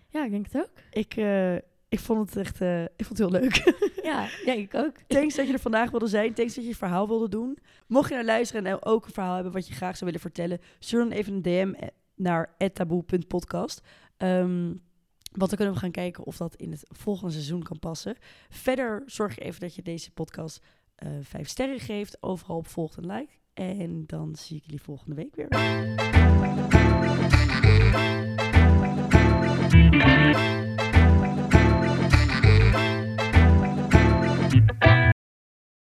Ja, 0.09 0.25
ik 0.25 0.31
denk 0.31 0.45
het 0.51 0.61
ook. 0.61 0.71
Ik, 0.91 1.15
eh, 1.15 1.55
ik 1.89 1.99
vond 1.99 2.29
het 2.29 2.37
echt 2.37 2.61
eh, 2.61 2.83
ik 2.83 3.05
vond 3.05 3.19
het 3.19 3.29
heel 3.29 3.39
leuk. 3.41 3.61
Ja, 4.03 4.27
ja 4.45 4.53
ik 4.53 4.73
ook. 4.73 4.95
Thanks 5.07 5.35
dat 5.35 5.47
je 5.47 5.53
er 5.53 5.59
vandaag 5.59 5.91
wilde 5.91 6.07
zijn. 6.07 6.33
Thanks 6.33 6.53
dat 6.55 6.63
je 6.63 6.69
je 6.69 6.75
verhaal 6.75 7.07
wilde 7.07 7.29
doen. 7.29 7.57
Mocht 7.87 8.09
je 8.09 8.15
naar 8.15 8.25
luisteren 8.25 8.65
en 8.65 8.85
ook 8.85 9.05
een 9.05 9.13
verhaal 9.13 9.33
hebben 9.35 9.53
wat 9.53 9.67
je 9.67 9.73
graag 9.73 9.97
zou 9.97 10.05
willen 10.05 10.19
vertellen, 10.19 10.59
stuur 10.79 10.99
dan 10.99 11.11
even 11.11 11.33
een 11.33 11.41
DM 11.41 11.73
naar 12.15 12.55
taboe.podcast. 12.73 13.81
Ehm 14.17 14.71
want 15.33 15.49
dan 15.49 15.57
kunnen 15.57 15.73
we 15.73 15.79
gaan 15.79 15.91
kijken 15.91 16.23
of 16.23 16.37
dat 16.37 16.55
in 16.55 16.71
het 16.71 16.85
volgende 16.89 17.31
seizoen 17.33 17.63
kan 17.63 17.79
passen. 17.79 18.15
Verder 18.49 19.03
zorg 19.05 19.39
even 19.39 19.59
dat 19.59 19.75
je 19.75 19.81
deze 19.81 20.11
podcast 20.11 20.63
eh, 21.03 21.11
vijf 21.21 21.47
sterren 21.47 21.79
geeft, 21.79 22.17
overal 22.19 22.57
op 22.57 22.67
volgt 22.67 22.97
en 22.97 23.05
like. 23.05 23.33
En 23.53 24.03
dan 24.07 24.35
zie 24.35 24.57
ik 24.57 24.63
jullie 24.63 24.81
volgende 24.81 25.15
week 25.15 25.35
weer. 25.35 25.47